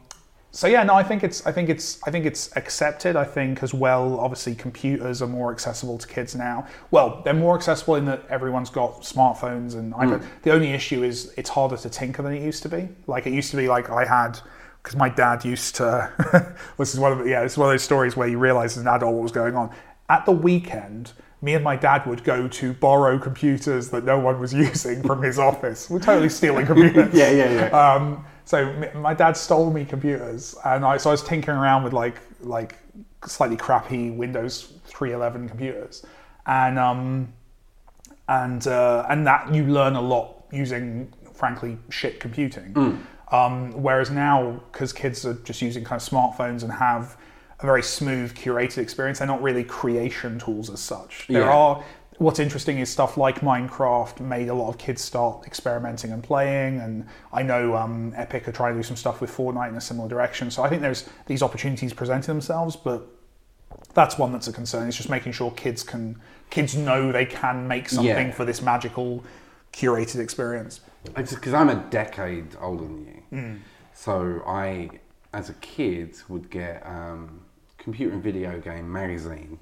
[0.51, 3.15] so yeah, no, I think it's I think it's I think it's accepted.
[3.15, 6.67] I think as well, obviously computers are more accessible to kids now.
[6.91, 10.25] Well, they're more accessible in that everyone's got smartphones and iPad.
[10.43, 12.89] The only issue is it's harder to tinker than it used to be.
[13.07, 14.41] Like it used to be like I had
[14.87, 18.17] because my dad used to this is one of yeah, it's one of those stories
[18.17, 19.75] where you realise as an adult what was going on.
[20.09, 24.39] At the weekend, me and my dad would go to borrow computers that no one
[24.39, 25.91] was using from his office.
[25.91, 27.13] We're totally stealing computers.
[27.13, 27.95] Yeah, yeah, yeah.
[27.95, 31.93] Um, so my dad stole me computers, and I so I was tinkering around with
[31.93, 32.77] like like
[33.27, 36.07] slightly crappy Windows 3.11 computers,
[36.47, 37.33] and um,
[38.29, 42.73] and uh, and that you learn a lot using frankly shit computing.
[43.33, 47.17] Um, whereas now, because kids are just using kind of smartphones and have
[47.61, 51.27] a very smooth curated experience, they're not really creation tools as such.
[51.29, 51.51] There Yeah.
[51.53, 51.85] are
[52.19, 56.81] what's interesting is stuff like Minecraft made a lot of kids start experimenting and playing,
[56.81, 59.81] and I know um, Epic are trying to do some stuff with Fortnite in a
[59.81, 60.51] similar direction.
[60.51, 63.07] So I think there's these opportunities presenting themselves, but
[63.93, 64.89] that's one that's a concern.
[64.89, 66.17] It's just making sure kids can
[66.49, 68.33] kids know they can make something Yeah.
[68.33, 69.25] for this magical
[69.73, 70.81] curated experience.
[71.15, 73.57] because I'm a decade older than you, Hmm.
[73.95, 74.91] so I,
[75.33, 77.41] as a kid, would get um,
[77.79, 79.59] computer and video game magazine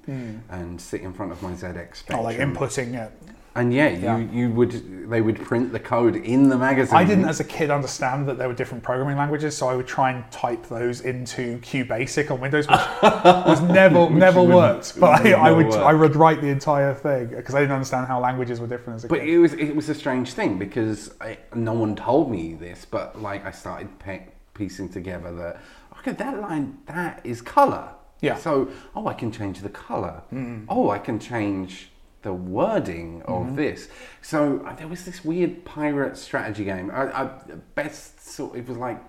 [0.49, 2.19] and sit in front of my ZX Spectrum.
[2.19, 2.25] Hmm.
[2.25, 3.11] like inputting it.
[3.55, 4.17] And yeah, Yeah.
[4.17, 6.97] you you would they would print the code in the magazine.
[6.97, 9.85] I didn't, as a kid, understand that there were different programming languages, so I would
[9.85, 14.99] try and type those into QBasic on Windows, which was never never worked.
[14.99, 15.75] But I, would I would work.
[15.77, 19.03] I would write the entire thing because I didn't understand how languages were different as
[19.05, 19.29] a But kid.
[19.29, 23.21] it was it was a strange thing because I, no one told me this, but
[23.21, 25.61] like I started pe- piecing together that
[25.99, 27.89] okay, that line that is color.
[28.21, 28.37] Yeah.
[28.37, 30.23] So oh, I can change the color.
[30.33, 30.65] Mm.
[30.67, 31.91] Oh, I can change
[32.25, 33.87] the wording of this.
[34.21, 36.89] So uh, there was this weird pirate strategy game.
[36.91, 37.29] I, I
[37.75, 38.99] best sort it was like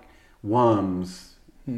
[0.43, 1.33] Worms.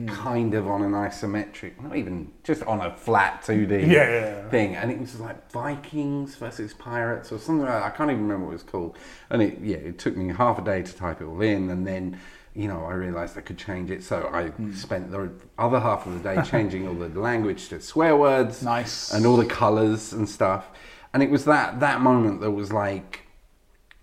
[0.08, 4.50] Kind of on an isometric, not even just on a flat 2D Yeah, yeah, yeah.
[4.50, 7.84] thing, and it was like Vikings versus pirates or something like that.
[7.84, 8.98] I can't even remember what it was called.
[9.32, 11.88] And it, yeah, it took me half a day to type it all in, and
[11.88, 12.20] then,
[12.54, 14.04] you know, I realised I could change it.
[14.04, 14.74] So I Hmm.
[14.74, 19.12] spent the other half of the day changing all the language to swear words, Nice.
[19.12, 20.70] and all the colours and stuff.
[21.14, 23.22] And it was that that moment that was like,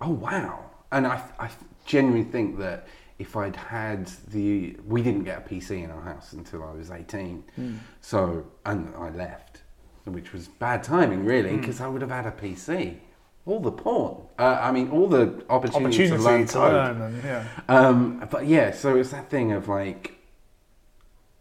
[0.00, 0.70] oh wow!
[0.90, 1.50] And I I
[1.84, 2.86] genuinely think that
[3.18, 6.90] if I'd had the we didn't get a PC in our house until I was
[6.90, 7.44] eighteen,
[8.00, 9.62] so and I left,
[10.04, 12.96] which was bad timing really because I would have had a PC.
[13.46, 16.72] All the porn, uh, I mean, all the opportunities to learn code.
[16.72, 17.44] learn, and yeah.
[17.68, 20.16] Um, but yeah, so it's that thing of like,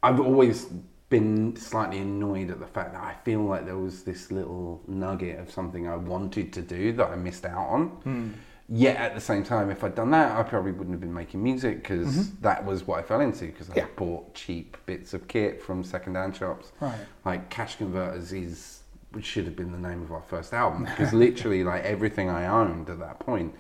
[0.04, 0.68] I've always
[1.10, 5.40] been slightly annoyed at the fact that I feel like there was this little nugget
[5.40, 7.88] of something I wanted to do that I missed out on.
[7.88, 8.30] Hmm.
[8.68, 11.44] Yet at the same time, if I'd done that, I probably wouldn't have been making
[11.44, 12.42] music because Mm-hmm.
[12.42, 13.86] that was what I fell into because I Yeah.
[13.96, 16.72] bought cheap bits of kit from second-hand shops.
[16.82, 16.98] Right.
[17.24, 21.14] Like Cash Converters is which should have been the name of our first album because
[21.14, 23.54] literally like everything I owned at that point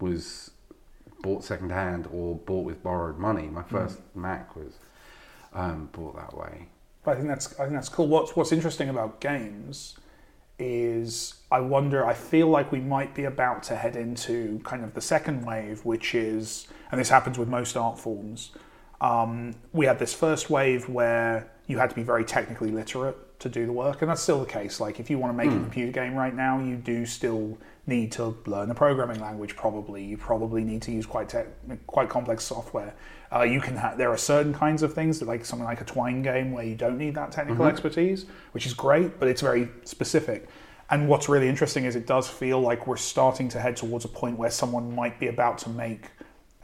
[0.00, 0.52] was
[1.22, 3.48] bought secondhand or bought with borrowed money.
[3.48, 4.78] My first Mac was
[5.52, 6.68] um, bought that way.
[7.04, 8.08] But I think that's I think that's cool.
[8.08, 9.96] What's what's interesting about games
[10.58, 12.06] is I wonder.
[12.06, 15.84] I feel like we might be about to head into kind of the second wave,
[15.84, 18.52] which is, and this happens with most art forms.
[19.00, 23.48] Um, we had this first wave where you had to be very technically literate to
[23.48, 24.78] do the work, and that's still the case.
[24.78, 28.12] Like if you want to make a computer game right now, you do still need
[28.12, 29.56] to learn a programming language.
[29.56, 31.48] Probably you probably need to use quite tech
[31.88, 32.94] quite complex software.
[33.34, 35.84] Uh, you can ha- there are certain kinds of things that like something like a
[35.84, 39.68] Twine game where you don't need that technical expertise, which is great, but it's very
[39.84, 40.48] specific.
[40.90, 44.08] And what's really interesting is it does feel like we're starting to head towards a
[44.08, 46.10] point where someone might be about to make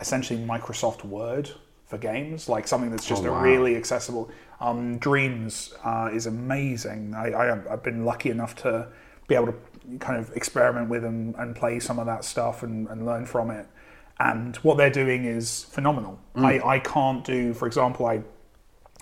[0.01, 1.51] essentially Microsoft Word
[1.87, 4.31] for games, like something that's just Oh, a really accessible.
[4.61, 7.15] Um, Dreams uh, is amazing.
[7.15, 8.89] I, I, I've been lucky enough to
[9.27, 9.55] be able to
[9.99, 13.51] kind of experiment with and, and play some of that stuff and, and learn from
[13.51, 13.67] it.
[14.21, 16.19] And what they're doing is phenomenal.
[16.35, 18.23] I, I can't do, for example, I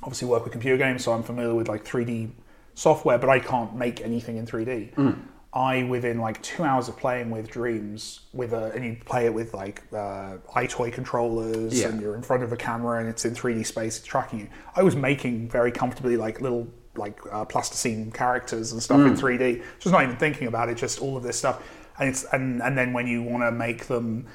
[0.02, 2.30] obviously work with computer games, so I'm familiar with like 3D
[2.74, 4.94] software, but I can't make anything in 3D.
[4.94, 5.18] Mm.
[5.54, 9.32] I within like two hours of playing with Dreams with a and you play it
[9.32, 11.88] with like uh, EyeToy controllers Yeah.
[11.88, 14.48] and you're in front of a camera and it's in 3D space, it's tracking you.
[14.74, 19.62] I was making very comfortably like little like uh, plasticine characters and stuff in 3D.
[19.78, 21.62] Just not even thinking about it, just all of this stuff.
[21.98, 24.26] And it's and and then when you want to make them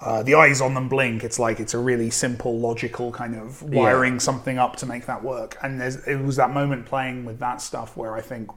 [0.00, 1.22] uh, the eyes on them blink.
[1.24, 5.22] It's like it's a really simple, logical kind of wiring something up to make that
[5.22, 5.58] work.
[5.62, 8.50] And there's, it was that moment playing with that stuff where I think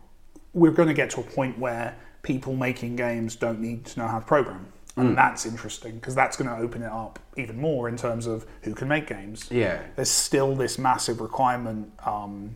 [0.54, 4.08] we're going to get to a point where people making games don't need to know
[4.08, 4.68] how to program.
[4.96, 8.46] And that's interesting because that's going to open it up even more in terms of
[8.62, 9.48] who can make games.
[9.50, 9.82] Yeah.
[9.96, 12.54] There's still this massive requirement um,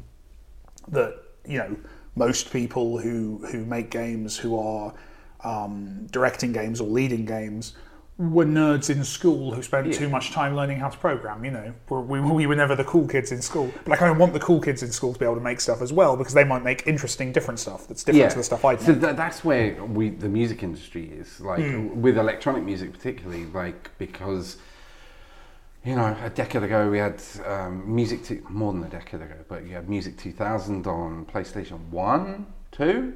[0.87, 1.15] that
[1.47, 1.75] you know
[2.15, 4.93] most people who who make games who are
[5.43, 7.73] um, directing games or leading games
[8.17, 11.45] were nerds in school who spent too much time learning how to program.
[11.45, 14.11] You know, we, we, we were never the cool kids in school, but I kind
[14.11, 16.17] of want the cool kids in school to be able to make stuff as well
[16.17, 18.85] because they might make interesting, different stuff that's different to the stuff I do.
[18.85, 22.01] So tha- that's where we the music industry is like Hmm.
[22.01, 24.57] with electronic music particularly like because
[25.85, 29.35] you know a decade ago we had um, music to, more than a decade ago
[29.47, 33.13] but you had music 2000 on PlayStation 1 2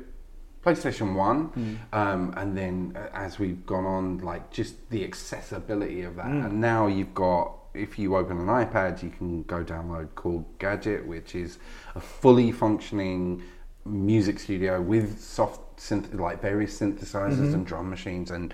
[0.64, 1.76] PlayStation 1 Hmm.
[1.94, 6.42] um, and then uh, as we've gone on like just the accessibility of that Hmm.
[6.46, 11.06] and now you've got if you open an iPad you can go download Korg Gadget
[11.08, 11.58] which is
[11.96, 13.42] a fully functioning
[13.86, 17.54] music studio with soft synth like various synthesizers Mm-hmm.
[17.56, 18.54] and drum machines and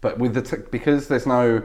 [0.00, 1.62] but with the t- because there's no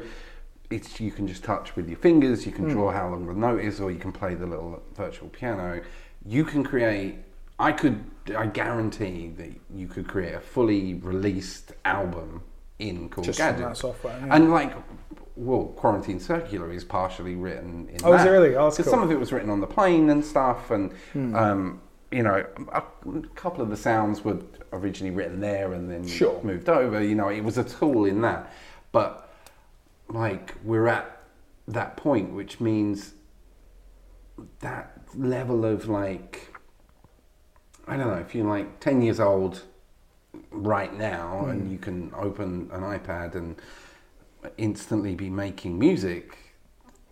[0.69, 2.71] it's you can just touch with your fingers you can Hmm.
[2.73, 5.81] draw how long the note is or you can play the little virtual piano
[6.25, 7.15] you can create
[7.59, 8.03] i could
[8.37, 12.41] i guarantee that you could create a fully released album
[12.79, 14.35] in Korg Just gadget that software, yeah.
[14.35, 14.73] and like
[15.35, 18.27] well quarantine circular is partially written in Oh, is that.
[18.27, 18.55] it really?
[18.55, 18.93] Oh, Because cool.
[18.93, 21.35] some of it was written on the plane and stuff and Hmm.
[21.35, 21.81] um,
[22.11, 22.77] you know a,
[23.13, 24.37] a couple of the sounds were
[24.71, 26.39] originally written there and then Sure.
[26.41, 28.49] moved over you know it was a tool in that
[28.93, 29.29] but
[30.07, 31.21] like we're at
[31.67, 33.13] that point which means
[34.61, 36.53] that level of like
[37.89, 39.63] i don't know if you're like 10 years old
[40.51, 41.49] right now Hmm.
[41.51, 43.55] and you can open an ipad and
[44.57, 46.37] instantly be making music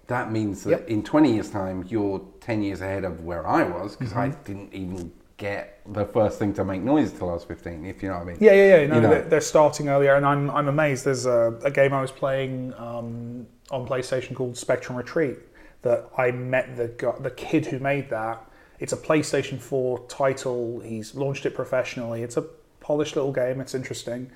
[0.08, 0.88] that means that Yep.
[0.90, 4.44] in 20 years time you're 10 years ahead of where i was because i Mm-hmm.
[4.44, 8.10] didn't even get the first thing to make noise till i was 15 if you
[8.10, 8.88] know what i mean Yeah, yeah, yeah.
[8.88, 9.10] No, You know.
[9.10, 11.06] they're, they're starting earlier, and I'm I'm amazed.
[11.06, 15.38] There's a, a game I was playing um, on PlayStation called Spectrum Retreat
[15.84, 16.88] that I met the
[17.20, 18.47] the kid who made that.
[18.80, 20.80] It's a PlayStation 4 title.
[20.82, 22.22] He's launched it professionally.
[22.24, 22.44] It's a
[22.80, 23.60] polished little game.
[23.62, 24.32] It's interesting.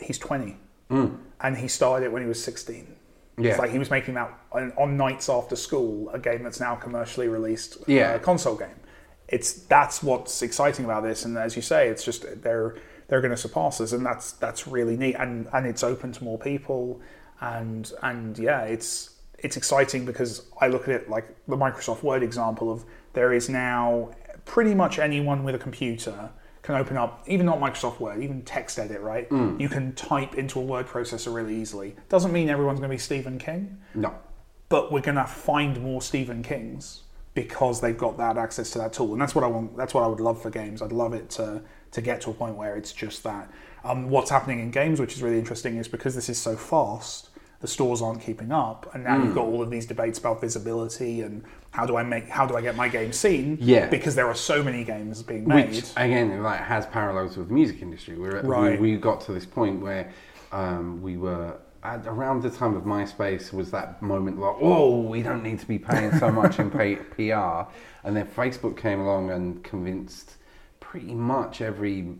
[0.00, 0.56] He's 20,
[0.90, 2.84] and he started it when he was 16.
[3.36, 3.42] Hmm.
[3.44, 3.50] Yeah.
[3.50, 6.74] It's like he was making that on, on nights after school, a game that's now
[6.74, 8.12] commercially released, Yeah.
[8.14, 8.68] uh, console game.
[9.28, 12.76] It's that's what's exciting about this, and as you say, it's just they're
[13.08, 16.24] they're going to surpass us, and that's that's really neat, and and it's open to
[16.24, 17.00] more people,
[17.40, 22.22] and and yeah, it's it's exciting because I look at it like the Microsoft Word
[22.22, 22.84] example of
[23.18, 24.10] there is now
[24.44, 26.30] pretty much anyone with a computer
[26.62, 29.26] can open up even not Microsoft Word, even text edit, right?
[29.60, 31.96] You can type into a word processor really easily.
[32.08, 34.14] Doesn't mean everyone's going to be Stephen King, no
[34.68, 37.02] but we're going to find more Stephen Kings
[37.34, 39.76] because they've got that access to that tool, and that's what I want.
[39.76, 40.82] That's what I would love for games.
[40.82, 43.50] I'd love it to to get to a point where it's just that.
[43.84, 47.27] Um, what's happening in games, which is really interesting, is because this is so fast,
[47.60, 51.22] the stores aren't keeping up, and now you've got all of these debates about visibility
[51.22, 53.58] and how do I make how do I get my game seen?
[53.60, 53.88] Yeah.
[53.88, 55.70] because there are so many games being made.
[55.70, 58.16] Which again, like has parallels with the music industry.
[58.16, 58.80] We're at, Right.
[58.80, 60.10] we, we got to this point where
[60.52, 65.22] um, we were at, around the time of MySpace was that moment like, oh, we
[65.22, 67.68] don't need to be paying so much in pay, PR,
[68.04, 70.36] and then Facebook came along and convinced
[70.80, 72.14] pretty much every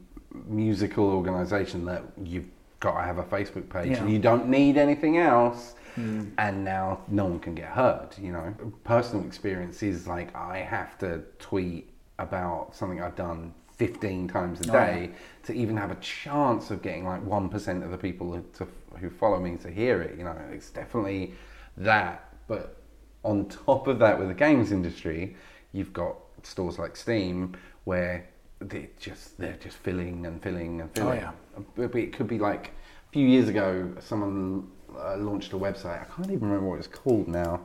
[0.47, 2.45] musical organization that you've
[2.81, 3.93] got to have a Facebook page.
[3.93, 4.07] Yeah.
[4.07, 5.75] You don't need anything else.
[5.95, 6.27] Hmm.
[6.39, 8.55] And now no one can get heard, you know.
[8.85, 14.71] Personal experience is like I have to tweet about something I've done 15 times a
[14.71, 15.11] Oh, day
[15.45, 18.67] to even have a chance of getting like 1% of the people who, to,
[18.99, 20.37] who follow me to hear it, you know.
[20.53, 21.35] It's definitely
[21.77, 22.33] that.
[22.47, 22.77] But
[23.25, 25.37] on top of that, with the games industry,
[25.73, 28.29] you've got stores like Steam where
[28.61, 31.25] they just they're just filling and filling and filling.
[31.25, 31.33] Oh,
[31.79, 31.87] yeah.
[31.95, 32.73] It could be like
[33.09, 36.01] a few years ago, someone uh, launched a website.
[36.03, 37.61] I can't even remember what it's called now,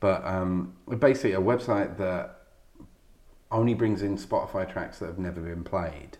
[0.00, 2.38] but um, basically a website that
[3.50, 6.18] only brings in Spotify tracks that have never been played.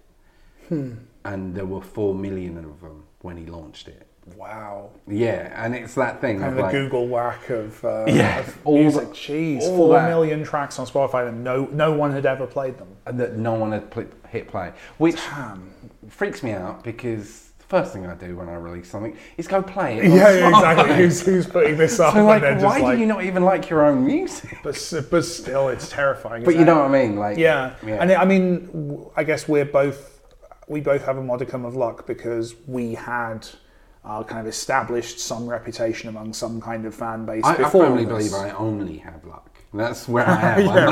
[0.69, 0.95] Hmm.
[1.25, 4.08] And there were four million of them when he launched it.
[4.37, 4.91] Wow.
[5.07, 8.59] Yeah, and it's that thing Kind of the like, Google whack of, uh, Yeah, of
[8.65, 9.09] all music.
[9.11, 10.09] the- Jeez, all four that.
[10.09, 12.89] million tracks on Spotify and no no one had ever played them.
[13.07, 15.19] And that no one had pl- hit play, which
[16.09, 19.63] freaks me out because the first thing I do when I release something is go
[19.63, 20.05] play it.
[20.11, 20.97] Yeah, yeah, exactly.
[20.97, 22.15] Who's, who's putting this up?
[22.15, 24.59] So like, and why just like, do you not even like your own music?
[24.63, 26.45] But, but still, it's terrifying.
[26.45, 27.75] But you know what I mean, like Yeah.
[27.87, 27.99] yeah.
[28.01, 30.15] and I mean, I guess we're both
[30.67, 33.49] we both have a modicum of luck because we had
[34.05, 38.07] uh, kind of established some reputation among some kind of fan base I, I firmly
[38.07, 39.45] believe I only have luck.
[39.75, 40.67] That's where I am.
[40.67, 40.85] Yeah,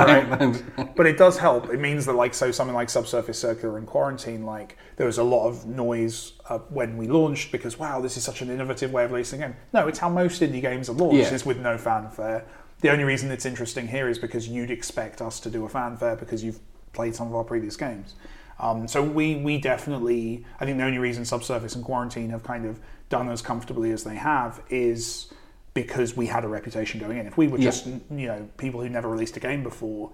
[0.44, 0.94] right.
[0.96, 1.70] But it does help.
[1.70, 5.22] It means that, like, so something like Subsurface Circular in quarantine, like, there was a
[5.24, 9.04] lot of noise uh, when we launched because, wow, this is such an innovative way
[9.04, 9.56] of releasing a game.
[9.72, 11.32] No, it's how most indie games are launched, Yeah.
[11.32, 12.44] is with no fanfare.
[12.82, 16.16] The only reason it's interesting here is because you'd expect us to do a fanfare
[16.16, 16.60] because you've
[16.92, 18.14] played some of our previous games.
[18.58, 22.64] Um, so we we definitely, I think the only reason Subsurface and Quarantine have kind
[22.66, 25.32] of done as comfortably as they have is
[25.74, 27.26] because we had a reputation going in.
[27.26, 27.64] If we were Yeah.
[27.66, 30.10] just you know people who never released a game before,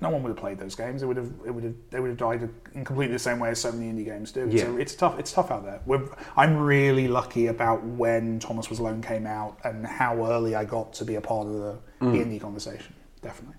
[0.00, 1.02] no one would have played those games.
[1.04, 3.50] It would have, it would have, they would have died in completely the same way
[3.50, 4.48] as so many indie games do.
[4.50, 4.64] Yeah.
[4.64, 5.20] a- it's tough.
[5.20, 5.80] It's tough out there.
[5.86, 10.64] We're, I'm really lucky about when Thomas Was Alone came out and how early I
[10.64, 12.12] got to be a part of the, Mm.
[12.12, 12.92] the indie conversation.
[13.22, 13.56] Definitely.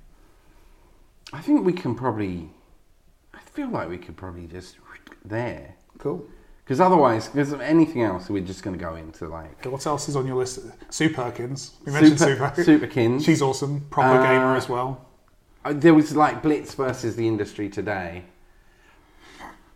[1.31, 2.49] I think we can probably.
[3.34, 4.75] I feel like we could probably just
[5.23, 6.25] there Cool.
[6.64, 10.07] Because otherwise, because of anything else, we're just going to go into like what else
[10.10, 10.60] is on your list?
[10.90, 11.72] Sue Perkins.
[11.85, 13.23] We mentioned Sue Super, Perkins.
[13.26, 13.81] She's awesome.
[13.90, 15.06] Proper Uh, gamer as well.
[15.65, 18.23] Uh, There was like Blitz versus the industry today,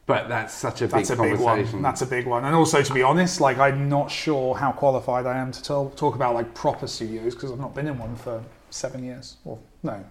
[0.05, 1.73] but that's such a That's a big big conversation.
[1.73, 1.81] one.
[1.81, 2.45] That's a big one.
[2.45, 5.89] And also, to be honest, like I'm not sure how qualified I am to tell,
[5.91, 9.37] talk about like proper studios because I've not been in one for seven years.
[9.43, 10.03] Well, no,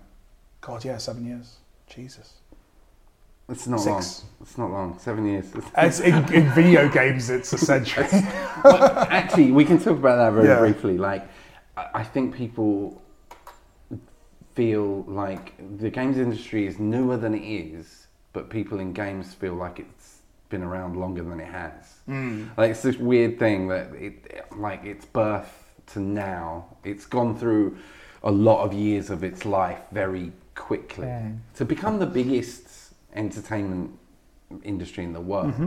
[0.60, 1.56] God, yeah, seven years.
[1.88, 2.34] Jesus.
[3.48, 3.86] It's not six.
[3.88, 4.30] long.
[4.42, 4.98] It's not long.
[4.98, 5.46] Seven years.
[5.74, 8.06] As in, in video games, it's a century.
[8.62, 10.58] But actually, we can talk about that very Yeah.
[10.58, 10.98] briefly.
[10.98, 11.28] Like,
[11.76, 13.02] I I think people
[14.54, 19.54] feel like the games industry is newer than it is, but people in games feel
[19.54, 21.72] like it's been around longer than it has.
[22.06, 22.44] Hmm.
[22.56, 27.76] Like, it's this weird thing that it, like, its birth to now, it's gone through
[28.22, 31.08] a lot of years of its life very quickly.
[31.56, 32.65] To become the biggest
[33.16, 33.90] entertainment
[34.62, 35.66] industry in the world, Mm-hmm.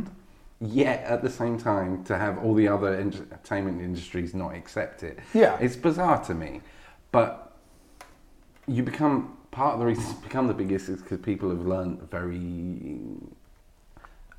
[0.61, 5.19] yet at the same time to have all the other entertainment industries not accept it.
[5.33, 5.57] Yeah.
[5.59, 6.61] It's bizarre to me.
[7.11, 7.53] But
[8.67, 12.99] you become part of the reason become the biggest is because people have learned very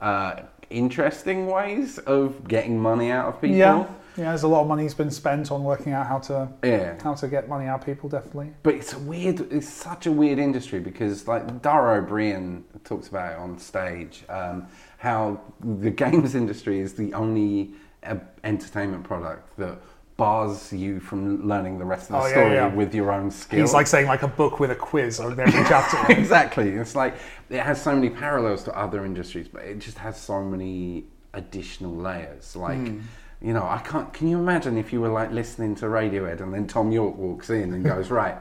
[0.00, 3.56] uh, interesting ways of getting money out of people.
[3.56, 4.24] yeah, yeah.
[4.30, 6.94] There's a lot of money's been spent on working out how to Yeah.
[7.02, 8.08] how to get money out of people.
[8.08, 8.52] Definitely.
[8.62, 9.52] But it's a weird.
[9.52, 14.24] It's such a weird industry because, like, Dara Ó Briain talks about it on stage,
[14.28, 14.66] um,
[14.98, 17.72] how the games industry is the only
[18.02, 19.78] uh, entertainment product that
[20.16, 22.66] bars you from learning the rest of the Oh, story yeah.
[22.74, 23.60] with your own skill.
[23.60, 26.12] He's like saying like a book with a quiz on every chapter.
[26.20, 26.68] exactly.
[26.70, 27.14] It's like
[27.48, 31.94] it has so many parallels to other industries, but it just has so many additional
[31.94, 32.54] layers.
[32.54, 32.98] Like, Hmm.
[33.42, 34.12] You know, I can't.
[34.12, 37.50] Can you imagine if you were like listening to Radiohead and then Thom Yorke walks
[37.50, 38.36] in and goes, "Right,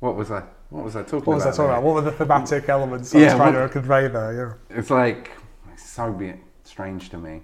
[0.00, 0.42] what was I?
[0.70, 1.26] What was I talking about?
[1.26, 1.82] What was I talking there?" about?
[1.84, 4.58] What were the thematic elements I was trying what- to convey there?
[4.70, 4.78] Yeah.
[4.78, 5.30] It's like
[5.72, 6.32] it's so
[6.64, 7.42] strange to me.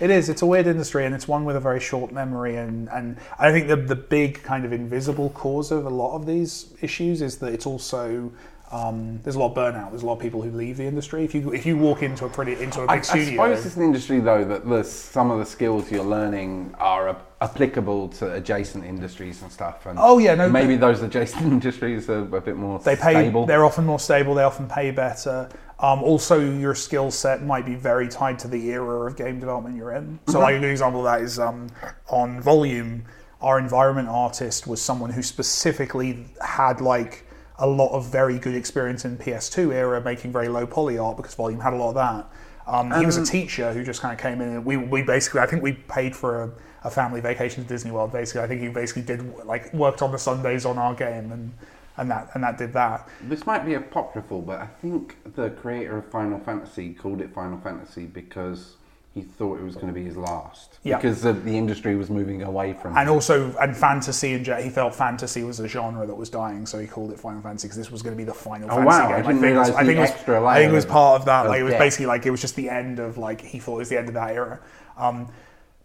[0.00, 0.28] It is.
[0.28, 2.56] It's a weird industry, and it's one with a very short memory.
[2.56, 6.26] And, and I think the the big kind of invisible cause of a lot of
[6.26, 8.32] these issues is that it's also
[8.74, 9.90] um, there's a lot of burnout.
[9.90, 11.24] There's a lot of people who leave the industry.
[11.24, 13.76] If you if you walk into a pretty into a big I, I suppose it's
[13.76, 18.34] an industry though that the, some of the skills you're learning are ap- applicable to
[18.34, 19.86] adjacent industries and stuff.
[19.86, 23.12] And Oh, yeah, no, maybe those adjacent industries are a bit more they pay.
[23.12, 23.46] stable.
[23.46, 24.34] They're often more stable.
[24.34, 25.48] They often pay better.
[25.78, 29.76] Um, also, your skill set might be very tied to the era of game development
[29.76, 30.18] you're in.
[30.28, 31.68] So, like a good example of that is um,
[32.08, 33.04] on Volume.
[33.40, 37.24] Our environment artist was someone who specifically had like
[37.58, 41.34] a lot of very good experience in PS2 era making very low poly art because
[41.34, 42.26] Volume had a lot of that.
[42.66, 45.40] Um, he was a teacher who just kind of came in and we, we basically,
[45.40, 46.50] I think we paid for a,
[46.84, 48.10] a family vacation to Disney World.
[48.12, 51.52] Basically, I think he basically did like worked on the Sundays on our game and
[51.96, 53.08] and that and that did that.
[53.22, 57.58] This might be apocryphal, but I think the creator of Final Fantasy called it Final
[57.60, 58.76] Fantasy because
[59.14, 60.78] he thought it was going to be his last.
[60.82, 60.96] Yeah.
[60.96, 63.12] Because the, the industry was moving away from And it.
[63.12, 66.86] also, and fantasy and he felt fantasy was a genre that was dying, so he
[66.88, 69.08] called it Final Fantasy because this was going to be the final Oh, fantasy wow,
[69.12, 70.10] I didn't think, it was- realise I think it was,
[70.44, 71.46] I think it was part of that.
[71.46, 71.80] of Like it was depth.
[71.84, 74.08] basically like it was just the end of like he thought it was the end
[74.08, 74.58] of that era.
[74.98, 75.28] Um,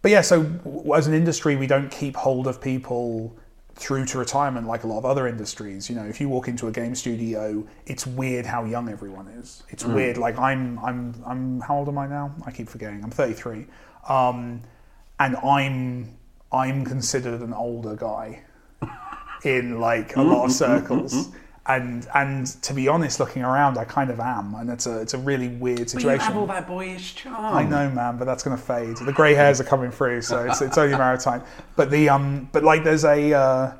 [0.02, 0.50] but yeah, so
[0.96, 3.36] as an industry, we don't keep hold of people
[3.80, 5.88] through to retirement like a lot of other industries.
[5.88, 9.62] You know, if you walk into a game studio, it's weird how young everyone is.
[9.70, 10.18] It's weird.
[10.18, 11.60] Like I'm, I'm, I'm.
[11.60, 12.34] How old am I now?
[12.46, 13.02] I keep forgetting.
[13.02, 13.66] I'm 33.
[14.06, 14.62] Um,
[15.18, 16.18] and I'm
[16.52, 18.42] I'm considered an older guy
[19.44, 21.30] in like a lot of circles.
[21.66, 25.14] And and to be honest, looking around, I kind of am, and it's a it's
[25.14, 26.20] a really weird But you situation.
[26.20, 27.54] have all that boyish charm.
[27.54, 28.96] I know, man, but that's going to fade.
[28.96, 31.42] The grey hairs are coming through, so it's, it's only a matter of time.
[31.76, 33.72] But the um, but like there's a uh,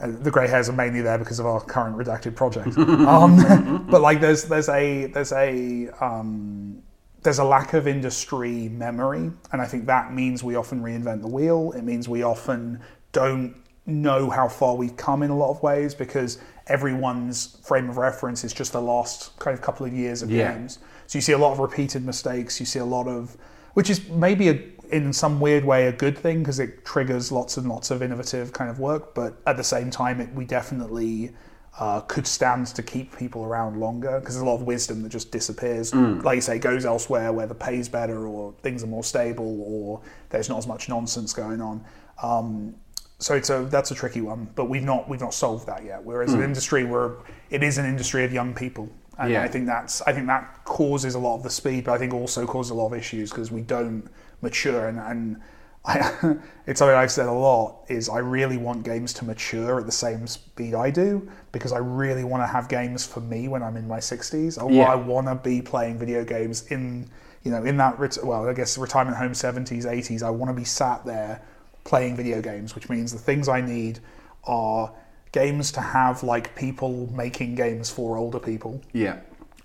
[0.00, 2.78] uh, the grey hairs are mainly there because of our current redacted project.
[2.78, 6.82] um, but like there's there's a there's a um,
[7.22, 11.28] there's a lack of industry memory, and I think that means we often reinvent the
[11.28, 11.72] wheel.
[11.72, 12.80] It means we often
[13.12, 13.54] don't
[13.86, 16.38] know how far we've come in a lot of ways because
[16.70, 20.52] everyone's frame of reference is just the last kind of couple of years of Yeah.
[20.52, 20.78] games.
[21.06, 22.60] So you see a lot of repeated mistakes.
[22.60, 23.36] You see a lot of,
[23.74, 27.56] which is maybe a, in some weird way a good thing because it triggers lots
[27.56, 29.14] and lots of innovative kind of work.
[29.14, 31.32] But at the same time, it, we definitely
[31.78, 35.08] uh, could stand to keep people around longer because there's a lot of wisdom that
[35.08, 35.94] just disappears.
[35.94, 40.00] Like you say, goes elsewhere where the pay's better or things are more stable or
[40.30, 41.84] there's not as much nonsense going on.
[42.22, 42.74] Um,
[43.20, 46.02] so it's a that's a tricky one, but we've not we've not solved that yet.
[46.02, 46.46] Whereas an hmm.
[46.46, 47.16] industry where
[47.50, 48.88] it is an industry of young people,
[49.18, 49.42] and Yeah.
[49.42, 52.14] I think that's I think that causes a lot of the speed, but I think
[52.14, 54.08] also causes a lot of issues because we don't
[54.40, 55.36] mature and and
[55.84, 55.98] I,
[56.66, 59.92] it's something I've said a lot is I really want games to mature at the
[59.92, 63.76] same speed I do because I really want to have games for me when I'm
[63.76, 64.62] in my 60s.
[64.62, 64.84] I, Yeah.
[64.84, 67.08] I want to be playing video games in
[67.42, 70.22] you know in that ret- well I guess retirement home 70s 80s.
[70.22, 71.42] I want to be sat there
[71.90, 73.98] playing video games, which means the things I need
[74.44, 74.92] are
[75.32, 79.16] games to have like people making games for older people Yeah.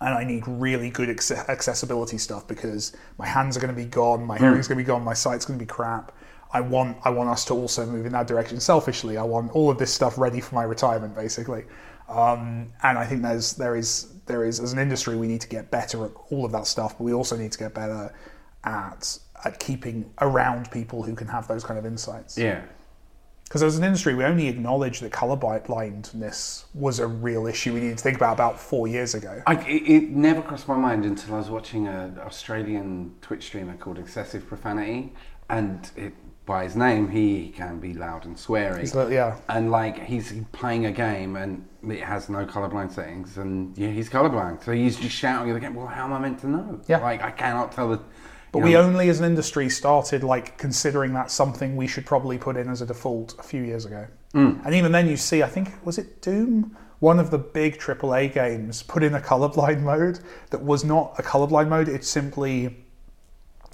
[0.01, 3.89] and I need really good acce- accessibility stuff because my hands are going to be
[4.01, 6.11] gone, my hearing's going to be gone, my sight's going to be crap.
[6.51, 8.59] I want I want us to also move in that direction.
[8.59, 11.63] Selfishly, I want all of this stuff ready for my retirement, basically.
[12.07, 15.49] Um, and I think there's there is there is as an industry we need to
[15.57, 18.13] get better at all of that stuff, but we also need to get better
[18.63, 22.37] at at keeping around people who can have those kind of insights.
[22.37, 22.61] Yeah.
[23.45, 27.79] Because as an industry, we only acknowledged that colour blindness was a real issue we
[27.79, 29.43] needed to think about about four years ago.
[29.45, 33.75] I, it, it never crossed my mind until I was watching an Australian Twitch streamer
[33.77, 35.13] called Excessive Profanity,
[35.47, 36.13] and it,
[36.47, 38.91] by his name, he can be loud and sweary.
[38.95, 39.37] Like- yeah.
[39.47, 44.09] And like he's playing a game and it has no colorblind settings, and yeah, he's
[44.09, 45.75] colorblind, so he's just shouting at the game.
[45.75, 46.81] Well, how am I meant to know?
[46.87, 46.97] Yeah.
[46.97, 47.99] Like I cannot tell the.
[48.61, 52.37] But you we only, as an industry, started like considering that something we should probably
[52.37, 54.07] put in as a default a few years ago.
[54.33, 54.65] Mm.
[54.65, 58.33] And even then, you see, I think was it Doom, one of the big AAA
[58.33, 60.19] games, put in a colorblind mode
[60.49, 61.87] that was not a colorblind mode.
[61.89, 62.75] It simply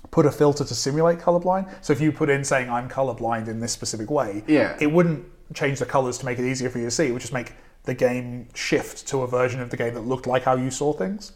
[0.09, 1.71] put a filter to simulate colorblind.
[1.81, 4.75] So if you put in saying I'm colorblind in this specific way, Yeah.
[4.79, 7.07] it wouldn't change the colors to make it easier for you to see.
[7.07, 7.53] It would just make
[7.83, 10.93] the game shift to a version of the game that looked like how you saw
[10.93, 11.33] things.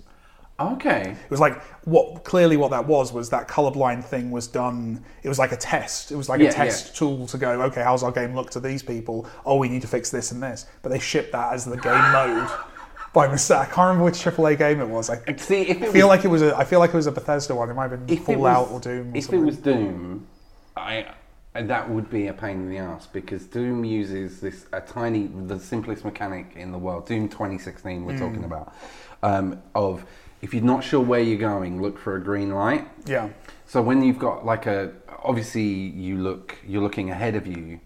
[0.58, 1.12] Okay.
[1.24, 5.04] It was like what clearly what that was was that colorblind thing was done.
[5.22, 6.12] It was like a test.
[6.12, 7.62] It was like Yeah, a test tool to go.
[7.64, 9.28] Okay, how's our game look to these people?
[9.46, 10.66] Oh, we need to fix this and this.
[10.82, 12.50] But they shipped that as the game mode
[13.14, 13.58] by mistake.
[13.58, 15.10] I can't remember which AAA game it was.
[15.10, 16.56] I See, if it feel was, like it was a.
[16.56, 17.70] I feel like it was a Bethesda one.
[17.70, 19.14] It might have been Fallout was, or Doom.
[19.14, 19.42] Or if something.
[19.42, 20.28] it was Doom,
[20.78, 21.08] I
[21.54, 25.58] that would be a pain in the ass because Doom uses this a tiny, the
[25.60, 27.08] simplest mechanic in the world.
[27.08, 28.20] Doom 2016, we're Hmm.
[28.20, 28.74] talking about,
[29.24, 30.06] um, of
[30.46, 32.88] if you're not sure where you're going, look for a green light.
[33.08, 33.30] yeah,
[33.66, 34.92] So when you've got like a,
[35.24, 37.80] obviously you look, you're looking ahead of you,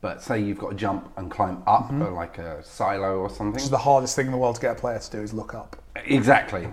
[0.00, 2.02] but say you've got to jump and climb up Mm-hmm.
[2.02, 3.52] or like a silo or something.
[3.52, 5.32] which is the hardest thing in the world to get a player to do is
[5.32, 5.76] look up.
[6.04, 6.66] Exactly.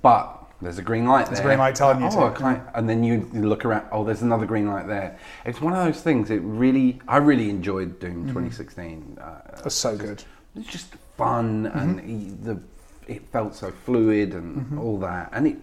[0.00, 1.40] But there's a green light there.
[1.40, 2.62] a green light telling you oh, to.
[2.76, 5.18] And then you look around, oh, there's another green light there.
[5.44, 9.18] It's one of those things, it really, I really enjoyed Doom 2016.
[9.20, 10.22] Uh, That's so good.
[10.54, 12.60] it's just fun and the,
[13.06, 15.30] it felt so fluid and all that.
[15.32, 15.56] And it,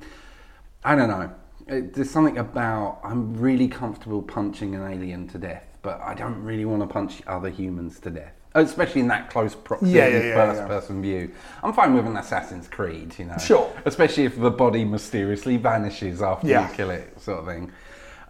[0.84, 1.31] I don't know,
[1.68, 6.41] it, there's something about, I'm really comfortable punching an alien to death, but I don't
[6.43, 8.34] really want to punch other humans to death.
[8.53, 11.31] Especially in that close proximity, Yeah, yeah, yeah, first person view.
[11.63, 13.38] I'm fine with an Assassin's Creed, you know.
[13.38, 13.72] Sure.
[13.85, 17.72] Especially if the body mysteriously vanishes after you kill it, sort of thing.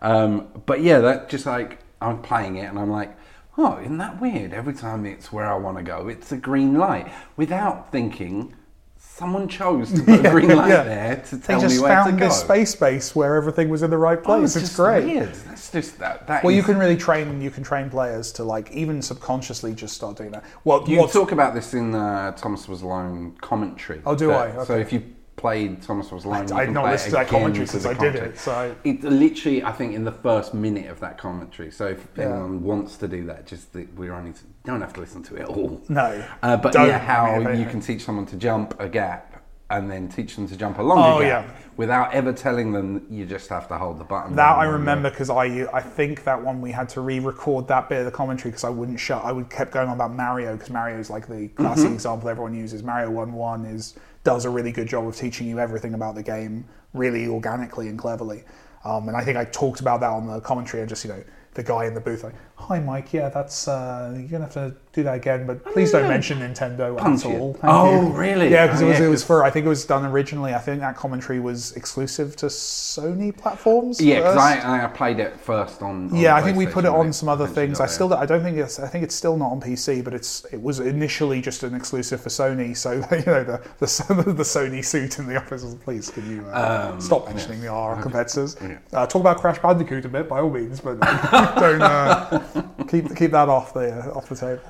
[0.03, 3.15] Um, but yeah, that just like I'm playing it and I'm like,
[3.57, 4.53] oh, isn't that weird?
[4.53, 7.11] Every time it's where I want to go, it's a green light.
[7.35, 8.53] Without thinking,
[9.03, 10.83] someone chose to put a green light yeah.
[10.83, 12.25] there to They tell just me where to found go.
[12.27, 14.55] this space base where everything was in the right Oh, place.
[14.55, 15.05] it's just great.
[15.05, 15.33] Weird.
[15.33, 16.27] That's just that.
[16.27, 17.41] that Well, you can really train.
[17.41, 20.43] You can train players to like even subconsciously just start doing that.
[20.63, 24.01] Well, You what's- talk about this in uh, Thomas Was Alone commentary.
[24.05, 24.63] Oh, do I?
[24.65, 25.03] So if you
[25.41, 28.37] played Thomas Was Alone, you I'd not listened to that commentary since I did it,
[28.37, 31.71] so I- It literally, I think, in the first minute of that commentary.
[31.71, 32.25] So if Yeah.
[32.25, 34.33] anyone wants to do that, just we're only
[34.65, 35.81] don't have to listen to it all.
[35.89, 36.23] No.
[36.43, 36.87] Uh, but Don't.
[36.87, 39.27] yeah, how I you can teach someone to jump a gap
[39.71, 41.51] and then teach them to jump a longer Oh, gap yeah.
[41.77, 44.35] without ever telling them you just have to hold the button.
[44.35, 47.99] That I remember because I I think that one we had to re-record that bit
[47.99, 49.23] of the commentary because I wouldn't shut.
[49.25, 51.93] I would kept going on about Mario because Mario is like the classic Mm-hmm.
[51.95, 52.83] example everyone uses.
[52.83, 56.23] Mario One One is does a really good job of teaching you everything about the
[56.23, 58.43] game really organically and cleverly.
[58.83, 61.23] Um, and I think I talked about that on the commentary and just you know
[61.53, 64.73] the guy in the booth like, "Hi Mike, yeah, that's uh, you're gonna have to
[64.93, 68.49] do that again, but please don't mention Nintendo Punch at all." Oh, you." really?
[68.49, 70.53] Yeah, because Oh, it was yeah, it was for I think it was done originally.
[70.53, 73.99] I think that commentary was exclusive to Sony platforms.
[74.01, 74.37] Yeah, because.
[74.37, 76.09] I, I played it first on.
[76.11, 77.79] on Yeah, I think we put it on some other things.
[77.79, 78.79] I still, I don't think it's.
[78.79, 80.45] I think it's still not on PC, but it's.
[80.51, 82.75] It was initially just an exclusive for Sony.
[82.75, 83.85] So you know the the,
[84.37, 87.67] the Sony suit in the office was, please, can you uh, Um, stop mentioning the
[87.67, 88.55] our competitors?
[88.93, 90.99] Uh, talk about Crash Bandicoot a bit, by all means, but
[91.59, 92.39] don't uh,
[92.89, 94.61] keep keep that off the off the table.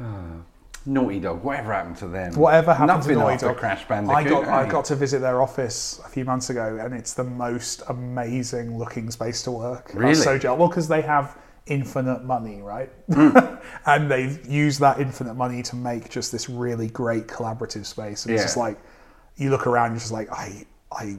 [0.86, 1.44] Naughty Dog.
[1.44, 2.34] Whatever happened to them?
[2.34, 3.56] Whatever happened Nothing to Naughty Dog?
[3.58, 4.16] Crash Bandicoot.
[4.16, 4.68] I got I eh?
[4.70, 9.10] got to visit their office a few months ago, and it's the most amazing looking
[9.10, 9.90] space to work.
[9.94, 10.14] Really?
[10.14, 10.58] so jealous.
[10.58, 11.36] Well, because they have
[11.68, 12.90] infinite money, right?
[13.12, 13.36] Hmm.
[13.86, 18.24] and they've used that infinite money to make just this really great collaborative space.
[18.24, 18.78] And it's just like
[19.36, 21.18] you look around, you're just like, I, I,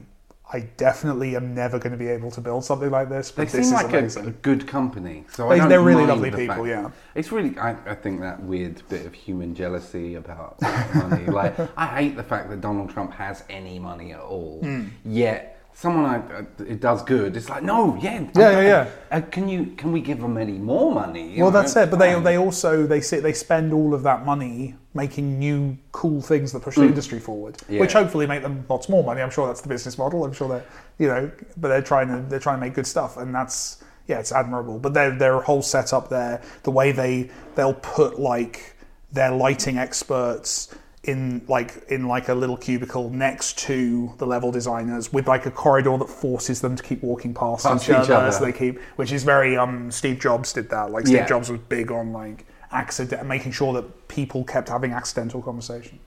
[0.52, 3.30] I definitely am never going to be able to build something like this.
[3.30, 4.26] They this seem is like a, amazing.
[4.26, 5.24] a good company.
[5.32, 6.90] So They- they're really lovely people, fact- yeah.
[7.14, 10.60] It's really, I, I think that weird bit of human jealousy about
[10.94, 11.26] money.
[11.26, 14.58] like, I hate the fact that Donald Trump has any money at all.
[14.60, 14.86] Hmm.
[15.04, 17.36] Yet, someone I, uh, it does good.
[17.36, 18.90] It's like, no, yeah, Yeah, yeah, yeah.
[19.10, 21.36] Uh, can you, can we give them any more money?
[21.40, 21.90] Well, know, that's it.
[21.90, 26.20] But they they also they sit they spend all of that money making new cool
[26.20, 27.74] things that push the industry forward, Mm.
[27.74, 27.80] Yeah.
[27.80, 29.22] which hopefully make them lots more money.
[29.22, 30.24] I'm sure that's the business model.
[30.24, 30.66] I'm sure that
[30.98, 34.18] you know, but they're trying to they're trying to make good stuff, and that's yeah,
[34.18, 34.78] it's admirable.
[34.78, 38.74] But their their whole setup there, the way they they'll put like
[39.12, 45.12] their lighting experts in like in like a little cubicle next to the level designers
[45.12, 48.14] with like a corridor that forces them to keep walking past, Past each, each other,
[48.16, 48.32] other.
[48.32, 51.26] so they keep which is very um Steve Jobs did that like Steve Yeah.
[51.26, 56.00] Jobs was big on like accident making sure that people kept having accidental conversations.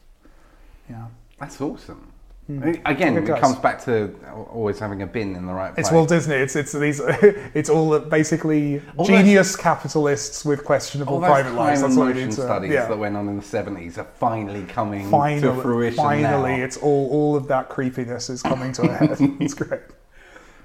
[0.90, 1.08] Yeah.
[1.40, 2.14] That's awesome.
[2.48, 2.74] Hmm.
[2.86, 4.14] Again, Good it comes back to
[4.52, 5.86] always having a bin in the right place.
[5.86, 6.36] it's Walt Disney.
[6.36, 7.00] It's it's these
[7.54, 11.82] it's all basically All genius capitalists with questionable those private lives.
[11.82, 12.88] That's what need to studies yeah.
[12.88, 16.64] that went on in the 70s are finally coming to finally fruition finally now.
[16.66, 19.18] it's all all of that creepiness is coming to a head.
[19.40, 19.82] It's great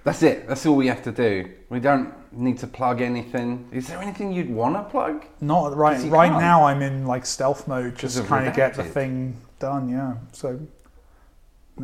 [0.04, 0.48] That's it.
[0.48, 1.50] That's all we have to do.
[1.70, 3.68] We don't need to plug anything.
[3.72, 5.24] Is there anything you'd want to plug?
[5.40, 6.00] Not right.
[6.10, 6.40] Right can't.
[6.40, 9.88] now, I'm in like stealth mode, just of trying to get the thing done.
[9.88, 10.14] Yeah.
[10.32, 10.58] So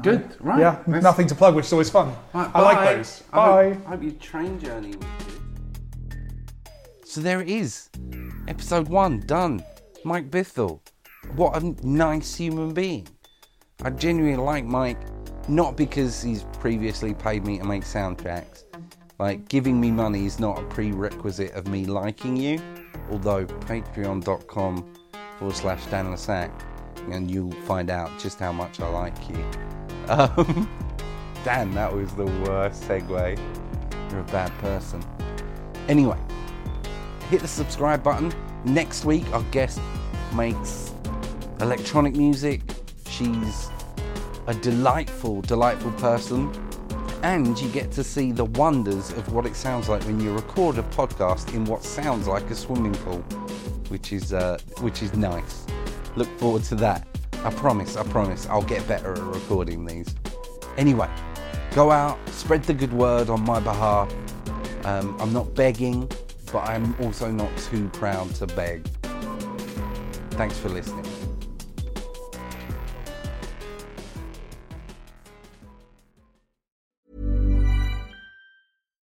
[0.03, 0.59] Good, right?
[0.59, 2.09] yeah, Let's- nothing to plug, which is always fun.
[2.32, 2.95] Right, I like bye.
[2.97, 3.23] those.
[3.32, 3.73] I Bye.
[3.74, 5.07] hope, I hope your train journey was
[6.09, 6.19] good.
[7.05, 7.91] So there it is.
[8.49, 9.62] Episode one done.
[10.05, 10.81] Mike Bithell.
[11.36, 13.07] What a nice human being.
[13.82, 14.99] I genuinely like Mike,
[15.49, 18.65] not because he's previously paid me to make soundtracks.
[19.19, 22.61] Like, giving me money is not a prerequisite of me liking you,
[23.11, 24.95] although patreon.com
[25.39, 26.51] forward slash Dan le Sac,
[27.11, 29.37] and you'll find out just how much I like you.
[30.09, 30.69] Um,
[31.45, 33.39] Dan, that was the worst segue.
[34.11, 35.05] You're a bad person.
[35.89, 36.19] Anyway,
[37.29, 38.33] hit the subscribe button.
[38.65, 39.81] Next week, our guest
[40.35, 40.93] makes
[41.61, 42.62] electronic music.
[43.09, 43.69] She's
[44.47, 46.53] a delightful, delightful person.
[47.23, 50.77] And you get to see the wonders of what it sounds like when you record
[50.77, 53.21] a podcast in what sounds like a swimming pool,
[53.89, 55.65] which is uh, which is nice.
[56.16, 57.07] Look forward to that.
[57.45, 60.15] I promise, I promise, I'll get better at recording these.
[60.77, 61.09] Anyway,
[61.75, 64.12] go out, spread the good word on my behalf.
[64.85, 66.11] Um, I'm not begging,
[66.53, 68.87] but I'm also not too proud to beg.
[70.33, 71.14] Thanks for listening.